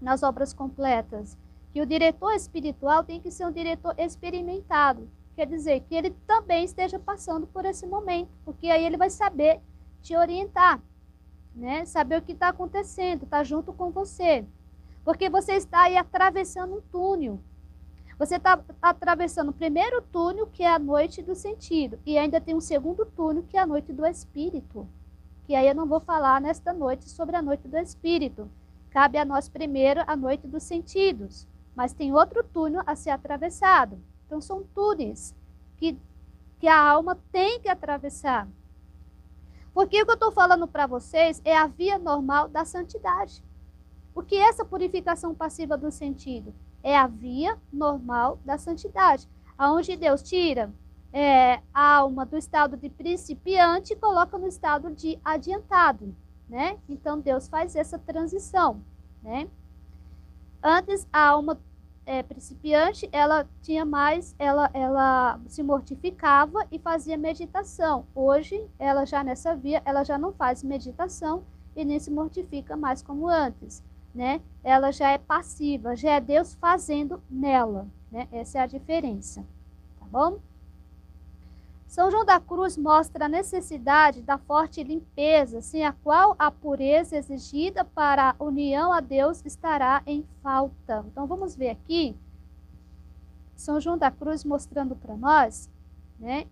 nas 0.00 0.24
obras 0.24 0.52
completas. 0.52 1.38
Que 1.72 1.80
o 1.80 1.86
diretor 1.86 2.32
espiritual 2.32 3.04
tem 3.04 3.20
que 3.20 3.30
ser 3.30 3.46
um 3.46 3.52
diretor 3.52 3.94
experimentado. 3.96 5.08
Quer 5.36 5.46
dizer, 5.46 5.84
que 5.88 5.94
ele 5.94 6.10
também 6.26 6.64
esteja 6.64 6.98
passando 6.98 7.46
por 7.46 7.64
esse 7.64 7.86
momento, 7.86 8.30
porque 8.44 8.66
aí 8.66 8.84
ele 8.84 8.96
vai 8.96 9.10
saber 9.10 9.60
te 10.02 10.16
orientar. 10.16 10.82
né? 11.54 11.84
Saber 11.84 12.18
o 12.18 12.22
que 12.22 12.32
está 12.32 12.48
acontecendo, 12.48 13.22
está 13.22 13.44
junto 13.44 13.72
com 13.72 13.92
você. 13.92 14.44
Porque 15.04 15.30
você 15.30 15.52
está 15.52 15.82
aí 15.82 15.96
atravessando 15.96 16.78
um 16.78 16.80
túnel. 16.80 17.38
Você 18.18 18.34
está 18.34 18.58
atravessando 18.82 19.50
o 19.50 19.54
primeiro 19.54 20.02
túnel, 20.02 20.48
que 20.48 20.64
é 20.64 20.74
a 20.74 20.78
noite 20.78 21.22
do 21.22 21.36
sentido, 21.36 22.00
e 22.04 22.18
ainda 22.18 22.40
tem 22.40 22.52
um 22.52 22.60
segundo 22.60 23.06
túnel, 23.06 23.44
que 23.48 23.56
é 23.56 23.60
a 23.60 23.66
noite 23.66 23.92
do 23.92 24.04
espírito. 24.04 24.88
Que 25.44 25.54
aí 25.54 25.68
eu 25.68 25.74
não 25.74 25.86
vou 25.86 26.00
falar 26.00 26.40
nesta 26.40 26.72
noite 26.72 27.08
sobre 27.08 27.36
a 27.36 27.42
noite 27.42 27.68
do 27.68 27.78
espírito. 27.78 28.50
Cabe 28.90 29.18
a 29.18 29.24
nós 29.24 29.48
primeiro 29.48 30.02
a 30.04 30.16
noite 30.16 30.48
dos 30.48 30.64
sentidos. 30.64 31.46
Mas 31.76 31.92
tem 31.92 32.12
outro 32.12 32.42
túnel 32.42 32.82
a 32.84 32.96
ser 32.96 33.10
atravessado. 33.10 34.02
Então 34.26 34.40
são 34.40 34.64
túneis 34.74 35.32
que, 35.76 35.96
que 36.58 36.66
a 36.66 36.76
alma 36.76 37.16
tem 37.30 37.60
que 37.60 37.68
atravessar. 37.68 38.48
Porque 39.72 40.02
o 40.02 40.04
que 40.04 40.10
eu 40.10 40.14
estou 40.14 40.32
falando 40.32 40.66
para 40.66 40.88
vocês 40.88 41.40
é 41.44 41.56
a 41.56 41.68
via 41.68 41.98
normal 41.98 42.48
da 42.48 42.64
santidade. 42.64 43.44
O 44.12 44.22
que 44.24 44.34
é 44.34 44.48
essa 44.48 44.64
purificação 44.64 45.32
passiva 45.32 45.78
do 45.78 45.92
sentido? 45.92 46.52
É 46.82 46.96
a 46.96 47.06
via 47.06 47.58
normal 47.72 48.38
da 48.44 48.56
santidade, 48.58 49.28
aonde 49.56 49.96
Deus 49.96 50.22
tira 50.22 50.72
é, 51.12 51.60
a 51.72 51.96
alma 51.96 52.24
do 52.24 52.36
estado 52.36 52.76
de 52.76 52.88
principiante 52.88 53.92
e 53.92 53.96
coloca 53.96 54.38
no 54.38 54.46
estado 54.46 54.90
de 54.90 55.18
adiantado, 55.24 56.14
né? 56.48 56.78
Então 56.88 57.18
Deus 57.18 57.48
faz 57.48 57.74
essa 57.74 57.98
transição, 57.98 58.82
né? 59.22 59.48
Antes 60.62 61.06
a 61.12 61.28
alma 61.28 61.58
é, 62.04 62.22
principiante, 62.22 63.06
ela 63.12 63.46
tinha 63.60 63.84
mais, 63.84 64.34
ela, 64.38 64.70
ela 64.72 65.38
se 65.46 65.62
mortificava 65.62 66.66
e 66.72 66.78
fazia 66.78 67.18
meditação. 67.18 68.06
Hoje, 68.14 68.66
ela 68.78 69.04
já 69.04 69.22
nessa 69.22 69.54
via, 69.54 69.82
ela 69.84 70.02
já 70.04 70.16
não 70.16 70.32
faz 70.32 70.64
meditação 70.64 71.44
e 71.76 71.84
nem 71.84 71.98
se 72.00 72.10
mortifica 72.10 72.76
mais 72.76 73.02
como 73.02 73.28
antes, 73.28 73.84
né? 74.14 74.40
Ela 74.62 74.90
já 74.90 75.10
é 75.10 75.18
passiva, 75.18 75.96
já 75.96 76.12
é 76.12 76.20
Deus 76.20 76.54
fazendo 76.54 77.22
nela, 77.30 77.86
né? 78.10 78.28
Essa 78.32 78.58
é 78.58 78.60
a 78.62 78.66
diferença, 78.66 79.44
tá 79.98 80.06
bom? 80.10 80.38
São 81.88 82.10
João 82.10 82.24
da 82.24 82.38
Cruz 82.38 82.76
mostra 82.76 83.24
a 83.24 83.28
necessidade 83.28 84.20
da 84.20 84.36
forte 84.36 84.84
limpeza, 84.84 85.62
sem 85.62 85.86
a 85.86 85.92
qual 85.92 86.36
a 86.38 86.50
pureza 86.50 87.16
exigida 87.16 87.82
para 87.82 88.34
a 88.38 88.44
união 88.44 88.92
a 88.92 89.00
Deus 89.00 89.42
estará 89.44 90.02
em 90.06 90.22
falta. 90.42 91.02
Então 91.10 91.26
vamos 91.26 91.56
ver 91.56 91.70
aqui 91.70 92.14
São 93.56 93.80
João 93.80 93.96
da 93.96 94.10
Cruz 94.10 94.44
mostrando 94.44 94.94
para 94.94 95.16
nós, 95.16 95.70
né, 96.18 96.46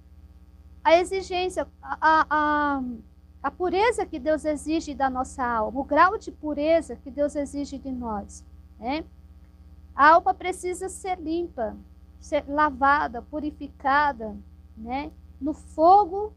a 0.82 0.96
exigência, 0.96 1.68
a, 1.82 1.98
a, 2.00 2.26
a 2.30 2.82
pureza 3.50 4.06
que 4.06 4.18
Deus 4.18 4.44
exige 4.44 4.94
da 4.94 5.10
nossa 5.10 5.44
alma, 5.44 5.80
o 5.80 5.84
grau 5.84 6.18
de 6.18 6.30
pureza 6.30 6.96
que 6.96 7.10
Deus 7.10 7.36
exige 7.36 7.78
de 7.78 7.90
nós, 7.90 8.44
né? 8.78 9.04
A 9.94 10.10
alma 10.10 10.34
precisa 10.34 10.88
ser 10.88 11.18
limpa, 11.18 11.76
ser 12.20 12.44
lavada, 12.48 13.22
purificada, 13.22 14.36
né? 14.76 15.10
no 15.40 15.52
fogo 15.52 16.32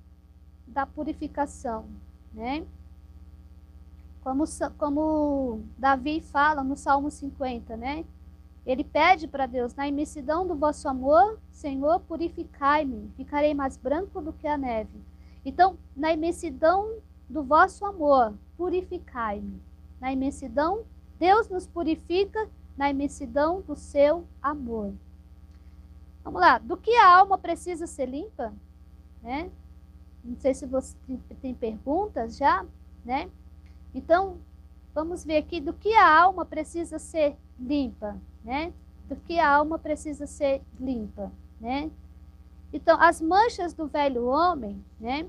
da 0.67 0.85
purificação, 0.85 1.85
né? 2.33 2.65
Como, 4.21 4.43
como 4.77 5.63
Davi 5.77 6.21
fala 6.21 6.63
no 6.63 6.75
Salmo 6.75 7.09
50, 7.09 7.75
né? 7.77 8.05
Ele 8.65 8.83
pede 8.83 9.27
para 9.27 9.45
Deus, 9.45 9.73
na 9.73 9.87
imensidão 9.87 10.45
do 10.45 10.55
vosso 10.55 10.87
amor, 10.87 11.39
Senhor, 11.49 11.99
purificai-me, 12.01 13.09
ficarei 13.15 13.53
mais 13.53 13.77
branco 13.77 14.21
do 14.21 14.33
que 14.33 14.47
a 14.47 14.57
neve. 14.57 14.99
Então, 15.43 15.77
na 15.95 16.11
imensidão 16.11 16.99
do 17.29 17.43
vosso 17.43 17.85
amor, 17.85 18.33
purificai-me. 18.57 19.61
Na 19.99 20.11
imensidão, 20.11 20.83
Deus 21.19 21.49
nos 21.49 21.67
purifica 21.67 22.49
na 22.77 22.89
imensidão 22.89 23.61
do 23.61 23.75
seu 23.75 24.25
amor. 24.41 24.93
Vamos 26.23 26.41
lá, 26.41 26.57
do 26.57 26.77
que 26.77 26.95
a 26.95 27.17
alma 27.17 27.37
precisa 27.37 27.87
ser 27.87 28.05
limpa? 28.05 28.53
né? 29.21 29.49
Não 30.23 30.37
sei 30.37 30.53
se 30.53 30.65
você 30.65 30.95
tem 31.41 31.53
perguntas 31.53 32.37
já, 32.37 32.65
né? 33.05 33.29
Então, 33.93 34.37
vamos 34.93 35.23
ver 35.23 35.37
aqui 35.37 35.59
do 35.59 35.73
que 35.73 35.93
a 35.93 36.21
alma 36.21 36.45
precisa 36.45 36.99
ser 36.99 37.35
limpa, 37.59 38.17
né? 38.43 38.73
Do 39.07 39.15
que 39.15 39.39
a 39.39 39.49
alma 39.49 39.79
precisa 39.79 40.27
ser 40.27 40.61
limpa, 40.79 41.31
né? 41.59 41.89
Então, 42.71 42.99
as 42.99 43.21
manchas 43.21 43.73
do 43.73 43.87
velho 43.87 44.25
homem, 44.25 44.83
né? 44.99 45.27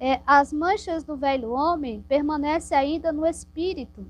É, 0.00 0.20
as 0.26 0.52
manchas 0.52 1.04
do 1.04 1.16
velho 1.16 1.52
homem 1.52 2.04
permanecem 2.08 2.76
ainda 2.76 3.12
no 3.12 3.24
espírito, 3.24 4.04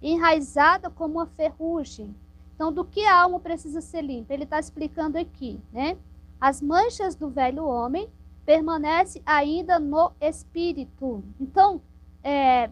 enraizada 0.00 0.88
como 0.88 1.14
uma 1.14 1.26
ferrugem, 1.26 2.14
então, 2.58 2.72
do 2.72 2.84
que 2.84 3.04
a 3.04 3.20
alma 3.22 3.38
precisa 3.38 3.80
ser 3.80 4.02
limpa? 4.02 4.34
Ele 4.34 4.42
está 4.42 4.58
explicando 4.58 5.16
aqui, 5.16 5.60
né? 5.72 5.96
As 6.40 6.60
manchas 6.60 7.14
do 7.14 7.30
velho 7.30 7.64
homem 7.64 8.08
permanecem 8.44 9.22
ainda 9.24 9.78
no 9.78 10.10
espírito. 10.20 11.22
Então, 11.38 11.80
é, 12.20 12.68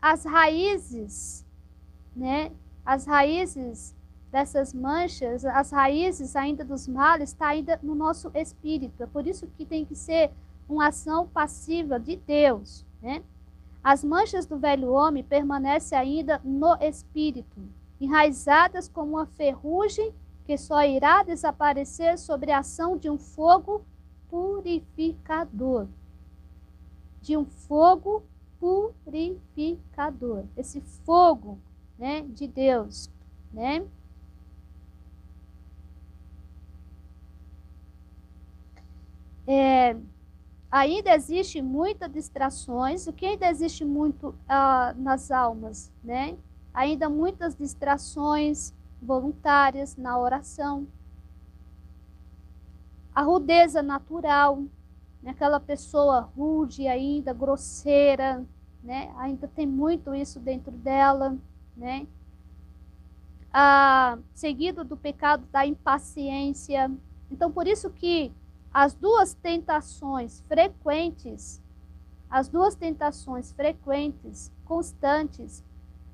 as 0.00 0.24
raízes, 0.24 1.44
né? 2.14 2.52
As 2.86 3.06
raízes 3.06 3.92
dessas 4.34 4.74
manchas, 4.74 5.44
as 5.44 5.70
raízes 5.70 6.34
ainda 6.34 6.64
dos 6.64 6.88
males, 6.88 7.30
está 7.30 7.46
ainda 7.46 7.78
no 7.80 7.94
nosso 7.94 8.32
espírito. 8.34 9.00
É 9.00 9.06
por 9.06 9.28
isso 9.28 9.46
que 9.56 9.64
tem 9.64 9.84
que 9.84 9.94
ser 9.94 10.32
uma 10.68 10.88
ação 10.88 11.28
passiva 11.28 12.00
de 12.00 12.16
Deus, 12.16 12.84
né? 13.00 13.22
As 13.80 14.02
manchas 14.02 14.44
do 14.44 14.58
velho 14.58 14.90
homem 14.90 15.22
permanecem 15.22 15.96
ainda 15.96 16.40
no 16.42 16.74
espírito 16.80 17.60
enraizadas 18.00 18.88
como 18.88 19.12
uma 19.12 19.26
ferrugem 19.26 20.12
que 20.44 20.58
só 20.58 20.84
irá 20.84 21.22
desaparecer 21.22 22.18
sobre 22.18 22.50
a 22.50 22.58
ação 22.58 22.96
de 22.96 23.08
um 23.08 23.16
fogo 23.16 23.84
purificador. 24.28 25.86
De 27.22 27.36
um 27.36 27.44
fogo 27.44 28.24
purificador. 28.58 30.42
Esse 30.56 30.80
fogo, 30.80 31.56
né, 31.96 32.22
de 32.22 32.48
Deus, 32.48 33.08
né? 33.52 33.86
É, 39.46 39.96
ainda 40.70 41.14
existe 41.14 41.60
muitas 41.60 42.10
distrações. 42.12 43.06
O 43.06 43.12
que 43.12 43.26
ainda 43.26 43.48
existe 43.48 43.84
muito 43.84 44.28
uh, 44.28 45.00
nas 45.00 45.30
almas, 45.30 45.92
né? 46.02 46.36
ainda 46.74 47.08
muitas 47.08 47.54
distrações 47.54 48.74
voluntárias 49.00 49.96
na 49.96 50.18
oração. 50.18 50.88
A 53.14 53.22
rudeza 53.22 53.80
natural, 53.80 54.64
né? 55.22 55.30
aquela 55.30 55.60
pessoa 55.60 56.28
rude 56.36 56.88
ainda, 56.88 57.32
grosseira, 57.32 58.44
né? 58.82 59.14
ainda 59.16 59.46
tem 59.46 59.66
muito 59.66 60.12
isso 60.12 60.40
dentro 60.40 60.72
dela, 60.72 61.38
né? 61.76 62.08
Ah, 63.56 64.18
seguido 64.34 64.82
do 64.82 64.96
pecado 64.96 65.46
da 65.52 65.64
impaciência. 65.64 66.90
Então, 67.30 67.52
por 67.52 67.68
isso 67.68 67.88
que 67.88 68.32
as 68.74 68.92
duas 68.92 69.34
tentações 69.34 70.42
frequentes, 70.48 71.62
as 72.28 72.48
duas 72.48 72.74
tentações 72.74 73.52
frequentes, 73.52 74.50
constantes, 74.64 75.62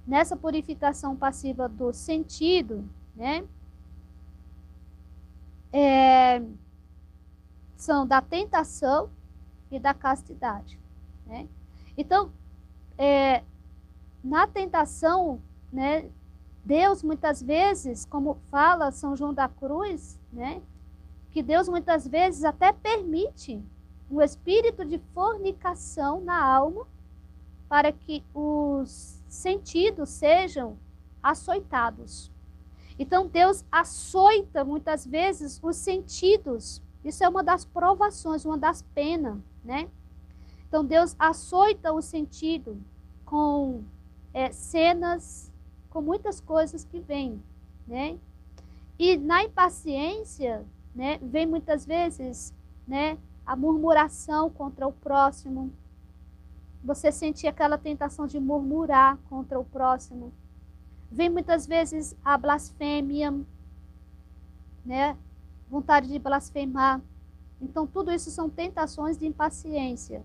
nessa 0.06 0.36
purificação 0.36 1.16
passiva 1.16 1.66
do 1.66 1.90
sentido, 1.94 2.86
né? 3.16 3.48
É, 5.72 6.42
são 7.76 8.06
da 8.06 8.20
tentação 8.20 9.08
e 9.70 9.78
da 9.80 9.94
castidade, 9.94 10.78
né? 11.26 11.48
Então, 11.96 12.30
é, 12.98 13.42
na 14.22 14.46
tentação, 14.46 15.40
né? 15.72 16.10
Deus 16.62 17.02
muitas 17.02 17.42
vezes, 17.42 18.04
como 18.04 18.36
fala 18.50 18.92
São 18.92 19.16
João 19.16 19.32
da 19.32 19.48
Cruz, 19.48 20.20
né? 20.30 20.60
Que 21.30 21.42
Deus 21.42 21.68
muitas 21.68 22.06
vezes 22.06 22.44
até 22.44 22.72
permite 22.72 23.62
um 24.10 24.20
espírito 24.20 24.84
de 24.84 24.98
fornicação 25.14 26.20
na 26.20 26.42
alma 26.42 26.86
para 27.68 27.92
que 27.92 28.24
os 28.34 29.22
sentidos 29.28 30.08
sejam 30.08 30.76
açoitados. 31.22 32.30
Então 32.98 33.28
Deus 33.28 33.64
açoita 33.70 34.64
muitas 34.64 35.06
vezes 35.06 35.60
os 35.62 35.76
sentidos. 35.76 36.82
Isso 37.04 37.22
é 37.24 37.28
uma 37.28 37.42
das 37.42 37.64
provações, 37.64 38.44
uma 38.44 38.58
das 38.58 38.82
penas, 38.82 39.38
né? 39.64 39.88
Então 40.68 40.84
Deus 40.84 41.14
açoita 41.18 41.92
o 41.92 42.02
sentido 42.02 42.78
com 43.24 43.84
é, 44.34 44.50
cenas, 44.50 45.52
com 45.88 46.02
muitas 46.02 46.40
coisas 46.40 46.84
que 46.84 47.00
vêm, 47.00 47.42
né? 47.86 48.18
E 48.98 49.16
na 49.16 49.44
impaciência, 49.44 50.66
né, 50.94 51.18
vem 51.22 51.46
muitas 51.46 51.86
vezes, 51.86 52.54
né, 52.86 53.18
a 53.46 53.56
murmuração 53.56 54.50
contra 54.50 54.86
o 54.86 54.92
próximo. 54.92 55.72
Você 56.82 57.12
sentir 57.12 57.46
aquela 57.46 57.76
tentação 57.76 58.26
de 58.26 58.38
murmurar 58.40 59.18
contra 59.28 59.58
o 59.58 59.64
próximo. 59.64 60.32
Vem 61.10 61.28
muitas 61.28 61.66
vezes 61.66 62.16
a 62.24 62.38
blasfêmia, 62.38 63.34
né? 64.84 65.16
Vontade 65.68 66.08
de 66.08 66.18
blasfemar. 66.18 67.00
Então, 67.60 67.86
tudo 67.86 68.10
isso 68.10 68.30
são 68.30 68.48
tentações 68.48 69.18
de 69.18 69.26
impaciência 69.26 70.22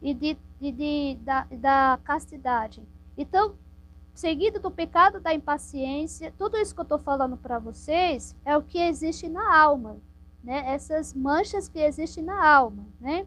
e 0.00 0.14
de, 0.14 0.36
de, 0.60 0.70
de 0.70 1.18
da, 1.22 1.46
da 1.50 1.98
castidade. 2.04 2.82
Então, 3.16 3.54
seguido 4.14 4.60
do 4.60 4.70
pecado 4.70 5.20
da 5.20 5.34
impaciência, 5.34 6.32
tudo 6.38 6.56
isso 6.56 6.72
que 6.72 6.80
eu 6.80 6.84
estou 6.84 6.98
falando 6.98 7.36
para 7.36 7.58
vocês 7.58 8.34
é 8.44 8.56
o 8.56 8.62
que 8.62 8.78
existe 8.78 9.28
na 9.28 9.56
alma, 9.56 9.96
né? 10.42 10.72
Essas 10.72 11.12
manchas 11.12 11.68
que 11.68 11.80
existem 11.80 12.22
na 12.22 12.46
alma, 12.46 12.86
né? 13.00 13.26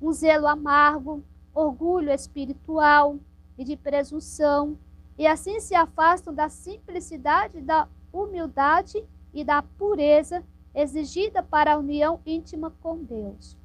Um 0.00 0.12
zelo 0.12 0.46
amargo, 0.46 1.24
orgulho 1.52 2.12
espiritual 2.12 3.18
e 3.58 3.64
de 3.64 3.76
presunção, 3.76 4.78
e 5.18 5.26
assim 5.26 5.60
se 5.60 5.74
afastam 5.74 6.32
da 6.32 6.48
simplicidade, 6.48 7.60
da 7.60 7.88
humildade 8.12 9.04
e 9.34 9.44
da 9.44 9.62
pureza 9.62 10.42
exigida 10.74 11.42
para 11.42 11.74
a 11.74 11.78
união 11.78 12.20
íntima 12.24 12.72
com 12.80 13.02
Deus. 13.02 13.58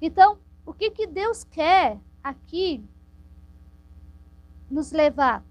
Então, 0.00 0.38
o 0.64 0.72
que, 0.72 0.90
que 0.90 1.06
Deus 1.06 1.44
quer 1.44 1.98
aqui 2.24 2.82
nos 4.70 4.90
levar 4.90 5.44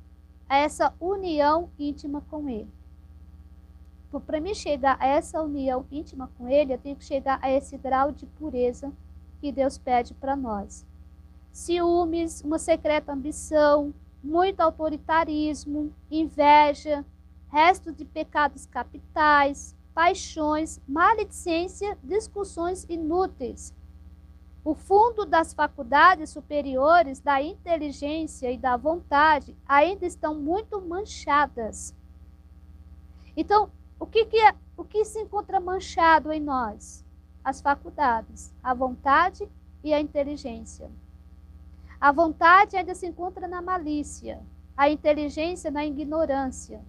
a 0.47 0.57
essa 0.57 0.93
união 0.99 1.69
íntima 1.77 2.21
com 2.29 2.49
Ele? 2.49 2.69
Para 4.25 4.39
mim 4.39 4.53
chegar 4.53 4.97
a 4.99 5.07
essa 5.07 5.41
união 5.41 5.85
íntima 5.91 6.29
com 6.37 6.47
Ele, 6.47 6.73
eu 6.73 6.77
tenho 6.77 6.95
que 6.95 7.03
chegar 7.03 7.37
a 7.41 7.51
esse 7.51 7.77
grau 7.77 8.11
de 8.11 8.25
pureza 8.25 8.91
que 9.41 9.51
Deus 9.51 9.77
pede 9.77 10.13
para 10.13 10.35
nós. 10.35 10.85
Ciúmes, 11.51 12.41
uma 12.41 12.57
secreta 12.57 13.11
ambição, 13.11 13.93
muito 14.23 14.61
autoritarismo, 14.61 15.93
inveja, 16.09 17.05
restos 17.51 17.95
de 17.95 18.05
pecados 18.05 18.65
capitais, 18.65 19.75
paixões, 19.93 20.81
maledicência, 20.87 21.97
discussões 22.03 22.85
inúteis. 22.89 23.73
O 24.65 24.73
fundo 24.75 25.25
das 25.25 25.53
faculdades 25.53 26.29
superiores 26.31 27.21
da 27.21 27.41
inteligência 27.41 28.51
e 28.51 28.57
da 28.57 28.75
vontade 28.75 29.55
ainda 29.65 30.05
estão 30.05 30.35
muito 30.35 30.81
manchadas. 30.81 31.95
Então, 33.37 33.71
o 33.97 34.05
que, 34.05 34.25
que, 34.25 34.37
é, 34.37 34.53
o 34.75 34.83
que 34.83 35.05
se 35.05 35.21
encontra 35.21 35.59
manchado 35.59 36.33
em 36.33 36.41
nós? 36.41 37.05
As 37.43 37.61
faculdades, 37.61 38.53
a 38.61 38.73
vontade 38.73 39.47
e 39.83 39.93
a 39.93 40.01
inteligência. 40.01 40.91
A 42.01 42.11
vontade 42.11 42.75
ainda 42.75 42.93
se 42.93 43.05
encontra 43.05 43.47
na 43.47 43.61
malícia, 43.61 44.41
a 44.75 44.89
inteligência 44.89 45.71
na 45.71 45.85
ignorância, 45.85 46.83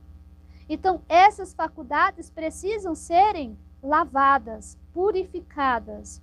então, 0.68 1.02
essas 1.08 1.54
faculdades 1.54 2.28
precisam 2.28 2.94
serem 2.94 3.56
lavadas, 3.82 4.76
purificadas, 4.92 6.20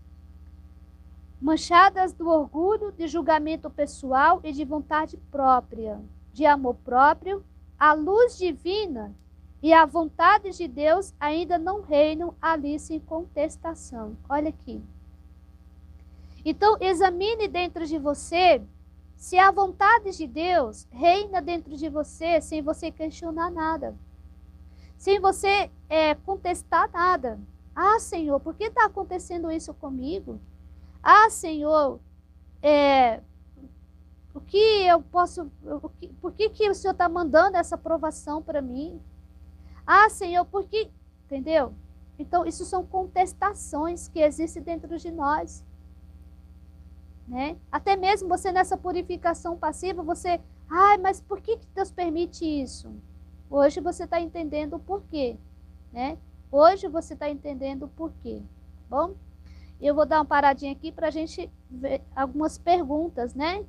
manchadas 1.43 2.13
do 2.13 2.29
orgulho, 2.29 2.91
de 2.93 3.07
julgamento 3.07 3.69
pessoal 3.69 4.39
e 4.43 4.53
de 4.53 4.63
vontade 4.63 5.17
própria, 5.29 5.99
de 6.31 6.45
amor 6.45 6.75
próprio, 6.85 7.43
a 7.77 7.93
luz 7.93 8.37
divina 8.37 9.13
e 9.61 9.73
a 9.73 9.85
vontade 9.85 10.51
de 10.51 10.67
Deus 10.67 11.13
ainda 11.19 11.57
não 11.57 11.81
reinam 11.81 12.33
ali 12.41 12.79
sem 12.79 12.99
contestação. 12.99 14.17
Olha 14.29 14.49
aqui. 14.49 14.81
Então, 16.45 16.77
examine 16.79 17.47
dentro 17.47 17.85
de 17.85 17.97
você 17.99 18.61
se 19.15 19.37
a 19.37 19.51
vontade 19.51 20.17
de 20.17 20.25
Deus 20.25 20.87
reina 20.91 21.41
dentro 21.41 21.75
de 21.75 21.89
você 21.89 22.39
sem 22.39 22.61
você 22.61 22.89
questionar 22.89 23.51
nada 23.51 23.95
sem 25.03 25.19
você 25.19 25.69
é, 25.89 26.15
contestar 26.15 26.89
nada. 26.93 27.37
Ah, 27.75 27.99
Senhor, 27.99 28.39
por 28.39 28.55
que 28.55 28.63
está 28.63 28.85
acontecendo 28.85 29.51
isso 29.51 29.73
comigo? 29.73 30.39
Ah, 31.03 31.29
Senhor, 31.29 31.99
é, 32.61 33.21
o 34.33 34.39
que 34.39 34.57
eu 34.87 35.01
posso. 35.01 35.51
Que, 35.99 36.07
por 36.07 36.31
que, 36.31 36.49
que 36.49 36.69
o 36.69 36.73
Senhor 36.73 36.93
está 36.93 37.09
mandando 37.09 37.57
essa 37.57 37.75
aprovação 37.75 38.41
para 38.41 38.61
mim? 38.61 39.01
Ah, 39.85 40.09
Senhor, 40.09 40.45
por 40.45 40.63
que. 40.63 40.89
Entendeu? 41.25 41.73
Então, 42.17 42.45
isso 42.45 42.63
são 42.63 42.85
contestações 42.85 44.07
que 44.07 44.19
existem 44.19 44.63
dentro 44.63 44.97
de 44.97 45.11
nós. 45.11 45.65
Né? 47.27 47.57
Até 47.71 47.95
mesmo 47.95 48.29
você 48.29 48.51
nessa 48.51 48.77
purificação 48.77 49.57
passiva, 49.57 50.01
você. 50.01 50.39
Ai, 50.69 50.97
mas 50.97 51.19
por 51.19 51.41
que 51.41 51.59
Deus 51.75 51.91
permite 51.91 52.45
isso? 52.45 52.93
Hoje 53.49 53.79
você 53.81 54.05
está 54.05 54.19
entendendo 54.19 54.75
o 54.75 54.79
porquê, 54.79 55.37
né? 55.91 56.17
Hoje 56.51 56.87
você 56.87 57.13
está 57.13 57.29
entendendo 57.29 57.83
o 57.83 57.87
porquê, 57.87 58.41
tá 58.89 59.07
bom? 59.07 59.15
Eu 59.83 59.93
vou 59.93 60.05
dar 60.05 60.19
uma 60.19 60.25
paradinha 60.25 60.71
aqui 60.71 60.93
para 60.93 61.09
a 61.09 61.11
gente 61.11 61.51
ver 61.69 62.01
algumas 62.15 62.57
perguntas, 62.57 63.35
né? 63.35 63.65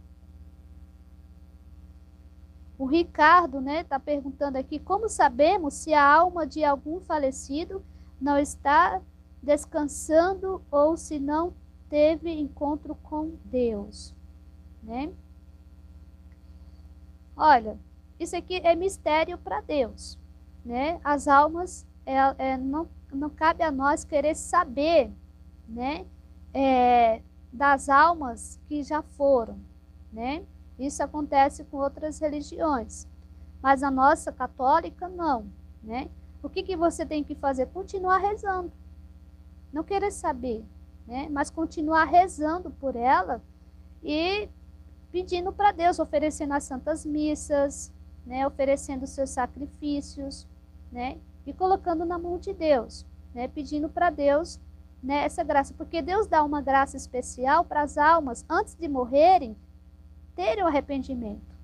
O 2.78 2.86
Ricardo, 2.86 3.60
né, 3.60 3.80
está 3.80 3.98
perguntando 3.98 4.56
aqui 4.56 4.78
como 4.78 5.08
sabemos 5.08 5.74
se 5.74 5.92
a 5.92 6.04
alma 6.04 6.46
de 6.46 6.64
algum 6.64 7.00
falecido 7.00 7.84
não 8.20 8.38
está 8.38 9.02
descansando 9.42 10.62
ou 10.70 10.96
se 10.96 11.18
não 11.18 11.52
teve 11.90 12.30
encontro 12.30 12.94
com 13.02 13.32
Deus, 13.44 14.14
né? 14.84 15.12
Olha, 17.36 17.76
isso 18.20 18.36
aqui 18.36 18.60
é 18.62 18.76
mistério 18.76 19.36
para 19.36 19.60
Deus, 19.60 20.16
né? 20.64 21.00
As 21.02 21.26
almas, 21.26 21.84
é, 22.06 22.16
é, 22.38 22.56
não, 22.56 22.88
não 23.12 23.30
cabe 23.30 23.64
a 23.64 23.72
nós 23.72 24.04
querer 24.04 24.36
saber, 24.36 25.10
né? 25.68 26.06
É, 26.52 27.20
das 27.52 27.88
almas 27.88 28.60
que 28.68 28.82
já 28.82 29.02
foram, 29.02 29.58
né? 30.12 30.44
Isso 30.78 31.02
acontece 31.02 31.64
com 31.64 31.76
outras 31.76 32.18
religiões, 32.18 33.06
mas 33.62 33.82
a 33.82 33.90
nossa 33.90 34.32
católica 34.32 35.08
não, 35.08 35.46
né? 35.82 36.08
O 36.42 36.48
que, 36.48 36.62
que 36.62 36.76
você 36.76 37.06
tem 37.06 37.24
que 37.24 37.34
fazer? 37.34 37.66
Continuar 37.66 38.18
rezando, 38.18 38.72
não 39.72 39.82
querer 39.82 40.10
saber, 40.10 40.64
né? 41.06 41.28
Mas 41.30 41.50
continuar 41.50 42.04
rezando 42.04 42.70
por 42.70 42.96
ela 42.96 43.42
e 44.02 44.48
pedindo 45.10 45.52
para 45.52 45.70
Deus, 45.70 46.00
oferecendo 46.00 46.54
as 46.54 46.64
santas 46.64 47.06
missas, 47.06 47.92
né, 48.26 48.44
oferecendo 48.46 49.06
seus 49.06 49.30
sacrifícios, 49.30 50.46
né, 50.90 51.18
e 51.46 51.52
colocando 51.52 52.04
na 52.04 52.18
mão 52.18 52.36
de 52.36 52.52
Deus, 52.52 53.06
né, 53.32 53.46
pedindo 53.46 53.88
para 53.88 54.10
Deus 54.10 54.58
né, 55.04 55.24
essa 55.24 55.44
graça, 55.44 55.74
porque 55.74 56.00
Deus 56.00 56.26
dá 56.26 56.42
uma 56.42 56.62
graça 56.62 56.96
especial 56.96 57.64
para 57.64 57.82
as 57.82 57.98
almas 57.98 58.44
antes 58.48 58.74
de 58.74 58.88
morrerem 58.88 59.54
terem 60.34 60.64
o 60.64 60.66
arrependimento, 60.66 61.54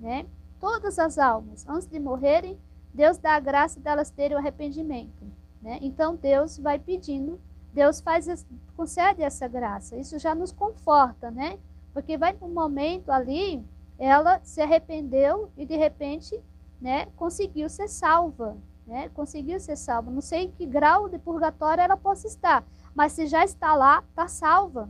né? 0.00 0.26
Todas 0.58 0.98
as 0.98 1.18
almas 1.18 1.68
antes 1.68 1.86
de 1.86 2.00
morrerem, 2.00 2.58
Deus 2.92 3.18
dá 3.18 3.34
a 3.34 3.40
graça 3.40 3.78
delas 3.78 4.10
terem 4.10 4.36
o 4.36 4.40
arrependimento, 4.40 5.24
né? 5.60 5.78
Então 5.82 6.16
Deus 6.16 6.58
vai 6.58 6.78
pedindo, 6.78 7.38
Deus 7.74 8.00
faz 8.00 8.46
concede 8.74 9.22
essa 9.22 9.46
graça. 9.46 9.94
Isso 9.96 10.18
já 10.18 10.34
nos 10.34 10.50
conforta, 10.50 11.30
né? 11.30 11.58
Porque 11.92 12.16
vai 12.16 12.34
um 12.40 12.48
momento 12.48 13.10
ali 13.10 13.62
ela 13.98 14.40
se 14.44 14.62
arrependeu 14.62 15.50
e 15.56 15.66
de 15.66 15.76
repente, 15.76 16.40
né, 16.80 17.06
conseguiu 17.16 17.68
ser 17.68 17.88
salva, 17.88 18.56
né? 18.88 19.10
Conseguiu 19.10 19.60
ser 19.60 19.76
salva. 19.76 20.10
Não 20.10 20.22
sei 20.22 20.44
em 20.44 20.50
que 20.50 20.64
grau 20.64 21.08
de 21.08 21.18
purgatório 21.18 21.82
ela 21.82 21.96
possa 21.96 22.26
estar, 22.26 22.64
mas 22.94 23.12
se 23.12 23.26
já 23.26 23.44
está 23.44 23.74
lá, 23.74 24.02
está 24.08 24.26
salva, 24.26 24.88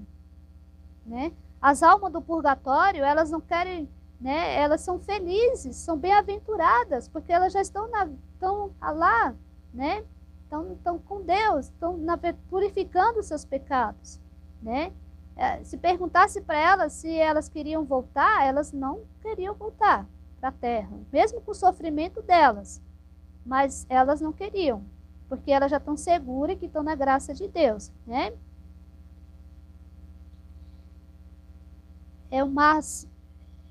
né? 1.04 1.32
As 1.60 1.82
almas 1.82 2.12
do 2.12 2.22
purgatório, 2.22 3.04
elas 3.04 3.28
não 3.30 3.40
querem, 3.40 3.88
né? 4.20 4.54
Elas 4.54 4.82
são 4.82 5.00
felizes, 5.00 5.74
são 5.76 5.98
bem-aventuradas, 5.98 7.08
porque 7.08 7.32
elas 7.32 7.52
já 7.52 7.60
estão 7.60 7.90
na, 7.90 8.08
estão 8.32 8.70
lá, 8.80 9.34
né? 9.74 10.04
Estão, 10.44 10.72
estão 10.72 10.98
com 10.98 11.20
Deus, 11.22 11.66
estão 11.66 11.96
na, 11.96 12.16
purificando 12.48 13.22
seus 13.22 13.44
pecados, 13.44 14.20
né? 14.62 14.92
É, 15.34 15.62
se 15.64 15.76
perguntasse 15.76 16.40
para 16.40 16.56
elas 16.56 16.92
se 16.92 17.12
elas 17.16 17.48
queriam 17.48 17.84
voltar, 17.84 18.44
elas 18.44 18.72
não 18.72 19.02
queriam 19.20 19.54
voltar 19.54 20.06
para 20.40 20.48
a 20.48 20.52
terra, 20.52 20.96
mesmo 21.12 21.40
com 21.40 21.50
o 21.50 21.54
sofrimento 21.54 22.22
delas. 22.22 22.80
Mas 23.48 23.86
elas 23.88 24.20
não 24.20 24.32
queriam, 24.32 24.84
porque 25.28 25.50
elas 25.50 25.70
já 25.70 25.78
estão 25.78 25.96
seguras 25.96 26.58
que 26.58 26.66
estão 26.66 26.82
na 26.82 26.94
graça 26.94 27.34
de 27.34 27.48
Deus, 27.48 27.90
né? 28.06 28.32
É 32.30 32.44
uma, 32.44 32.78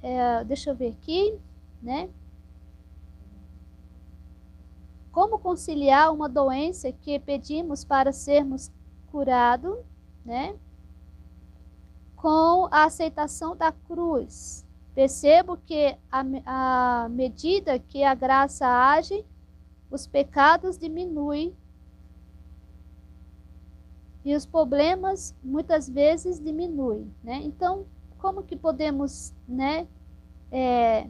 é, 0.02 0.44
deixa 0.44 0.72
eu 0.72 0.76
ver 0.76 0.90
aqui, 0.90 1.40
né? 1.82 2.10
Como 5.12 5.40
conciliar 5.40 6.12
uma 6.12 6.28
doença 6.28 6.92
que 6.92 7.20
pedimos 7.20 7.86
para 7.86 8.12
sermos 8.12 8.72
curados, 9.12 9.78
né? 10.26 10.58
com 12.18 12.68
a 12.72 12.86
aceitação 12.86 13.56
da 13.56 13.72
cruz. 13.72 14.66
Percebo 14.94 15.56
que 15.56 15.96
a 16.12 17.08
medida 17.10 17.78
que 17.78 18.04
a 18.04 18.16
graça 18.16 18.68
age, 18.68 19.24
os 19.90 20.08
pecados 20.08 20.78
diminuem 20.78 21.56
e 24.24 24.36
os 24.36 24.46
problemas 24.46 25.34
muitas 25.44 25.88
vezes 25.90 26.40
diminuem, 26.40 27.10
né? 27.24 27.42
Então, 27.44 27.86
como 28.18 28.44
que 28.44 28.56
podemos, 28.56 29.34
né, 29.48 29.88
é, 30.52 31.08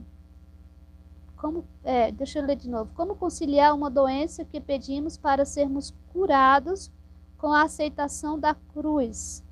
como, 1.36 1.66
é, 1.84 2.12
deixa 2.12 2.40
eu 2.40 2.46
ler 2.46 2.56
de 2.56 2.70
novo. 2.70 2.92
Como 2.96 3.16
conciliar 3.16 3.74
uma 3.74 3.90
doença 3.90 4.44
que 4.44 4.60
pedimos 4.60 5.18
para 5.18 5.46
sermos 5.46 5.94
curados 6.12 6.92
com 7.38 7.54
a 7.54 7.64
aceitação 7.64 8.40
da 8.40 8.54
cruz? 8.54 9.44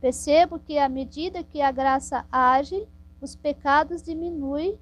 Percebo 0.00 0.58
que 0.58 0.78
à 0.78 0.88
medida 0.88 1.42
que 1.42 1.60
a 1.62 1.70
graça 1.70 2.26
age, 2.30 2.86
os 3.20 3.34
pecados 3.34 4.02
diminuem. 4.02 4.78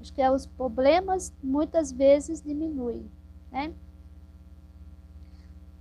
Acho 0.00 0.12
que 0.12 0.22
é 0.22 0.30
os 0.30 0.46
problemas 0.46 1.32
muitas 1.42 1.90
vezes 1.90 2.42
diminuem, 2.42 3.10
né? 3.50 3.72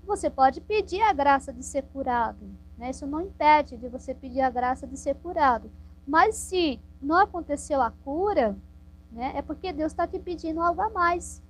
Você 0.05 0.29
pode 0.29 0.61
pedir 0.61 1.01
a 1.01 1.13
graça 1.13 1.51
de 1.51 1.63
ser 1.63 1.83
curado, 1.83 2.49
né? 2.77 2.89
Isso 2.89 3.05
não 3.05 3.21
impede 3.21 3.77
de 3.77 3.87
você 3.89 4.15
pedir 4.15 4.41
a 4.41 4.49
graça 4.49 4.87
de 4.87 4.97
ser 4.97 5.15
curado. 5.15 5.69
Mas 6.07 6.35
se 6.35 6.79
não 7.01 7.17
aconteceu 7.17 7.81
a 7.81 7.91
cura, 7.91 8.57
né? 9.11 9.33
É 9.35 9.41
porque 9.41 9.73
Deus 9.73 9.91
está 9.91 10.07
te 10.07 10.17
pedindo 10.17 10.61
algo 10.61 10.81
a 10.81 10.89
mais. 10.89 11.41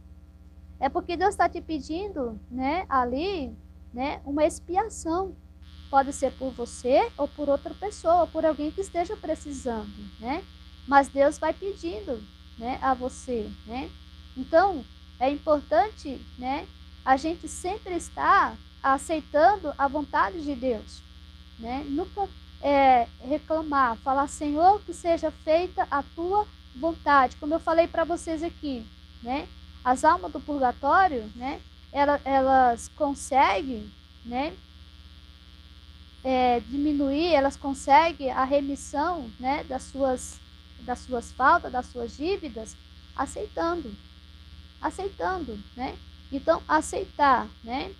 É 0.79 0.89
porque 0.89 1.17
Deus 1.17 1.31
está 1.31 1.49
te 1.49 1.59
pedindo, 1.59 2.39
né, 2.51 2.85
ali, 2.87 3.51
né, 3.93 4.21
uma 4.25 4.45
expiação. 4.45 5.35
Pode 5.89 6.13
ser 6.13 6.31
por 6.37 6.51
você 6.51 7.09
ou 7.17 7.27
por 7.27 7.49
outra 7.49 7.73
pessoa, 7.73 8.27
por 8.27 8.45
alguém 8.45 8.71
que 8.71 8.81
esteja 8.81 9.15
precisando, 9.15 9.89
né? 10.19 10.43
Mas 10.87 11.07
Deus 11.07 11.37
vai 11.37 11.53
pedindo, 11.53 12.21
né, 12.57 12.79
a 12.81 12.93
você, 12.93 13.49
né? 13.65 13.89
Então, 14.35 14.83
é 15.19 15.29
importante, 15.29 16.19
né, 16.37 16.67
a 17.03 17.17
gente 17.17 17.47
sempre 17.47 17.95
estar 17.95 18.55
aceitando 18.81 19.73
a 19.77 19.87
vontade 19.87 20.41
de 20.43 20.55
Deus, 20.55 21.01
né? 21.59 21.85
Nunca 21.87 22.29
é, 22.61 23.07
reclamar, 23.21 23.97
falar, 23.97 24.27
Senhor, 24.27 24.81
que 24.81 24.93
seja 24.93 25.31
feita 25.31 25.87
a 25.89 26.03
tua 26.03 26.47
vontade, 26.75 27.35
como 27.37 27.53
eu 27.53 27.59
falei 27.59 27.87
para 27.87 28.03
vocês 28.03 28.43
aqui, 28.43 28.85
né? 29.21 29.47
As 29.83 30.03
almas 30.03 30.31
do 30.31 30.39
purgatório, 30.39 31.29
né? 31.35 31.61
Elas, 31.91 32.21
elas 32.25 32.91
conseguem, 32.95 33.91
né? 34.25 34.53
É, 36.23 36.59
diminuir, 36.61 37.33
elas 37.33 37.55
conseguem 37.55 38.31
a 38.31 38.43
remissão, 38.43 39.29
né? 39.39 39.63
Das 39.63 39.83
suas, 39.83 40.39
das 40.81 40.99
suas 40.99 41.31
faltas, 41.31 41.71
das 41.71 41.85
suas 41.87 42.15
dívidas, 42.15 42.75
aceitando, 43.15 43.93
aceitando, 44.81 45.59
né? 45.75 45.97
Então, 46.31 46.61
aceitar, 46.67 47.47
né? 47.63 47.93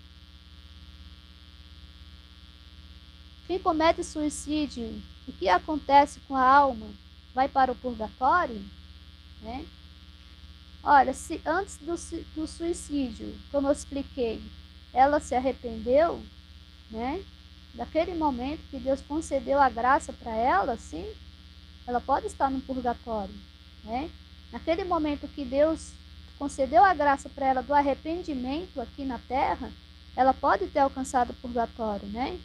Quem 3.46 3.58
comete 3.58 4.04
suicídio, 4.04 5.02
o 5.26 5.32
que 5.32 5.48
acontece 5.48 6.20
com 6.28 6.36
a 6.36 6.42
alma? 6.42 6.86
vai 7.38 7.48
para 7.48 7.70
o 7.70 7.76
purgatório, 7.76 8.60
né? 9.42 9.64
Olha, 10.82 11.14
se 11.14 11.40
antes 11.46 11.76
do, 11.76 11.94
do 12.34 12.48
suicídio, 12.48 13.32
como 13.52 13.68
eu 13.68 13.72
expliquei, 13.72 14.42
ela 14.92 15.20
se 15.20 15.36
arrependeu, 15.36 16.20
né? 16.90 17.22
Daquele 17.74 18.12
momento 18.14 18.60
que 18.70 18.80
Deus 18.80 19.00
concedeu 19.02 19.60
a 19.60 19.68
graça 19.68 20.12
para 20.12 20.34
ela, 20.34 20.76
sim, 20.76 21.06
ela 21.88 22.02
pode 22.02 22.26
estar 22.26 22.50
no 22.50 22.60
purgatório, 22.60 23.34
né? 23.82 24.10
Naquele 24.52 24.84
momento 24.84 25.26
que 25.26 25.42
Deus 25.42 25.92
concedeu 26.38 26.84
a 26.84 26.92
graça 26.92 27.30
para 27.30 27.46
ela 27.46 27.62
do 27.62 27.74
arrependimento 27.74 28.78
aqui 28.78 29.06
na 29.06 29.18
terra, 29.18 29.72
ela 30.14 30.34
pode 30.34 30.66
ter 30.66 30.80
alcançado 30.80 31.30
o 31.30 31.34
purgatório, 31.36 32.06
né? 32.08 32.38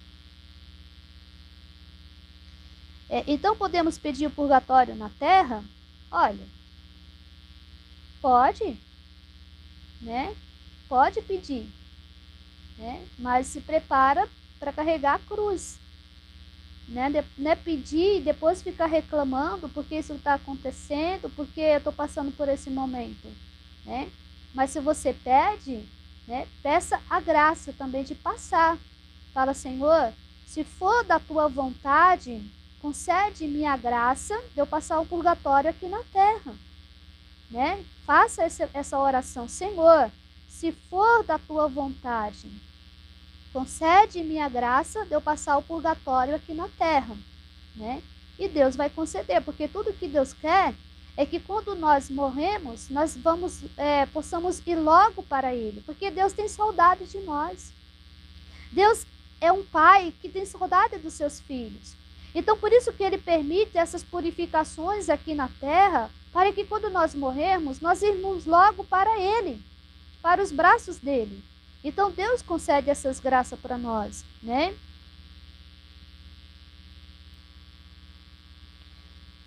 É, 3.09 3.25
então 3.27 3.53
podemos 3.53 3.97
pedir 3.97 4.27
o 4.27 4.31
purgatório 4.31 4.95
na 4.95 5.09
terra? 5.09 5.61
Olha, 6.09 6.47
pode, 8.21 8.79
né? 10.01 10.33
Pode 10.87 11.21
pedir, 11.21 11.69
né? 12.77 13.05
Mas 13.19 13.47
se 13.47 13.59
prepara 13.59 14.25
para 14.57 14.71
carregar 14.71 15.15
a 15.15 15.19
cruz. 15.19 15.82
Né? 16.87 17.09
De, 17.09 17.41
né? 17.41 17.55
Pedir 17.55 18.17
e 18.17 18.21
depois 18.21 18.61
ficar 18.61 18.87
reclamando 18.87 19.69
porque 19.69 19.95
isso 19.95 20.13
está 20.13 20.33
acontecendo, 20.33 21.29
porque 21.35 21.61
eu 21.61 21.77
estou 21.77 21.93
passando 21.93 22.31
por 22.31 22.49
esse 22.49 22.69
momento, 22.69 23.27
né? 23.85 24.09
Mas 24.53 24.71
se 24.71 24.79
você 24.79 25.13
pede, 25.13 25.83
né? 26.27 26.47
Peça 26.61 26.99
a 27.09 27.19
graça 27.19 27.73
também 27.73 28.03
de 28.03 28.15
passar. 28.15 28.77
Fala, 29.33 29.53
Senhor, 29.53 30.13
se 30.45 30.63
for 30.63 31.03
da 31.05 31.19
tua 31.19 31.47
vontade, 31.47 32.43
concede-me 32.81 33.65
a 33.65 33.75
graça 33.75 34.39
de 34.53 34.59
eu 34.59 34.67
passar 34.67 34.99
o 34.99 35.05
purgatório 35.05 35.69
aqui 35.69 35.87
na 35.87 36.03
terra. 36.11 36.53
Né? 37.49 37.83
Faça 38.05 38.43
essa, 38.43 38.69
essa 38.73 38.99
oração, 38.99 39.47
Senhor, 39.47 40.11
se 40.47 40.71
for 40.71 41.23
da 41.23 41.39
tua 41.39 41.67
vontade, 41.67 42.49
concede-me 43.53 44.39
a 44.39 44.49
graça 44.49 45.05
de 45.05 45.13
eu 45.13 45.21
passar 45.21 45.57
o 45.57 45.61
purgatório 45.61 46.35
aqui 46.35 46.53
na 46.53 46.67
terra. 46.67 47.15
Né? 47.75 48.01
E 48.37 48.47
Deus 48.47 48.75
vai 48.75 48.89
conceder, 48.89 49.41
porque 49.43 49.67
tudo 49.67 49.93
que 49.93 50.07
Deus 50.07 50.33
quer 50.33 50.73
é 51.15 51.25
que 51.25 51.39
quando 51.39 51.75
nós 51.75 52.09
morremos, 52.09 52.89
nós 52.89 53.15
vamos, 53.15 53.61
é, 53.77 54.07
possamos 54.07 54.59
ir 54.65 54.75
logo 54.75 55.21
para 55.21 55.53
Ele, 55.53 55.81
porque 55.85 56.09
Deus 56.09 56.33
tem 56.33 56.47
saudade 56.47 57.05
de 57.05 57.19
nós. 57.19 57.71
Deus 58.71 59.05
é 59.39 59.51
um 59.51 59.63
pai 59.63 60.11
que 60.19 60.27
tem 60.27 60.45
saudade 60.45 60.97
dos 60.97 61.13
seus 61.13 61.39
filhos. 61.39 61.95
Então, 62.33 62.57
por 62.57 62.71
isso 62.71 62.91
que 62.91 63.03
ele 63.03 63.19
permite 63.19 63.77
essas 63.77 64.03
purificações 64.03 65.07
aqui 65.07 65.35
na 65.35 65.47
terra, 65.59 66.09
para 66.31 66.51
que 66.51 66.65
quando 66.65 66.89
nós 66.89 67.13
morrermos, 67.13 67.79
nós 67.79 68.01
irmos 68.01 68.45
logo 68.47 68.83
para 68.83 69.19
ele, 69.19 69.61
para 70.21 70.41
os 70.41 70.51
braços 70.51 70.97
dele. 70.97 71.43
Então, 71.83 72.11
Deus 72.11 72.41
concede 72.41 72.89
essas 72.89 73.19
graças 73.19 73.59
para 73.59 73.77
nós, 73.77 74.23
né? 74.41 74.75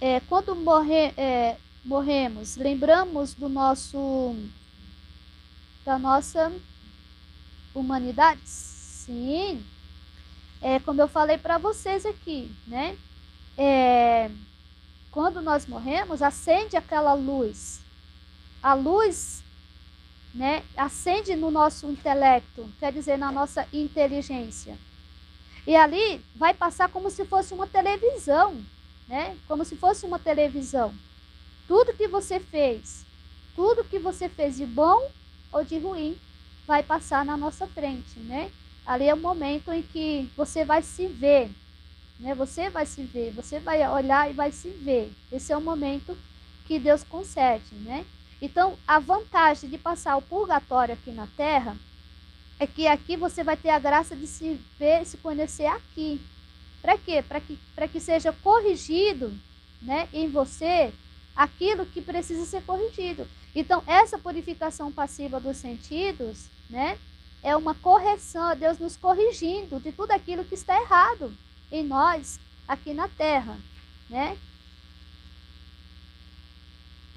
É, 0.01 0.21
quando 0.21 0.55
morrer, 0.55 1.15
é, 1.17 1.57
morremos, 1.85 2.57
lembramos 2.57 3.33
do 3.33 3.49
nosso 3.49 4.37
da 5.85 5.99
nossa 5.99 6.53
humanidade? 7.75 8.41
Sim, 8.45 9.65
é, 10.61 10.79
como 10.81 11.01
eu 11.01 11.09
falei 11.09 11.39
para 11.39 11.59
vocês 11.59 12.05
aqui, 12.05 12.55
né? 12.67 12.99
É, 13.57 14.31
quando 15.11 15.41
nós 15.41 15.67
morremos, 15.67 16.21
acende 16.21 16.77
aquela 16.77 17.15
luz. 17.15 17.81
A 18.63 18.75
luz, 18.75 19.43
né, 20.37 20.63
acende 20.77 21.35
no 21.35 21.51
nosso 21.51 21.91
intelecto, 21.91 22.69
quer 22.79 22.93
dizer, 22.93 23.17
na 23.17 23.33
nossa 23.33 23.67
inteligência. 23.73 24.79
E 25.67 25.75
ali 25.75 26.21
vai 26.37 26.55
passar 26.55 26.89
como 26.89 27.11
se 27.11 27.25
fosse 27.25 27.53
uma 27.53 27.67
televisão, 27.67 28.63
né? 29.09 29.37
Como 29.49 29.65
se 29.65 29.75
fosse 29.75 30.07
uma 30.07 30.19
televisão. 30.19 30.95
Tudo 31.67 31.93
que 31.95 32.07
você 32.07 32.39
fez, 32.39 33.05
tudo 33.57 33.83
que 33.83 33.99
você 33.99 34.29
fez 34.29 34.57
de 34.57 34.67
bom 34.67 35.11
ou 35.51 35.65
de 35.65 35.79
ruim, 35.79 36.17
vai 36.67 36.85
passar 36.85 37.25
na 37.25 37.37
nossa 37.37 37.67
frente, 37.67 38.21
né? 38.21 38.53
ali 38.87 39.09
é 39.09 39.15
o 39.15 39.19
momento 39.19 39.73
em 39.73 39.83
que 39.83 40.31
você 40.37 40.65
vai 40.65 40.81
se 40.81 41.07
ver, 41.09 41.51
né? 42.21 42.35
Você 42.35 42.71
vai 42.71 42.87
se 42.87 43.03
ver, 43.03 43.33
você 43.33 43.59
vai 43.59 43.87
olhar 43.91 44.31
e 44.31 44.33
vai 44.33 44.53
se 44.53 44.71
ver. 44.71 45.13
Esse 45.31 45.53
é 45.53 45.57
o 45.57 45.61
momento 45.61 46.17
que 46.67 46.79
Deus 46.79 47.03
concede, 47.03 47.75
né? 47.75 48.07
Então, 48.41 48.79
a 48.87 48.99
vantagem 48.99 49.69
de 49.69 49.79
passar 49.79 50.17
o 50.17 50.23
purgatório 50.23 50.95
aqui 50.95 51.11
na 51.11 51.27
Terra 51.37 51.77
é 52.59 52.67
que 52.67 52.87
aqui 52.87 53.17
você 53.17 53.43
vai 53.43 53.57
ter 53.57 53.71
a 53.71 53.79
graça 53.79 54.15
de 54.15 54.27
se 54.27 54.61
ver, 54.79 55.05
se 55.07 55.17
conhecer 55.17 55.67
aqui. 55.67 56.21
Para 56.83 56.97
quê? 56.99 57.23
Para 57.23 57.41
que, 57.41 57.59
que 57.93 58.01
seja 58.01 58.33
corrigido 58.33 59.33
né, 59.83 60.09
em 60.13 60.29
você 60.29 60.93
aquilo 61.35 61.87
que 61.87 62.01
precisa 62.01 62.45
ser 62.45 62.63
corrigido. 62.63 63.27
Então, 63.55 63.83
essa 63.87 64.19
purificação 64.19 64.93
passiva 64.93 65.41
dos 65.41 65.57
sentidos, 65.57 66.47
né? 66.69 66.99
é 67.47 67.55
uma 67.55 67.77
correção, 67.77 68.57
Deus 68.57 68.77
nos 68.79 68.97
corrigindo 68.97 69.79
de 69.79 69.93
tudo 69.93 70.11
aquilo 70.11 70.45
que 70.45 70.57
está 70.57 70.81
errado 70.81 71.33
em 71.71 71.85
nós 71.85 72.41
aqui 72.67 72.93
na 72.93 73.07
terra, 73.07 73.57
né? 74.11 74.37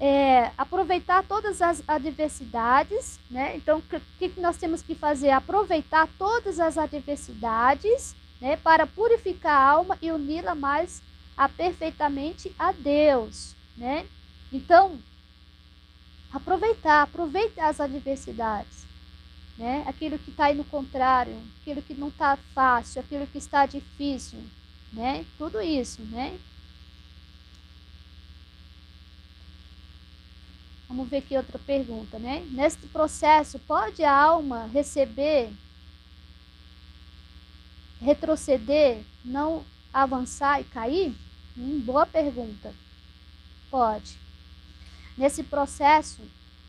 É, 0.00 0.50
aproveitar 0.56 1.22
todas 1.24 1.60
as 1.60 1.82
adversidades, 1.86 3.20
né? 3.30 3.54
Então, 3.54 3.78
o 3.78 3.82
que, 4.18 4.30
que 4.30 4.40
nós 4.40 4.56
temos 4.56 4.80
que 4.80 4.94
fazer? 4.94 5.30
Aproveitar 5.30 6.08
todas 6.18 6.58
as 6.58 6.78
adversidades 6.78 8.16
né, 8.40 8.56
para 8.56 8.86
purificar 8.86 9.52
a 9.52 9.62
alma 9.62 9.98
e 10.00 10.10
uni-la 10.10 10.54
mais 10.54 11.02
a 11.36 11.48
perfeitamente 11.48 12.54
a 12.58 12.72
Deus, 12.72 13.54
né? 13.76 14.06
Então, 14.52 14.98
aproveitar, 16.32 17.02
aproveitar 17.02 17.68
as 17.68 17.80
adversidades, 17.80 18.86
né? 19.56 19.84
Aquilo 19.86 20.18
que 20.18 20.30
está 20.30 20.46
aí 20.46 20.54
no 20.54 20.64
contrário, 20.64 21.36
aquilo 21.60 21.82
que 21.82 21.94
não 21.94 22.08
está 22.08 22.36
fácil, 22.54 23.00
aquilo 23.00 23.26
que 23.26 23.38
está 23.38 23.66
difícil, 23.66 24.38
né? 24.92 25.24
Tudo 25.36 25.60
isso, 25.60 26.02
né? 26.02 26.38
Vamos 30.90 31.08
ver 31.08 31.18
aqui 31.18 31.36
outra 31.36 31.56
pergunta, 31.56 32.18
né? 32.18 32.44
Neste 32.50 32.84
processo, 32.88 33.60
pode 33.60 34.02
a 34.02 34.12
alma 34.12 34.66
receber, 34.66 35.48
retroceder, 38.00 38.98
não 39.24 39.64
avançar 39.92 40.60
e 40.60 40.64
cair? 40.64 41.14
Hum, 41.56 41.78
boa 41.78 42.04
pergunta. 42.04 42.74
Pode. 43.70 44.18
Nesse 45.16 45.44
processo, 45.44 46.22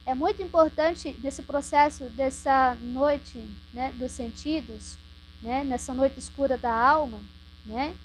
é 0.06 0.14
muito 0.14 0.40
importante, 0.44 1.18
nesse 1.24 1.42
processo 1.42 2.04
dessa 2.12 2.76
noite 2.76 3.44
né, 3.74 3.92
dos 3.94 4.12
sentidos, 4.12 4.98
né, 5.42 5.64
nessa 5.64 5.96
noite 5.96 6.20
escura 6.20 6.60
da 6.60 6.72
alma, 6.72 7.20
né, 7.66 7.96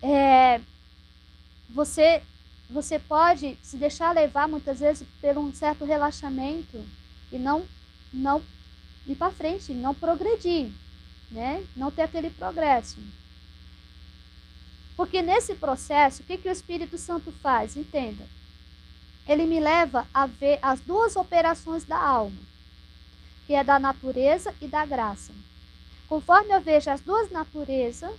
é, 0.00 0.62
você, 1.68 2.22
você 2.72 2.98
pode 2.98 3.58
se 3.62 3.76
deixar 3.76 4.14
levar 4.14 4.48
muitas 4.48 4.80
vezes 4.80 5.06
por 5.20 5.38
um 5.38 5.52
certo 5.54 5.84
relaxamento 5.84 6.82
e 7.30 7.38
não, 7.38 7.64
não 8.12 8.42
ir 9.06 9.14
para 9.14 9.30
frente, 9.30 9.72
não 9.72 9.94
progredir, 9.94 10.70
né, 11.30 11.64
não 11.76 11.90
ter 11.90 12.02
aquele 12.02 12.30
progresso. 12.30 12.98
Porque 14.96 15.22
nesse 15.22 15.54
processo, 15.54 16.22
o 16.22 16.24
que, 16.24 16.38
que 16.38 16.48
o 16.48 16.52
Espírito 16.52 16.96
Santo 16.98 17.32
faz? 17.42 17.76
Entenda. 17.76 18.24
Ele 19.26 19.46
me 19.46 19.60
leva 19.60 20.06
a 20.12 20.26
ver 20.26 20.58
as 20.62 20.80
duas 20.80 21.16
operações 21.16 21.84
da 21.84 21.98
alma, 21.98 22.40
que 23.46 23.54
é 23.54 23.62
da 23.62 23.78
natureza 23.78 24.54
e 24.60 24.66
da 24.66 24.84
graça. 24.84 25.32
Conforme 26.08 26.54
eu 26.54 26.60
vejo 26.60 26.90
as 26.90 27.00
duas 27.00 27.30
naturezas, 27.30 28.12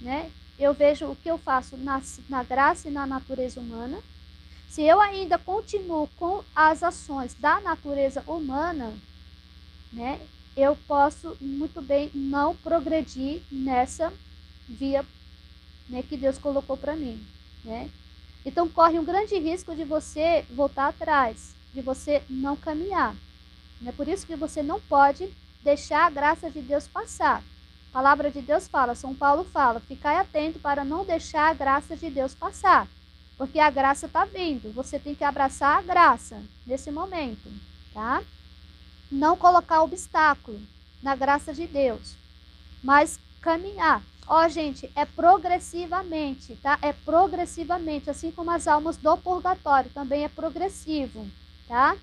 né, 0.00 0.30
eu 0.60 0.74
vejo 0.74 1.06
o 1.06 1.16
que 1.16 1.30
eu 1.30 1.38
faço 1.38 1.76
na, 1.78 2.02
na 2.28 2.42
graça 2.44 2.88
e 2.88 2.92
na 2.92 3.06
natureza 3.06 3.58
humana. 3.58 3.98
Se 4.68 4.82
eu 4.82 5.00
ainda 5.00 5.38
continuo 5.38 6.06
com 6.18 6.44
as 6.54 6.82
ações 6.82 7.34
da 7.34 7.60
natureza 7.60 8.22
humana, 8.26 8.92
né, 9.90 10.20
eu 10.54 10.76
posso 10.86 11.34
muito 11.40 11.80
bem 11.80 12.10
não 12.14 12.54
progredir 12.54 13.42
nessa 13.50 14.12
via 14.68 15.04
né, 15.88 16.02
que 16.02 16.16
Deus 16.16 16.36
colocou 16.36 16.76
para 16.76 16.94
mim, 16.94 17.26
né? 17.64 17.90
Então 18.44 18.68
corre 18.68 18.98
um 18.98 19.04
grande 19.04 19.36
risco 19.38 19.74
de 19.74 19.84
você 19.84 20.44
voltar 20.50 20.88
atrás, 20.88 21.54
de 21.74 21.80
você 21.80 22.22
não 22.28 22.56
caminhar. 22.56 23.14
É 23.84 23.92
por 23.92 24.06
isso 24.06 24.26
que 24.26 24.36
você 24.36 24.62
não 24.62 24.80
pode 24.80 25.28
deixar 25.62 26.06
a 26.06 26.10
graça 26.10 26.50
de 26.50 26.60
Deus 26.60 26.86
passar. 26.86 27.42
A 27.90 27.92
palavra 27.92 28.30
de 28.30 28.40
Deus 28.40 28.68
fala, 28.68 28.94
São 28.94 29.12
Paulo 29.12 29.42
fala, 29.42 29.80
ficai 29.80 30.14
atento 30.14 30.60
para 30.60 30.84
não 30.84 31.04
deixar 31.04 31.50
a 31.50 31.54
graça 31.54 31.96
de 31.96 32.08
Deus 32.08 32.32
passar. 32.32 32.86
Porque 33.36 33.58
a 33.58 33.68
graça 33.68 34.06
está 34.06 34.24
vindo. 34.24 34.72
Você 34.72 34.96
tem 34.96 35.12
que 35.12 35.24
abraçar 35.24 35.78
a 35.78 35.82
graça 35.82 36.40
nesse 36.64 36.92
momento, 36.92 37.50
tá? 37.92 38.22
Não 39.10 39.36
colocar 39.36 39.82
obstáculo 39.82 40.60
na 41.02 41.16
graça 41.16 41.52
de 41.52 41.66
Deus, 41.66 42.14
mas 42.80 43.18
caminhar. 43.40 44.00
Ó, 44.24 44.46
gente, 44.46 44.88
é 44.94 45.04
progressivamente, 45.04 46.54
tá? 46.62 46.78
É 46.82 46.92
progressivamente, 46.92 48.08
assim 48.08 48.30
como 48.30 48.52
as 48.52 48.68
almas 48.68 48.96
do 48.96 49.16
purgatório, 49.16 49.90
também 49.90 50.22
é 50.22 50.28
progressivo, 50.28 51.26
tá? 51.66 51.96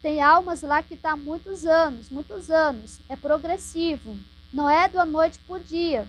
Tem 0.00 0.22
almas 0.22 0.62
lá 0.62 0.84
que 0.84 0.96
tá 0.96 1.16
muitos 1.16 1.66
anos, 1.66 2.08
muitos 2.10 2.48
anos, 2.48 3.00
é 3.08 3.16
progressivo. 3.16 4.16
Não 4.52 4.68
é 4.68 4.88
da 4.88 5.04
noite 5.04 5.38
por 5.40 5.60
dia, 5.60 6.06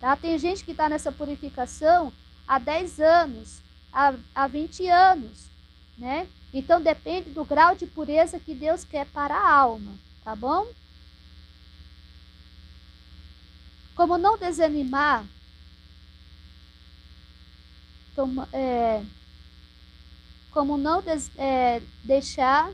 tá? 0.00 0.16
Tem 0.16 0.38
gente 0.38 0.64
que 0.64 0.72
está 0.72 0.88
nessa 0.88 1.12
purificação 1.12 2.12
há 2.46 2.58
10 2.58 3.00
anos, 3.00 3.62
há, 3.92 4.14
há 4.34 4.46
20 4.46 4.88
anos, 4.88 5.46
né? 5.96 6.26
Então 6.52 6.80
depende 6.80 7.30
do 7.30 7.44
grau 7.44 7.76
de 7.76 7.86
pureza 7.86 8.40
que 8.40 8.54
Deus 8.54 8.84
quer 8.84 9.06
para 9.06 9.34
a 9.34 9.52
alma, 9.52 9.92
tá 10.24 10.34
bom? 10.34 10.66
Como 13.94 14.18
não 14.18 14.36
desanimar, 14.36 15.24
como, 18.16 18.42
é, 18.52 19.04
como 20.50 20.76
não 20.76 21.02
des, 21.02 21.30
é, 21.36 21.80
deixar. 22.02 22.72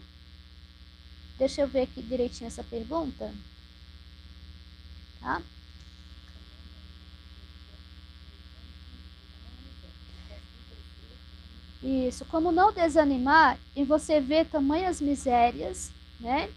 Deixa 1.38 1.62
eu 1.62 1.68
ver 1.68 1.82
aqui 1.82 2.00
direitinho 2.00 2.46
essa 2.46 2.62
pergunta. 2.62 3.32
Tá? 5.22 5.40
Isso, 11.82 12.24
como 12.26 12.52
não 12.52 12.72
desanimar 12.72 13.58
em 13.74 13.84
você 13.84 14.20
ver 14.20 14.46
tamanhas 14.46 15.00
misérias, 15.00 15.90
né? 16.20 16.48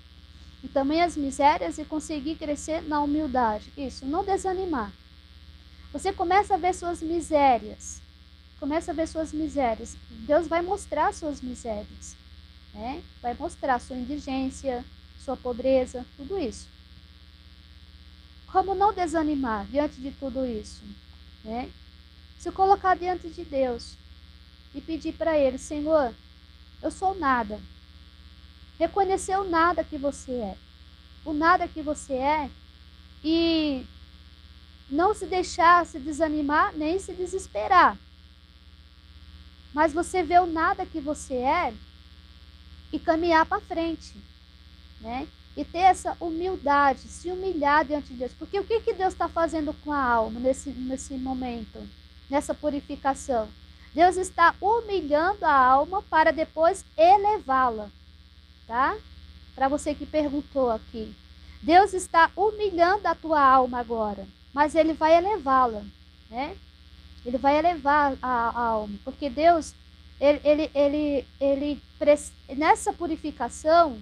e 0.65 0.67
também 0.67 0.99
as 0.99 1.15
misérias 1.15 1.77
e 1.77 1.85
conseguir 1.85 2.35
crescer 2.37 2.81
na 2.81 2.99
humildade. 2.99 3.71
Isso, 3.77 4.03
não 4.03 4.25
desanimar. 4.25 4.91
Você 5.93 6.11
começa 6.11 6.55
a 6.55 6.57
ver 6.57 6.73
suas 6.73 7.03
misérias. 7.03 8.01
Começa 8.59 8.89
a 8.89 8.93
ver 8.93 9.07
suas 9.07 9.31
misérias. 9.31 9.95
Deus 10.09 10.47
vai 10.47 10.63
mostrar 10.63 11.13
suas 11.13 11.39
misérias. 11.39 12.15
Né? 12.73 13.03
Vai 13.21 13.35
mostrar 13.35 13.79
sua 13.79 13.95
indigência, 13.95 14.83
sua 15.23 15.37
pobreza, 15.37 16.03
tudo 16.17 16.35
isso. 16.39 16.67
Como 18.55 18.73
não 18.73 18.93
desanimar 18.93 19.65
diante 19.65 19.99
de 19.99 20.11
tudo 20.11 20.45
isso? 20.45 20.81
Né? 21.43 21.69
Se 22.39 22.49
colocar 22.53 22.95
diante 22.95 23.27
de 23.27 23.43
Deus 23.43 23.97
e 24.73 24.79
pedir 24.79 25.11
para 25.11 25.37
Ele, 25.37 25.57
Senhor, 25.57 26.15
eu 26.81 26.89
sou 26.89 27.13
nada, 27.15 27.59
reconhecer 28.79 29.37
o 29.37 29.43
nada 29.43 29.83
que 29.83 29.97
você 29.97 30.31
é, 30.31 30.57
o 31.25 31.33
nada 31.33 31.67
que 31.67 31.81
você 31.81 32.13
é, 32.13 32.49
e 33.21 33.85
não 34.89 35.13
se 35.13 35.25
deixar 35.25 35.85
se 35.85 35.99
desanimar 35.99 36.73
nem 36.77 36.97
se 36.97 37.11
desesperar. 37.11 37.97
Mas 39.73 39.91
você 39.91 40.23
vê 40.23 40.39
o 40.39 40.45
nada 40.45 40.85
que 40.85 41.01
você 41.01 41.33
é 41.33 41.73
e 42.89 42.99
caminhar 42.99 43.45
para 43.45 43.59
frente, 43.59 44.15
né? 45.01 45.27
E 45.55 45.63
ter 45.63 45.79
essa 45.79 46.17
humildade, 46.19 47.01
se 47.01 47.29
humilhar 47.29 47.85
diante 47.85 48.07
de 48.07 48.15
Deus. 48.15 48.33
Porque 48.37 48.59
o 48.59 48.63
que, 48.63 48.81
que 48.81 48.93
Deus 48.93 49.13
está 49.13 49.29
fazendo 49.29 49.73
com 49.83 49.91
a 49.91 50.01
alma 50.01 50.39
nesse, 50.39 50.69
nesse 50.69 51.13
momento, 51.15 51.79
nessa 52.29 52.53
purificação? 52.53 53.47
Deus 53.93 54.17
está 54.17 54.53
humilhando 54.59 55.45
a 55.45 55.53
alma 55.53 56.01
para 56.01 56.31
depois 56.31 56.83
elevá-la 56.97 57.89
tá? 58.67 58.97
Para 59.55 59.67
você 59.67 59.93
que 59.93 60.05
perguntou 60.05 60.69
aqui. 60.69 61.15
Deus 61.61 61.93
está 61.93 62.31
humilhando 62.35 63.07
a 63.07 63.15
tua 63.15 63.41
alma 63.41 63.79
agora, 63.79 64.27
mas 64.53 64.75
ele 64.75 64.93
vai 64.93 65.15
elevá-la, 65.15 65.83
né? 66.29 66.55
Ele 67.25 67.37
vai 67.37 67.57
elevar 67.57 68.15
a, 68.21 68.49
a, 68.49 68.59
alma, 68.59 68.99
porque 69.03 69.29
Deus, 69.29 69.73
ele, 70.19 70.39
ele, 70.43 70.71
ele, 70.75 71.25
ele, 71.41 71.81
nessa 72.55 72.93
purificação, 72.93 73.99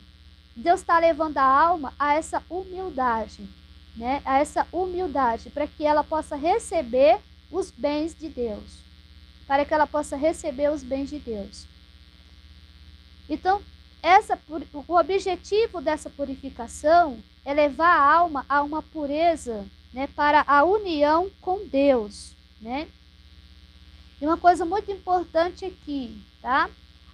Deus 0.56 0.82
está 0.82 1.00
levando 1.00 1.38
a 1.38 1.44
alma 1.44 1.94
a 1.98 2.14
essa 2.14 2.44
humildade, 2.50 3.48
né? 3.96 4.22
A 4.24 4.40
essa 4.40 4.68
humildade, 4.72 5.50
para 5.50 5.68
que 5.68 5.86
ela 5.86 6.04
possa 6.04 6.36
receber 6.36 7.20
os 7.52 7.72
bens 7.72 8.16
de 8.16 8.30
Deus, 8.30 8.80
para 9.48 9.66
que 9.66 9.74
ela 9.74 9.88
possa 9.88 10.16
receber 10.16 10.72
os 10.72 10.84
bens 10.84 11.10
de 11.10 11.20
Deus. 11.20 11.66
Então, 13.30 13.62
essa, 14.02 14.38
o 14.88 14.96
objetivo 14.96 15.80
dessa 15.82 16.10
purificação 16.10 17.18
é 17.46 17.54
levar 17.54 17.96
a 17.96 18.14
alma 18.14 18.46
a 18.50 18.62
uma 18.62 18.82
pureza 18.82 19.66
né, 19.94 20.08
para 20.08 20.44
a 20.46 20.64
união 20.64 21.32
com 21.42 21.66
Deus. 21.68 22.36
Né? 22.62 22.88
E 24.22 24.26
uma 24.26 24.38
coisa 24.38 24.66
muito 24.66 24.92
importante 24.92 25.66
aqui, 25.66 26.22
tá? 26.42 26.70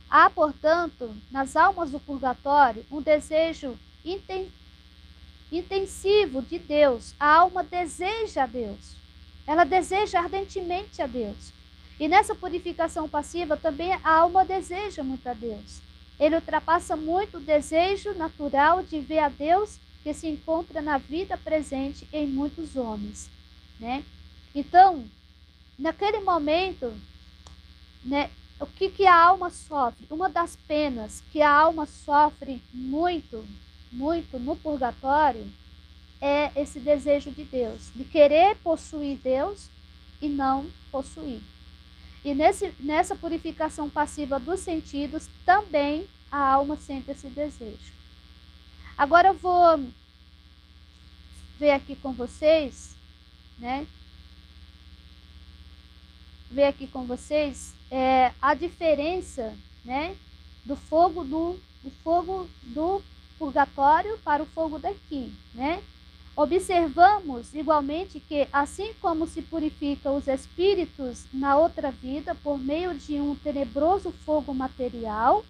Há, 0.09 0.29
portanto, 0.29 1.15
nas 1.29 1.55
almas 1.55 1.91
do 1.91 1.99
purgatório, 1.99 2.85
um 2.91 3.01
desejo 3.01 3.77
inten 4.03 4.51
intensivo 5.51 6.41
de 6.41 6.59
Deus. 6.59 7.13
A 7.19 7.37
alma 7.37 7.63
deseja 7.63 8.43
a 8.43 8.47
Deus. 8.47 8.95
Ela 9.47 9.63
deseja 9.63 10.19
ardentemente 10.19 11.01
a 11.01 11.07
Deus. 11.07 11.51
E 11.99 12.07
nessa 12.07 12.33
purificação 12.33 13.09
passiva 13.09 13.57
também 13.57 13.91
a 13.93 14.09
alma 14.09 14.45
deseja 14.45 15.03
muito 15.03 15.27
a 15.27 15.33
Deus. 15.33 15.81
Ele 16.19 16.35
ultrapassa 16.35 16.95
muito 16.95 17.37
o 17.37 17.41
desejo 17.41 18.13
natural 18.13 18.83
de 18.83 18.99
ver 18.99 19.19
a 19.19 19.29
Deus 19.29 19.79
que 20.03 20.13
se 20.13 20.27
encontra 20.27 20.81
na 20.81 20.97
vida 20.97 21.37
presente 21.37 22.07
em 22.13 22.27
muitos 22.27 22.75
homens, 22.75 23.29
né? 23.79 24.03
Então, 24.53 25.05
naquele 25.77 26.19
momento, 26.19 26.93
né, 28.03 28.29
o 28.59 28.65
que, 28.65 28.89
que 28.89 29.05
a 29.05 29.15
alma 29.15 29.49
sofre? 29.49 30.05
Uma 30.09 30.29
das 30.29 30.55
penas 30.67 31.23
que 31.31 31.41
a 31.41 31.49
alma 31.49 31.85
sofre 31.85 32.61
muito, 32.73 33.45
muito 33.91 34.37
no 34.37 34.55
purgatório 34.55 35.49
é 36.21 36.51
esse 36.61 36.79
desejo 36.79 37.31
de 37.31 37.45
Deus, 37.45 37.89
de 37.95 38.03
querer 38.03 38.57
possuir 38.57 39.17
Deus 39.17 39.69
e 40.21 40.27
não 40.27 40.69
possuir. 40.91 41.41
E 42.23 42.33
nesse, 42.33 42.73
nessa 42.79 43.15
purificação 43.15 43.89
passiva 43.89 44.37
dos 44.37 44.59
sentidos, 44.59 45.29
também 45.45 46.05
a 46.29 46.37
alma 46.37 46.75
sente 46.75 47.09
esse 47.09 47.27
desejo. 47.27 47.93
Agora 48.97 49.29
eu 49.29 49.33
vou 49.33 49.81
ver 51.57 51.71
aqui 51.71 51.95
com 51.95 52.11
vocês, 52.11 52.93
né? 53.57 53.87
Ver 56.51 56.65
aqui 56.65 56.87
com 56.87 57.05
vocês 57.05 57.73
é, 57.91 58.31
a 58.41 58.53
diferença, 58.53 59.53
né? 59.83 60.15
Do 60.65 60.75
fogo 60.75 61.23
do, 61.23 61.59
do 61.83 61.91
fogo 62.03 62.47
do 62.63 63.01
purgatório 63.37 64.17
para 64.19 64.43
o 64.43 64.45
fogo 64.45 64.77
daqui, 64.77 65.33
né? 65.53 65.81
Observamos 66.35 67.53
igualmente 67.53 68.19
que, 68.19 68.47
assim 68.53 68.93
como 69.01 69.27
se 69.27 69.41
purifica 69.41 70.09
os 70.09 70.27
espíritos 70.27 71.25
na 71.33 71.57
outra 71.57 71.91
vida 71.91 72.33
por 72.35 72.57
meio 72.57 72.93
de 72.93 73.15
um 73.15 73.35
tenebroso 73.35 74.11
fogo 74.25 74.53
material, 74.53 75.43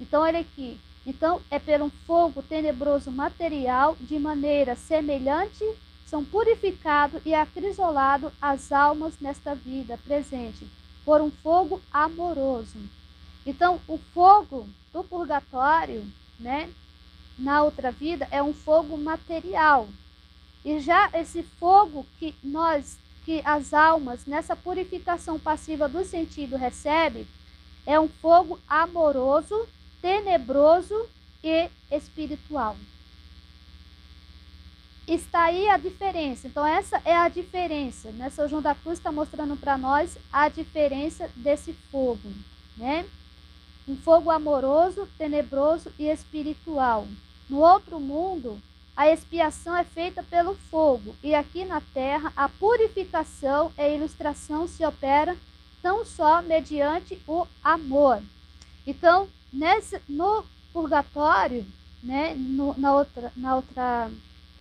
então 0.00 0.22
olha 0.22 0.40
aqui, 0.40 0.80
então 1.06 1.40
é 1.50 1.58
pelo 1.58 1.90
fogo 2.06 2.42
tenebroso 2.42 3.10
material, 3.10 3.96
de 4.00 4.18
maneira 4.18 4.74
semelhante, 4.74 5.64
são 6.06 6.24
purificados 6.24 7.20
e 7.26 7.34
acrisolados 7.34 8.32
as 8.40 8.72
almas 8.72 9.14
nesta 9.20 9.54
vida 9.54 9.98
presente, 10.04 10.66
por 11.04 11.20
um 11.20 11.30
fogo 11.30 11.80
amoroso. 11.92 12.78
Então, 13.44 13.80
o 13.88 13.98
fogo 13.98 14.68
do 14.92 15.02
purgatório, 15.02 16.06
né, 16.38 16.70
na 17.38 17.62
outra 17.62 17.90
vida, 17.90 18.28
é 18.30 18.42
um 18.42 18.54
fogo 18.54 18.96
material, 18.96 19.88
e 20.64 20.78
já 20.78 21.10
esse 21.14 21.42
fogo 21.42 22.06
que 22.18 22.34
nós, 22.42 22.96
que 23.24 23.42
as 23.44 23.74
almas, 23.74 24.26
nessa 24.26 24.54
purificação 24.54 25.38
passiva 25.38 25.88
do 25.88 26.04
sentido 26.04 26.56
recebe, 26.56 27.26
é 27.84 27.98
um 27.98 28.08
fogo 28.08 28.60
amoroso, 28.68 29.66
tenebroso 30.00 31.08
e 31.42 31.68
espiritual. 31.90 32.76
Está 35.06 35.44
aí 35.44 35.68
a 35.68 35.76
diferença. 35.76 36.46
Então, 36.46 36.64
essa 36.64 37.00
é 37.04 37.16
a 37.16 37.28
diferença. 37.28 38.10
Né? 38.12 38.30
São 38.30 38.48
João 38.48 38.62
da 38.62 38.74
Cruz 38.74 38.98
está 38.98 39.10
mostrando 39.10 39.56
para 39.56 39.76
nós 39.76 40.16
a 40.32 40.48
diferença 40.48 41.28
desse 41.36 41.72
fogo. 41.90 42.30
Né? 42.76 43.04
Um 43.88 43.96
fogo 43.96 44.30
amoroso, 44.30 45.08
tenebroso 45.18 45.92
e 45.98 46.08
espiritual. 46.08 47.06
No 47.48 47.58
outro 47.58 47.98
mundo, 47.98 48.60
a 48.96 49.08
expiação 49.08 49.74
é 49.76 49.84
feita 49.84 50.22
pelo 50.22 50.54
fogo, 50.70 51.16
e 51.22 51.34
aqui 51.34 51.64
na 51.64 51.80
terra 51.80 52.32
a 52.36 52.48
purificação 52.48 53.72
e 53.76 53.80
a 53.80 53.88
ilustração 53.88 54.68
se 54.68 54.84
opera 54.84 55.36
tão 55.82 56.04
só 56.04 56.42
mediante 56.42 57.18
o 57.26 57.46
amor. 57.64 58.22
Então, 58.86 59.28
nesse, 59.52 60.00
no 60.08 60.44
purgatório, 60.72 61.66
né, 62.02 62.34
no, 62.34 62.78
na 62.78 62.94
outra, 62.94 63.32
na 63.36 63.56
outra, 63.56 64.10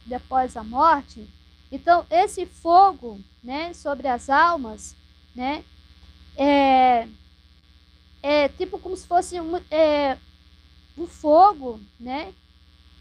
depois 0.05 0.53
da 0.53 0.63
morte, 0.63 1.27
então 1.71 2.05
esse 2.09 2.45
fogo, 2.45 3.19
né, 3.43 3.73
sobre 3.73 4.07
as 4.07 4.29
almas, 4.29 4.95
né, 5.35 5.63
é, 6.35 7.07
é 8.21 8.49
tipo 8.49 8.77
como 8.77 8.95
se 8.97 9.07
fosse 9.07 9.39
um, 9.39 9.57
é, 9.69 10.17
um 10.97 11.07
fogo, 11.07 11.79
né, 11.99 12.33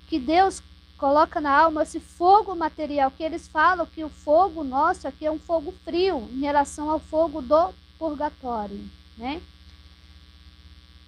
que 0.09 0.19
Deus 0.19 0.63
coloca 1.01 1.41
na 1.41 1.51
alma 1.51 1.83
esse 1.83 1.99
fogo 1.99 2.55
material, 2.55 3.11
que 3.11 3.23
eles 3.23 3.49
falam 3.49 3.87
que 3.87 4.05
o 4.05 4.11
fogo 4.11 4.63
nosso 4.63 5.09
aqui 5.09 5.25
é 5.25 5.31
um 5.31 5.39
fogo 5.39 5.73
frio 5.85 6.29
em 6.31 6.41
relação 6.41 6.91
ao 6.91 7.01
fogo 7.01 7.41
do 7.41 7.73
purgatório, 7.99 8.79
né? 9.17 9.41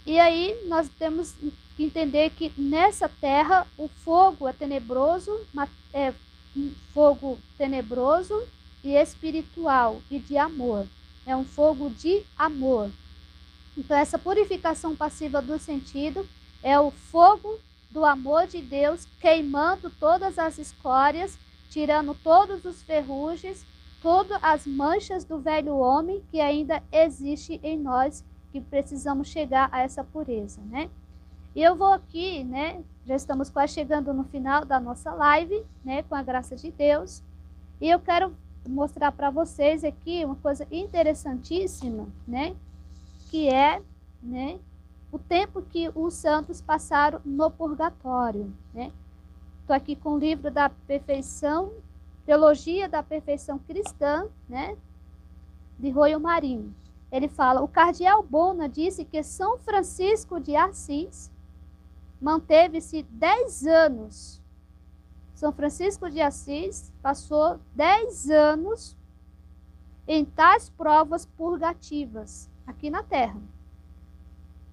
E 0.07 0.19
aí 0.19 0.65
nós 0.67 0.89
temos 0.99 1.35
entender 1.79 2.31
que 2.31 2.53
nessa 2.57 3.09
terra 3.09 3.67
o 3.79 3.89
fogo 3.89 4.49
é 4.49 4.53
tenebroso, 4.53 5.31
é 5.93 6.13
um 6.57 6.73
fogo 6.93 7.39
tenebroso 7.57 8.43
e 8.85 8.95
espiritual 8.95 10.03
e 10.11 10.19
de 10.19 10.37
amor. 10.37 10.87
É 11.25 11.37
um 11.37 11.45
fogo 11.45 11.89
de 11.91 12.25
amor. 12.37 12.91
Então 13.77 13.97
essa 13.97 14.19
purificação 14.19 14.95
passiva 14.95 15.41
do 15.41 15.59
sentido 15.59 16.29
é 16.63 16.79
o 16.79 16.91
fogo 16.91 17.59
do 17.91 18.05
amor 18.05 18.47
de 18.47 18.61
Deus, 18.61 19.07
queimando 19.21 19.91
todas 19.91 20.39
as 20.39 20.59
escórias, 20.59 21.39
tirando 21.71 22.15
todos 22.15 22.65
os 22.65 22.83
ferrugens, 22.83 23.65
todas 24.03 24.39
as 24.43 24.67
manchas 24.67 25.25
do 25.25 25.39
velho 25.39 25.77
homem 25.77 26.23
que 26.31 26.41
ainda 26.41 26.83
existe 26.91 27.61
em 27.63 27.79
nós, 27.79 28.25
que 28.51 28.61
precisamos 28.61 29.29
chegar 29.29 29.69
a 29.73 29.81
essa 29.81 30.03
pureza, 30.03 30.61
né? 30.63 30.91
E 31.55 31.63
eu 31.63 31.77
vou 31.77 31.93
aqui, 31.93 32.45
né? 32.45 32.83
Já 33.05 33.17
estamos 33.17 33.51
quase 33.51 33.75
chegando 33.75 34.13
no 34.15 34.25
final 34.25 34.65
da 34.65 34.81
nossa 34.81 35.13
live, 35.13 35.65
né? 35.85 36.03
Com 36.05 36.15
a 36.15 36.23
graça 36.23 36.57
de 36.57 36.71
Deus. 36.71 37.23
E 37.81 37.89
eu 37.89 37.99
quero 38.01 38.35
mostrar 38.69 39.13
para 39.13 39.31
vocês 39.31 39.85
aqui 39.85 40.25
uma 40.25 40.37
coisa 40.37 40.67
interessantíssima, 40.71 42.07
né? 42.27 42.55
Que 43.31 43.49
é, 43.49 43.83
né? 44.23 44.59
o 45.13 45.19
tempo 45.19 45.61
que 45.61 45.91
os 45.95 46.15
santos 46.15 46.63
passaram 46.63 47.21
no 47.23 47.51
purgatório. 47.51 48.51
Né? 48.73 48.91
Estou 49.61 49.77
aqui 49.77 49.95
com 49.95 50.15
o 50.15 50.19
livro 50.19 50.51
da 50.51 50.71
perfeição, 50.71 51.71
Teologia 52.25 52.89
da 52.89 53.03
Perfeição 53.03 53.59
Cristã, 53.59 54.27
né? 54.49 54.77
de 55.77 55.91
Royo 55.91 56.21
Marinho. 56.21 56.75
Ele 57.11 57.29
fala: 57.29 57.61
o 57.61 57.69
cardeal 57.69 58.23
Bona 58.23 58.69
disse 58.69 59.05
que 59.05 59.23
São 59.25 59.59
Francisco 59.59 60.41
de 60.41 60.55
Assis 60.55 61.32
manteve-se 62.23 63.03
10 63.03 63.67
anos. 63.67 64.41
São 65.35 65.53
Francisco 65.53 66.09
de 66.09 66.21
Assis 66.21 66.93
passou 67.03 67.59
10 67.75 68.31
anos 68.31 68.97
em 70.07 70.25
tais 70.25 70.71
provas 70.71 71.27
purgativas 71.27 72.49
aqui 72.65 72.89
na 72.91 73.03
Terra. 73.03 73.41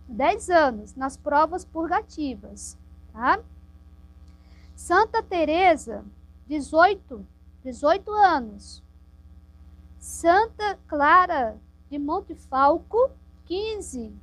10 0.08 0.50
anos 0.52 0.96
nas 0.96 1.18
provas 1.18 1.66
purgativas, 1.66 2.78
tá? 3.12 3.40
Santa 4.76 5.24
Teresa, 5.24 6.06
18, 6.48 7.26
18 7.64 8.12
anos. 8.12 8.84
Santa 9.98 10.78
Clara 10.88 11.58
de 11.90 11.98
Montefalco, 11.98 13.12
15, 13.46 14.14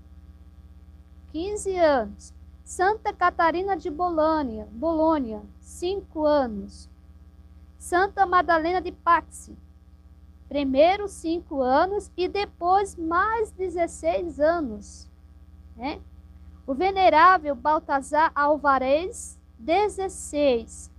15 1.33 1.77
anos. 1.77 2.36
Santa 2.67 3.13
Catarina 3.13 3.77
de 3.77 3.89
Bolônia, 3.89 4.67
Bolônia, 4.73 5.41
5 5.61 6.27
anos. 6.27 6.91
Santa 7.79 8.27
Madalena 8.27 8.81
de 8.81 8.91
Paxi, 8.91 9.57
primeiro 10.49 11.07
5 11.07 11.63
anos 11.63 12.11
e 12.17 12.27
depois 12.27 12.97
mais 12.97 13.53
16 13.53 14.41
anos. 14.41 15.09
Né? 15.77 16.01
O 16.67 16.75
venerável 16.75 17.55
Baltazar 17.55 18.33
Alvarez, 18.35 19.39
16. 19.61 20.91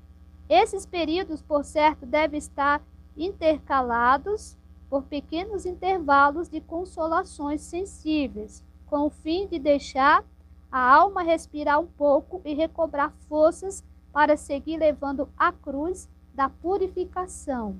Esses 0.47 0.85
períodos, 0.85 1.41
por 1.41 1.65
certo, 1.65 2.05
devem 2.05 2.37
estar 2.37 2.81
intercalados 3.17 4.55
por 4.89 5.03
pequenos 5.03 5.65
intervalos 5.65 6.47
de 6.47 6.61
consolações 6.61 7.59
sensíveis, 7.59 8.63
com 8.85 9.07
o 9.07 9.09
fim 9.09 9.47
de 9.47 9.59
deixar 9.59 10.23
a 10.71 10.79
alma 10.79 11.23
respirar 11.23 11.79
um 11.79 11.87
pouco 11.87 12.41
e 12.43 12.53
recobrar 12.53 13.13
forças 13.27 13.83
para 14.11 14.35
seguir 14.35 14.77
levando 14.77 15.29
a 15.37 15.51
cruz 15.51 16.09
da 16.33 16.49
purificação. 16.49 17.77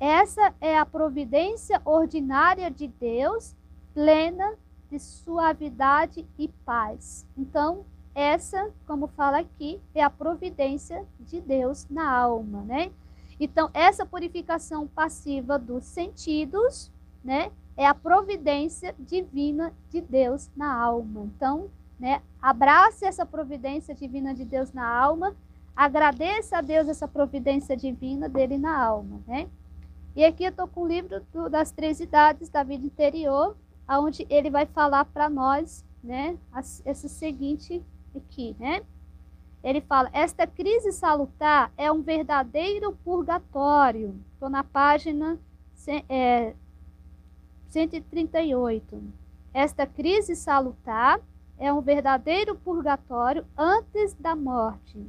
Essa 0.00 0.54
é 0.60 0.78
a 0.78 0.86
providência 0.86 1.82
ordinária 1.84 2.70
de 2.70 2.86
Deus, 2.86 3.54
plena 3.92 4.54
de 4.90 4.98
suavidade 4.98 6.26
e 6.38 6.48
paz. 6.64 7.26
Então, 7.36 7.84
essa, 8.14 8.70
como 8.86 9.08
fala 9.08 9.40
aqui, 9.40 9.80
é 9.94 10.02
a 10.02 10.10
providência 10.10 11.04
de 11.20 11.40
Deus 11.40 11.86
na 11.90 12.10
alma, 12.10 12.62
né? 12.62 12.90
Então, 13.40 13.70
essa 13.72 14.04
purificação 14.04 14.86
passiva 14.86 15.58
dos 15.58 15.84
sentidos, 15.84 16.90
né, 17.22 17.52
é 17.78 17.86
a 17.86 17.94
providência 17.94 18.92
divina 18.98 19.72
de 19.88 20.00
Deus 20.00 20.50
na 20.56 20.74
alma. 20.74 21.30
Então, 21.36 21.70
né, 21.98 22.20
abrace 22.42 23.04
essa 23.04 23.24
providência 23.24 23.94
divina 23.94 24.34
de 24.34 24.44
Deus 24.44 24.72
na 24.72 24.84
alma, 24.84 25.36
agradeça 25.76 26.58
a 26.58 26.60
Deus 26.60 26.88
essa 26.88 27.06
providência 27.06 27.76
divina 27.76 28.28
dele 28.28 28.58
na 28.58 28.76
alma, 28.76 29.20
né? 29.28 29.48
E 30.16 30.24
aqui 30.24 30.42
eu 30.42 30.50
estou 30.50 30.66
com 30.66 30.82
o 30.82 30.88
livro 30.88 31.22
do, 31.32 31.48
das 31.48 31.70
três 31.70 32.00
idades 32.00 32.48
da 32.48 32.64
vida 32.64 32.84
interior, 32.84 33.56
onde 33.88 34.26
ele 34.28 34.50
vai 34.50 34.66
falar 34.66 35.04
para 35.04 35.30
nós, 35.30 35.84
né, 36.02 36.36
esse 36.84 37.08
seguinte 37.08 37.80
aqui, 38.16 38.56
né? 38.58 38.82
Ele 39.62 39.80
fala: 39.80 40.10
esta 40.12 40.48
crise 40.48 40.90
salutar 40.90 41.72
é 41.76 41.92
um 41.92 42.02
verdadeiro 42.02 42.96
purgatório. 43.04 44.16
Estou 44.34 44.48
na 44.48 44.64
página 44.64 45.38
é, 46.08 46.54
138. 47.68 49.02
Esta 49.52 49.86
crise 49.86 50.34
salutar 50.34 51.20
é 51.58 51.72
um 51.72 51.80
verdadeiro 51.80 52.54
purgatório 52.54 53.44
antes 53.56 54.14
da 54.14 54.34
morte, 54.34 55.04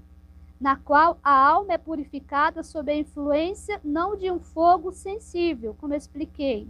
na 0.60 0.76
qual 0.76 1.18
a 1.24 1.32
alma 1.32 1.74
é 1.74 1.78
purificada 1.78 2.64
sob 2.64 2.92
a 2.92 2.96
influência 2.96 3.80
não 3.84 4.16
de 4.16 4.32
um 4.32 4.40
fogo 4.40 4.92
sensível, 4.92 5.76
como 5.80 5.94
expliquei, 5.94 6.68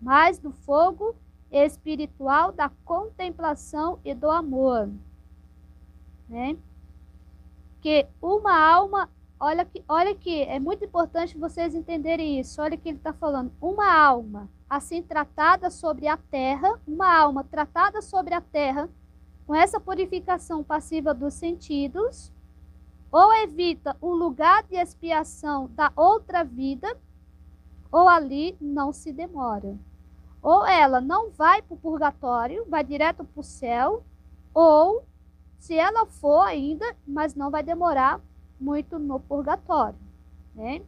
mas 0.00 0.38
do 0.38 0.52
fogo 0.52 1.14
espiritual 1.50 2.52
da 2.52 2.70
contemplação 2.84 3.98
e 4.04 4.14
do 4.14 4.30
amor. 4.30 4.88
Né? 6.28 6.56
Que 7.80 8.06
uma 8.22 8.58
alma, 8.58 9.10
olha 9.38 9.64
que, 9.64 9.84
olha 9.88 10.14
que 10.14 10.42
é 10.42 10.58
muito 10.58 10.84
importante 10.84 11.38
vocês 11.38 11.74
entenderem 11.74 12.40
isso. 12.40 12.60
Olha 12.60 12.76
que 12.76 12.88
ele 12.88 12.98
está 12.98 13.12
falando, 13.12 13.52
uma 13.60 13.92
alma 13.94 14.48
assim 14.68 15.02
tratada 15.02 15.70
sobre 15.70 16.08
a 16.08 16.16
terra, 16.16 16.78
uma 16.86 17.16
alma 17.16 17.44
tratada 17.44 18.02
sobre 18.02 18.34
a 18.34 18.40
terra 18.40 18.88
com 19.46 19.54
essa 19.54 19.78
purificação 19.78 20.62
passiva 20.64 21.14
dos 21.14 21.34
sentidos, 21.34 22.32
ou 23.12 23.32
evita 23.34 23.96
o 24.00 24.12
lugar 24.12 24.64
de 24.64 24.74
expiação 24.74 25.70
da 25.74 25.92
outra 25.94 26.42
vida, 26.42 26.98
ou 27.92 28.08
ali 28.08 28.56
não 28.60 28.92
se 28.92 29.12
demora. 29.12 29.78
Ou 30.42 30.66
ela 30.66 31.00
não 31.00 31.30
vai 31.30 31.62
para 31.62 31.74
o 31.74 31.78
purgatório, 31.78 32.66
vai 32.68 32.82
direto 32.82 33.24
para 33.24 33.40
o 33.40 33.44
céu, 33.44 34.02
ou 34.52 35.04
se 35.58 35.74
ela 35.74 36.06
for 36.06 36.42
ainda, 36.42 36.84
mas 37.06 37.34
não 37.34 37.50
vai 37.50 37.62
demorar 37.62 38.20
muito 38.60 38.98
no 38.98 39.20
purgatório. 39.20 39.98
Né? 40.54 40.82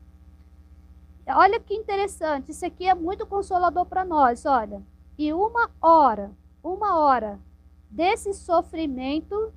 Olha 1.35 1.61
que 1.61 1.75
interessante, 1.75 2.51
isso 2.51 2.65
aqui 2.65 2.87
é 2.89 2.95
muito 2.95 3.27
consolador 3.27 3.85
para 3.87 4.05
nós, 4.05 4.47
olha. 4.47 4.83
E 5.19 5.33
uma 5.33 5.71
hora, 5.81 6.31
uma 6.63 6.99
hora 6.99 7.39
desse 7.91 8.33
sofrimento 8.33 9.53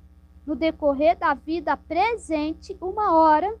no 0.46 0.54
decorrer 0.54 1.16
da 1.16 1.34
vida 1.34 1.76
presente, 1.76 2.76
uma 2.80 3.14
hora 3.14 3.56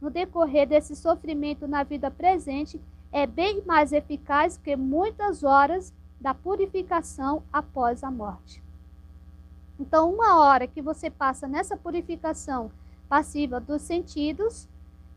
no 0.00 0.10
decorrer 0.10 0.68
desse 0.68 0.96
sofrimento 0.96 1.66
na 1.68 1.82
vida 1.82 2.10
presente 2.10 2.80
é 3.12 3.26
bem 3.26 3.62
mais 3.64 3.92
eficaz 3.92 4.56
que 4.56 4.76
muitas 4.76 5.42
horas 5.42 5.92
da 6.20 6.34
purificação 6.34 7.42
após 7.52 8.02
a 8.02 8.10
morte. 8.10 8.62
Então, 9.78 10.12
uma 10.12 10.40
hora 10.40 10.66
que 10.66 10.80
você 10.80 11.10
passa 11.10 11.46
nessa 11.46 11.76
purificação 11.76 12.70
passiva 13.08 13.60
dos 13.60 13.82
sentidos 13.82 14.68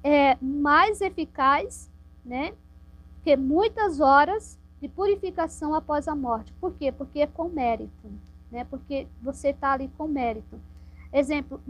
é 0.03 0.38
mais 0.41 1.01
eficaz, 1.01 1.89
né, 2.25 2.53
que 3.23 3.35
muitas 3.35 3.99
horas 3.99 4.57
de 4.81 4.87
purificação 4.87 5.73
após 5.73 6.07
a 6.07 6.15
morte. 6.15 6.53
Por 6.53 6.73
quê? 6.73 6.91
Porque 6.91 7.19
é 7.19 7.27
com 7.27 7.49
mérito, 7.49 8.09
né? 8.49 8.63
Porque 8.63 9.07
você 9.21 9.49
está 9.49 9.73
ali 9.73 9.89
com 9.97 10.07
mérito. 10.07 10.59
Exemplo, 11.11 11.61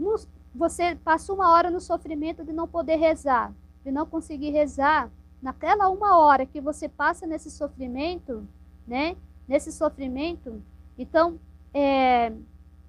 você 0.54 0.94
passa 0.96 1.32
uma 1.32 1.50
hora 1.50 1.70
no 1.70 1.80
sofrimento 1.80 2.44
de 2.44 2.52
não 2.52 2.68
poder 2.68 2.96
rezar, 2.96 3.52
de 3.84 3.90
não 3.90 4.06
conseguir 4.06 4.50
rezar. 4.50 5.10
Naquela 5.42 5.88
uma 5.88 6.18
hora 6.18 6.46
que 6.46 6.60
você 6.60 6.88
passa 6.88 7.26
nesse 7.26 7.50
sofrimento, 7.50 8.46
né? 8.86 9.16
Nesse 9.48 9.72
sofrimento, 9.72 10.62
então 10.96 11.40
é, 11.74 12.32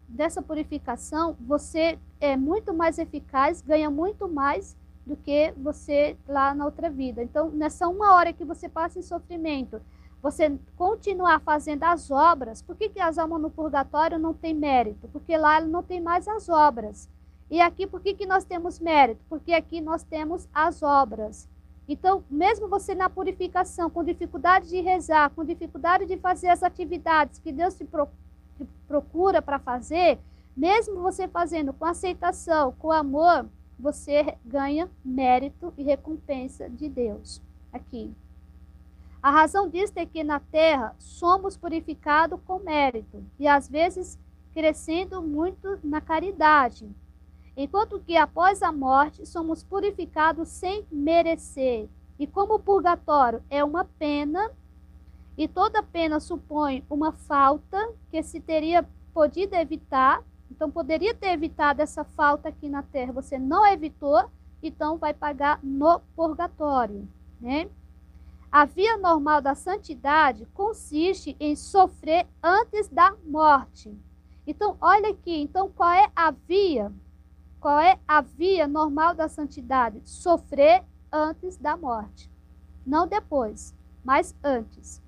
dessa 0.08 0.42
purificação, 0.42 1.36
você 1.40 1.98
é 2.20 2.36
muito 2.36 2.74
mais 2.74 3.00
eficaz, 3.00 3.62
ganha 3.62 3.90
muito 3.90 4.28
mais 4.28 4.76
do 5.06 5.16
que 5.16 5.54
você 5.58 6.16
lá 6.28 6.54
na 6.54 6.66
outra 6.66 6.90
vida. 6.90 7.24
Então, 7.24 7.50
nessa 7.50 7.88
uma 7.88 8.14
hora 8.14 8.34
que 8.34 8.46
você 8.46 8.70
passa 8.70 9.00
em 9.00 9.02
sofrimento, 9.02 9.82
você 10.22 10.56
continuar 10.78 11.40
fazendo 11.42 11.84
as 11.84 12.12
obras, 12.12 12.62
por 12.62 12.76
que, 12.76 12.90
que 12.90 13.00
as 13.00 13.18
almas 13.18 13.42
no 13.42 13.50
purgatório 13.50 14.20
não 14.20 14.34
tem 14.34 14.54
mérito? 14.54 15.08
Porque 15.08 15.36
lá 15.36 15.60
não 15.60 15.82
tem 15.82 16.00
mais 16.00 16.28
as 16.28 16.48
obras. 16.48 17.10
E 17.50 17.60
aqui, 17.60 17.88
por 17.88 18.00
que, 18.00 18.14
que 18.14 18.26
nós 18.26 18.44
temos 18.44 18.80
mérito? 18.80 19.22
Porque 19.28 19.54
aqui 19.54 19.82
nós 19.82 20.04
temos 20.04 20.48
as 20.54 20.84
obras. 20.84 21.50
Então, 21.88 22.24
mesmo 22.30 22.70
você 22.70 22.96
na 22.96 23.10
purificação, 23.10 23.90
com 23.90 24.04
dificuldade 24.04 24.70
de 24.70 24.80
rezar, 24.80 25.32
com 25.32 25.44
dificuldade 25.44 26.06
de 26.06 26.16
fazer 26.18 26.48
as 26.48 26.64
atividades 26.64 27.40
que 27.40 27.52
Deus 27.52 27.74
te, 27.74 27.84
pro, 27.84 28.08
te 28.58 28.66
procura 28.88 29.42
para 29.42 29.60
fazer, 29.60 30.20
mesmo 30.56 31.02
você 31.02 31.28
fazendo 31.28 31.74
com 31.74 31.84
aceitação, 31.84 32.74
com 32.80 32.92
amor, 32.92 33.46
você 33.82 34.38
ganha 34.46 34.90
mérito 35.04 35.74
e 35.78 35.84
recompensa 35.84 36.70
de 36.70 36.88
Deus 36.88 37.42
aqui. 37.74 38.14
A 39.22 39.30
razão 39.30 39.68
disso 39.68 39.94
é 39.96 40.06
que 40.06 40.24
na 40.24 40.40
terra 40.40 40.96
somos 40.98 41.58
purificados 41.58 42.40
com 42.46 42.60
mérito 42.60 43.24
e 43.40 43.48
às 43.48 43.68
vezes 43.68 44.18
crescendo 44.54 45.22
muito 45.22 45.80
na 45.84 46.02
caridade, 46.02 46.90
enquanto 47.56 48.00
que 48.00 48.18
após 48.18 48.62
a 48.62 48.72
morte 48.72 49.26
somos 49.26 49.64
purificados 49.64 50.48
sem 50.50 50.86
merecer. 50.92 51.88
E 52.18 52.28
como 52.28 52.56
o 52.56 52.60
purgatório 52.60 53.42
é 53.50 53.64
uma 53.64 53.86
pena, 53.86 54.52
e 55.38 55.48
toda 55.48 55.82
pena 55.82 56.20
supõe 56.20 56.84
uma 56.90 57.12
falta 57.12 57.94
que 58.10 58.22
se 58.22 58.40
teria 58.40 58.88
podido 59.14 59.54
evitar, 59.56 60.24
então 60.52 60.70
poderia 60.70 61.16
ter 61.16 61.30
evitado 61.30 61.82
essa 61.82 62.04
falta 62.04 62.50
aqui 62.50 62.68
na 62.68 62.84
terra, 62.84 63.14
você 63.14 63.40
não 63.40 63.66
evitou, 63.66 64.30
então 64.62 64.98
vai 64.98 65.14
pagar 65.14 65.60
no 65.64 66.02
purgatório, 66.16 67.08
né? 67.40 67.70
A 68.52 68.66
via 68.66 68.98
normal 68.98 69.42
da 69.42 69.56
santidade 69.56 70.46
consiste 70.54 71.38
em 71.40 71.56
sofrer 71.56 72.28
antes 72.44 72.90
da 72.90 73.16
morte. 73.26 73.98
Então, 74.46 74.76
olha 74.82 75.12
aqui, 75.12 75.40
então 75.40 75.70
qual 75.70 75.92
é 75.92 76.12
a 76.14 76.32
via? 76.32 76.92
Qual 77.62 77.80
é 77.80 77.98
a 78.06 78.20
via 78.20 78.68
normal 78.68 79.16
da 79.16 79.30
santidade? 79.30 80.02
Sofrer 80.04 80.84
antes 81.10 81.56
da 81.56 81.78
morte. 81.78 82.30
Não 82.86 83.08
depois, 83.08 83.74
mas 84.04 84.36
antes. 84.44 85.02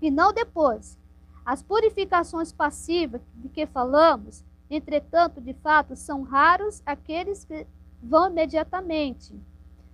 E 0.00 0.10
não 0.10 0.32
depois. 0.32 0.98
As 1.44 1.62
purificações 1.62 2.50
passivas 2.50 3.20
de 3.34 3.50
que 3.50 3.66
falamos, 3.66 4.42
entretanto, 4.74 5.40
de 5.40 5.54
fato, 5.54 5.96
são 5.96 6.22
raros 6.22 6.82
aqueles 6.84 7.44
que 7.44 7.66
vão 8.02 8.30
imediatamente 8.30 9.34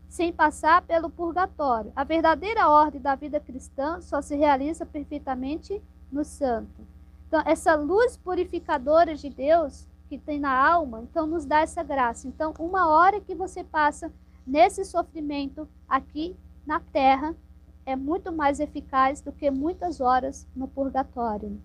sem 0.09 0.33
passar 0.33 0.83
pelo 0.83 1.09
purgatório. 1.09 1.93
A 1.95 2.03
verdadeira 2.03 2.69
ordem 2.69 3.01
da 3.01 3.15
vida 3.15 3.39
cristã 3.39 4.01
só 4.01 4.21
se 4.21 4.35
realiza 4.35 4.85
perfeitamente 4.85 5.81
no 6.11 6.25
santo. 6.25 6.85
Então, 7.29 7.41
essa 7.47 7.77
luz 7.77 8.17
purificadora 8.17 9.15
de 9.15 9.31
Deus 9.31 9.87
que 10.09 10.19
tem 10.19 10.41
na 10.41 10.53
alma, 10.53 11.01
então 11.03 11.29
nos 11.29 11.47
dá 11.47 11.61
essa 11.61 11.85
graça. 11.85 12.27
Então, 12.27 12.53
uma 12.59 12.89
hora 12.89 13.21
que 13.21 13.37
você 13.37 13.63
passa 13.63 14.13
nesse 14.45 14.85
sofrimento 14.85 15.69
aqui 15.89 16.37
na 16.67 16.81
terra 16.81 17.37
é 17.87 17.95
muito 17.95 18.33
mais 18.33 18.59
eficaz 18.59 19.21
do 19.21 19.31
que 19.31 19.49
muitas 19.49 20.01
horas 20.01 20.45
no 20.57 20.67
purgatório. 20.67 21.61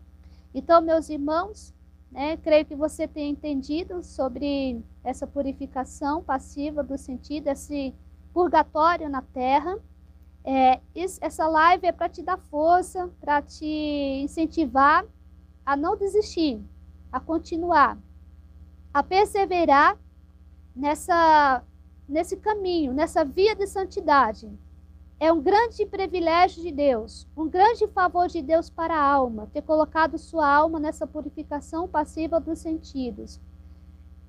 Então, 0.53 0.81
meus 0.81 1.09
irmãos, 1.09 1.73
né, 2.15 2.37
creio 2.37 2.65
que 2.65 2.75
você 2.77 3.09
tenha 3.09 3.29
entendido 3.29 4.01
sobre 4.01 4.81
essa 5.03 5.27
purificação 5.27 6.23
passiva 6.23 6.81
do 6.81 6.97
sentido, 6.97 7.49
esse 7.49 7.93
purgatório 8.33 9.09
na 9.09 9.21
terra. 9.21 9.77
É, 10.41 10.79
essa 10.95 11.45
live 11.45 11.85
é 11.85 11.91
para 11.91 12.07
te 12.07 12.23
dar 12.23 12.37
força, 12.37 13.11
para 13.19 13.41
te 13.41 13.65
incentivar 14.23 15.05
a 15.65 15.75
não 15.75 15.97
desistir, 15.97 16.63
a 17.11 17.19
continuar, 17.19 17.97
a 18.93 19.03
perseverar 19.03 19.97
nessa, 20.73 21.63
nesse 22.07 22.37
caminho, 22.37 22.93
nessa 22.93 23.25
via 23.25 23.53
de 23.53 23.67
santidade. 23.67 24.49
É 25.19 25.31
um 25.31 25.41
grande 25.41 25.85
privilégio 25.85 26.61
de 26.61 26.71
Deus, 26.71 27.27
um 27.35 27.47
grande 27.47 27.87
favor 27.87 28.27
de 28.27 28.41
Deus 28.41 28.69
para 28.69 28.95
a 28.95 29.01
alma, 29.01 29.49
ter 29.53 29.61
colocado 29.61 30.17
sua 30.17 30.47
alma 30.47 30.79
nessa 30.79 31.07
purificação 31.07 31.87
passiva 31.87 32.39
dos 32.39 32.59
sentidos. 32.59 33.39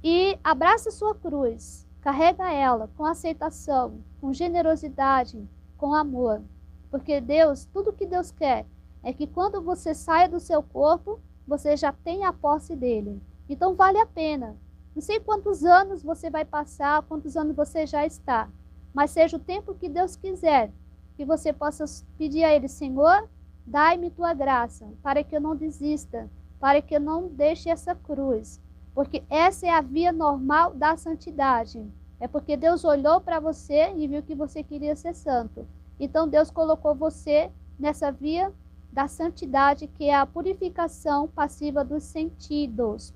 E 0.03 0.39
abraça 0.45 0.91
sua 0.91 1.15
cruz, 1.15 1.87
Carrega 2.07 2.53
ela 2.53 2.89
com 2.97 3.05
aceitação, 3.05 3.99
com 4.21 4.33
generosidade, 4.33 5.45
com 5.77 5.93
amor. 5.93 6.41
Porque 6.89 7.21
Deus, 7.21 7.65
tudo 7.65 7.93
que 7.93 8.07
Deus 8.07 8.31
quer 8.31 8.65
é 9.03 9.13
que 9.13 9.27
quando 9.27 9.61
você 9.61 9.93
saia 9.93 10.29
do 10.29 10.39
seu 10.39 10.63
corpo, 10.63 11.19
você 11.45 11.77
já 11.77 11.93
tenha 11.93 12.29
a 12.29 12.33
posse 12.33 12.77
dele. 12.77 13.21
Então 13.49 13.75
vale 13.75 13.99
a 13.99 14.07
pena. 14.07 14.57
Não 14.95 15.03
sei 15.03 15.19
quantos 15.19 15.65
anos 15.65 16.01
você 16.01 16.31
vai 16.31 16.45
passar, 16.45 17.03
quantos 17.03 17.37
anos 17.37 17.57
você 17.57 17.85
já 17.89 18.07
está, 18.07 18.49
mas 18.97 19.11
seja 19.11 19.37
o 19.37 19.41
tempo 19.41 19.75
que 19.75 19.91
Deus 19.91 20.17
quiser, 20.17 20.73
que 21.19 21.25
você 21.27 21.53
possa 21.53 21.85
pedir 22.17 22.45
a 22.45 22.55
Ele, 22.55 22.67
Senhor, 22.67 23.29
dai-me 23.67 24.11
tua 24.11 24.33
graça, 24.33 24.89
para 25.03 25.23
que 25.23 25.37
eu 25.37 25.41
não 25.41 25.55
desista, 25.55 26.31
para 26.59 26.81
que 26.81 26.97
eu 26.97 27.01
não 27.01 27.29
deixe 27.29 27.69
essa 27.69 27.95
cruz, 27.95 28.59
porque 28.95 29.23
essa 29.29 29.67
é 29.67 29.71
a 29.71 29.83
via 29.83 30.11
normal 30.13 30.73
da 30.73 30.97
santidade. 30.97 31.87
É 32.19 32.27
porque 32.27 32.57
Deus 32.57 32.85
olhou 32.85 33.21
para 33.21 33.39
você 33.39 33.93
e 33.95 34.09
viu 34.09 34.23
que 34.23 34.35
você 34.35 34.63
queria 34.63 34.97
ser 34.97 35.15
santo. 35.15 35.69
Então 36.01 36.27
Deus 36.27 36.51
colocou 36.51 36.95
você 36.95 37.51
nessa 37.79 38.11
via 38.11 38.51
da 38.91 39.09
santidade, 39.09 39.89
que 39.89 40.05
é 40.05 40.15
a 40.15 40.25
purificação 40.25 41.29
passiva 41.29 41.85
dos 41.85 42.03
sentidos. 42.03 43.13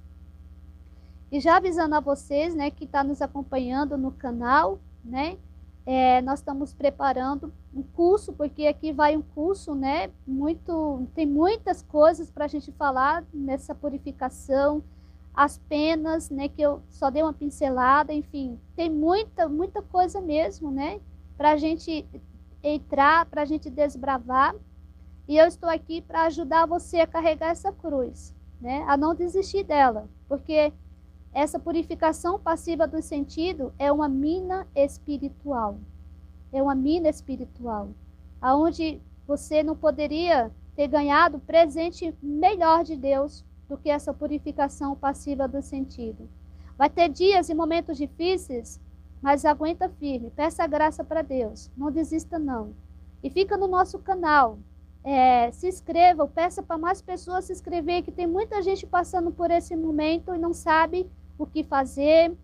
E 1.32 1.40
já 1.40 1.56
avisando 1.56 1.94
a 1.94 2.00
vocês, 2.00 2.54
né, 2.54 2.70
que 2.70 2.84
está 2.84 3.02
nos 3.02 3.22
acompanhando 3.22 3.96
no 3.96 4.12
canal, 4.12 4.78
né, 5.02 5.38
é, 5.86 6.20
nós 6.22 6.40
estamos 6.40 6.74
preparando 6.74 7.52
um 7.74 7.82
curso, 7.82 8.32
porque 8.32 8.66
aqui 8.66 8.92
vai 8.92 9.16
um 9.16 9.22
curso, 9.22 9.74
né, 9.74 10.10
muito, 10.26 11.06
tem 11.14 11.26
muitas 11.26 11.82
coisas 11.82 12.30
para 12.30 12.44
a 12.44 12.48
gente 12.48 12.70
falar 12.72 13.24
nessa 13.32 13.74
purificação, 13.74 14.82
as 15.32 15.58
penas, 15.58 16.28
né, 16.28 16.48
que 16.48 16.60
eu 16.60 16.82
só 16.88 17.10
dei 17.10 17.22
uma 17.22 17.32
pincelada, 17.32 18.12
enfim, 18.12 18.58
tem 18.76 18.90
muita, 18.90 19.48
muita 19.48 19.80
coisa 19.80 20.20
mesmo, 20.20 20.70
né, 20.70 21.00
para 21.36 21.52
a 21.52 21.56
gente 21.56 22.06
entrar, 22.62 23.24
para 23.26 23.42
a 23.42 23.46
gente 23.46 23.70
desbravar. 23.70 24.54
E 25.26 25.38
eu 25.38 25.46
estou 25.46 25.70
aqui 25.70 26.02
para 26.02 26.24
ajudar 26.24 26.66
você 26.66 27.00
a 27.00 27.06
carregar 27.06 27.50
essa 27.50 27.72
cruz, 27.72 28.34
né, 28.60 28.84
a 28.86 28.96
não 28.96 29.14
desistir 29.14 29.64
dela, 29.64 30.08
porque 30.28 30.72
essa 31.32 31.58
purificação 31.58 32.38
passiva 32.38 32.86
do 32.86 33.00
sentido 33.00 33.72
é 33.78 33.90
uma 33.92 34.08
mina 34.08 34.66
espiritual. 34.74 35.78
É 36.52 36.60
uma 36.60 36.74
mina 36.74 37.08
espiritual, 37.08 37.90
aonde 38.40 39.00
você 39.26 39.62
não 39.62 39.76
poderia 39.76 40.50
ter 40.74 40.88
ganhado 40.88 41.38
presente 41.38 42.12
melhor 42.20 42.82
de 42.82 42.96
Deus 42.96 43.44
do 43.68 43.78
que 43.78 43.88
essa 43.88 44.12
purificação 44.12 44.96
passiva 44.96 45.46
do 45.46 45.62
sentido. 45.62 46.28
Vai 46.76 46.90
ter 46.90 47.08
dias 47.08 47.48
e 47.48 47.54
momentos 47.54 47.96
difíceis, 47.96 48.80
mas 49.22 49.44
aguenta 49.44 49.88
firme, 49.88 50.30
peça 50.30 50.66
graça 50.66 51.04
para 51.04 51.22
Deus, 51.22 51.70
não 51.76 51.92
desista 51.92 52.38
não. 52.38 52.74
E 53.22 53.30
fica 53.30 53.56
no 53.56 53.68
nosso 53.68 53.98
canal, 54.00 54.58
é, 55.04 55.52
se 55.52 55.68
inscreva, 55.68 56.26
peça 56.26 56.62
para 56.62 56.78
mais 56.78 57.00
pessoas 57.00 57.44
se 57.44 57.52
inscrever, 57.52 58.02
que 58.02 58.10
tem 58.10 58.26
muita 58.26 58.60
gente 58.60 58.86
passando 58.86 59.30
por 59.30 59.50
esse 59.50 59.76
momento 59.76 60.34
e 60.34 60.38
não 60.38 60.52
sabe 60.52 61.08
o 61.42 61.46
que 61.46 61.64
fazer, 61.64 62.36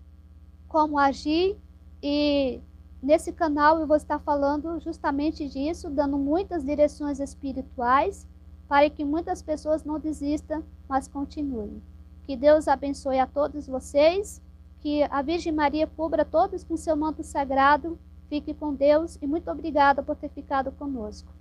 como 0.68 0.98
agir. 0.98 1.56
E 2.02 2.60
nesse 3.02 3.32
canal 3.32 3.78
eu 3.78 3.86
vou 3.86 3.96
estar 3.96 4.18
falando 4.18 4.80
justamente 4.80 5.48
disso, 5.48 5.90
dando 5.90 6.16
muitas 6.16 6.64
direções 6.64 7.20
espirituais 7.20 8.26
para 8.68 8.90
que 8.90 9.04
muitas 9.04 9.42
pessoas 9.42 9.84
não 9.84 9.98
desistam, 9.98 10.64
mas 10.88 11.06
continuem. 11.06 11.82
Que 12.24 12.36
Deus 12.36 12.66
abençoe 12.66 13.18
a 13.18 13.26
todos 13.26 13.66
vocês, 13.66 14.42
que 14.80 15.02
a 15.04 15.22
Virgem 15.22 15.52
Maria 15.52 15.86
cubra 15.86 16.24
todos 16.24 16.64
com 16.64 16.76
seu 16.76 16.96
manto 16.96 17.22
sagrado. 17.22 17.98
Fique 18.28 18.52
com 18.52 18.74
Deus 18.74 19.16
e 19.22 19.26
muito 19.26 19.48
obrigada 19.50 20.02
por 20.02 20.16
ter 20.16 20.28
ficado 20.30 20.72
conosco. 20.72 21.32